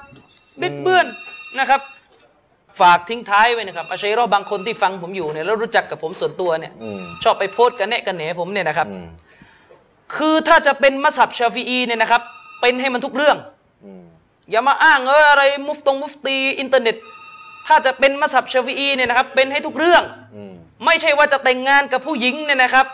[0.63, 1.07] บิดเบือน
[1.59, 1.81] นะครับ
[2.81, 9.09] ฝากทิ้งท้ายไว้นะครับอาชัยรอบางคนที่ฟังผมอยู่เนี่ยแล้วรู้จักกับผมส่วนตัวเนี่ยอืมชอบไปโพสต์กันแนะกันแหนผมเนี่ยนะครับอืม
[10.17, 12.23] คือถ้าจะเป็นมัซฮับชาฟีอีเนี่ยนะครับ
[12.61, 13.37] เป็นให้มันทุกเรื่อง
[13.85, 14.03] อืม
[14.51, 16.97] อย่ามาอ้างเอออะไรมุฟตงมุฟตีอินเทอร์เน็ต
[17.67, 20.03] ถ้าจะเป็นมัซฮับชาฟีอีเนี่ยนะครับ เป็นให้ทุกเรื่อง
[20.35, 20.53] อืม
[20.85, 22.87] ไม่ใช่ว่าจะแต่งงานกับผู้หญิงเนี่ยนะครับ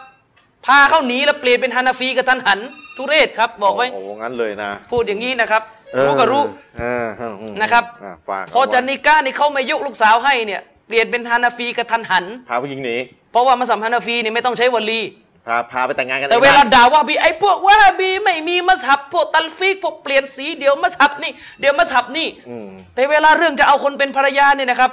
[0.67, 2.61] พาเขาหนีแล้วเปลี่ยนเป็นฮานาฟีกะทันหัน
[2.97, 5.63] ทุเรศครับบอกไว้โอ้โหงั้นเลยนะ พูดอย่างนี้นะครับ
[5.93, 6.43] เออรู้ก็รู้
[6.79, 12.97] เออเออเออนะครับอ่ฝากพอจะเอาไว้นิก้านี่เขาไม่ยกลูกสาวให้เนี่ยเปลี่ยนเป็นฮานาฟีกะทันหันพาผู้หญิงหนี
[13.33, 15.01] เพราะว่ามัสฮับฮานาฟีเนี่ยไม่ต้องใช้วลี
[15.47, 24.91] พาพาไปแต่งงานกันแต่ในเวลาบ้นด่าว่าบีไอ้พวกว่าบีไม่มีมัสฮับพวกตัลฟีกพวกเปลี่ยนสีเดี๋ยวมัสฮับนี่เดี๋ยวมัสฮับนี่อืมแต่เวลาเรื่องจะเอาคนเป็นภรรยาเนี่ยนะครับ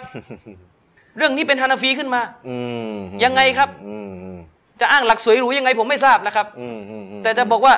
[1.18, 2.56] เรื่องนี้เป็นฮานาฟีขึ้นมาอื
[2.94, 4.40] มยังไงครับอืมอืม
[4.82, 7.74] จะอ้างหลักสวยหรูยังไงผมไม่ทราบนะครับอืมอืมอืมแต่จะบอกว่า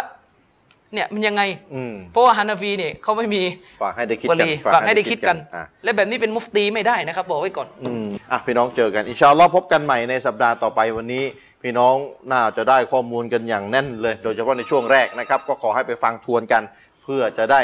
[0.94, 1.42] เนี่ยมันยังไง
[1.76, 3.44] อืมเพราะว่าฮานาฟีเนี่ยเขาไม่มี
[3.82, 11.24] ฝากให้ได้คิดวกันลีฝากให้ได้คิดกันอะและแบบนี้เป็นมุฟตีไม่ได้นะครับ บอกไว้ก่อนอืมอะพี่น้องเจอกันอินชาอัลลอฮ์พบกันใหม่ในสัปดาห์ต่อไปวันนี้
[11.64, 11.96] พี่น้อง
[12.32, 16.64] น่าจะได้ข้อมูลกันอย่างแน่นเลย โดยเฉพาะในช่วงแรกนะครับ ก็ขอให้ไปฟังทวนกัน
[17.04, 17.62] เพื่อจะได้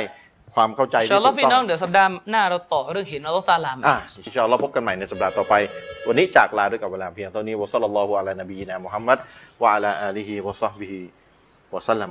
[0.56, 5.53] ความเข้าใจอินที่ชาอัลลอถูฮ์กพี่ต้น้อองงเดี๋ยวสัปดาห์หน้าเราต่อเรื่องเห็นอัลลอฮ์ตะอาลามอะอินชาอัลลอฮ์พบกันใหม่ในสัปดาห์ต่อไป
[6.07, 9.18] วันนี้จากลาด้วยกับเวลาเพียงเท่านี้วะซัลลัลลอฮุอะลานบีนะมุฮัมมัด
[9.61, 10.99] วะอะลาอาลีฮิวะซอฮบิฮิ
[11.73, 12.10] วะซัลลัม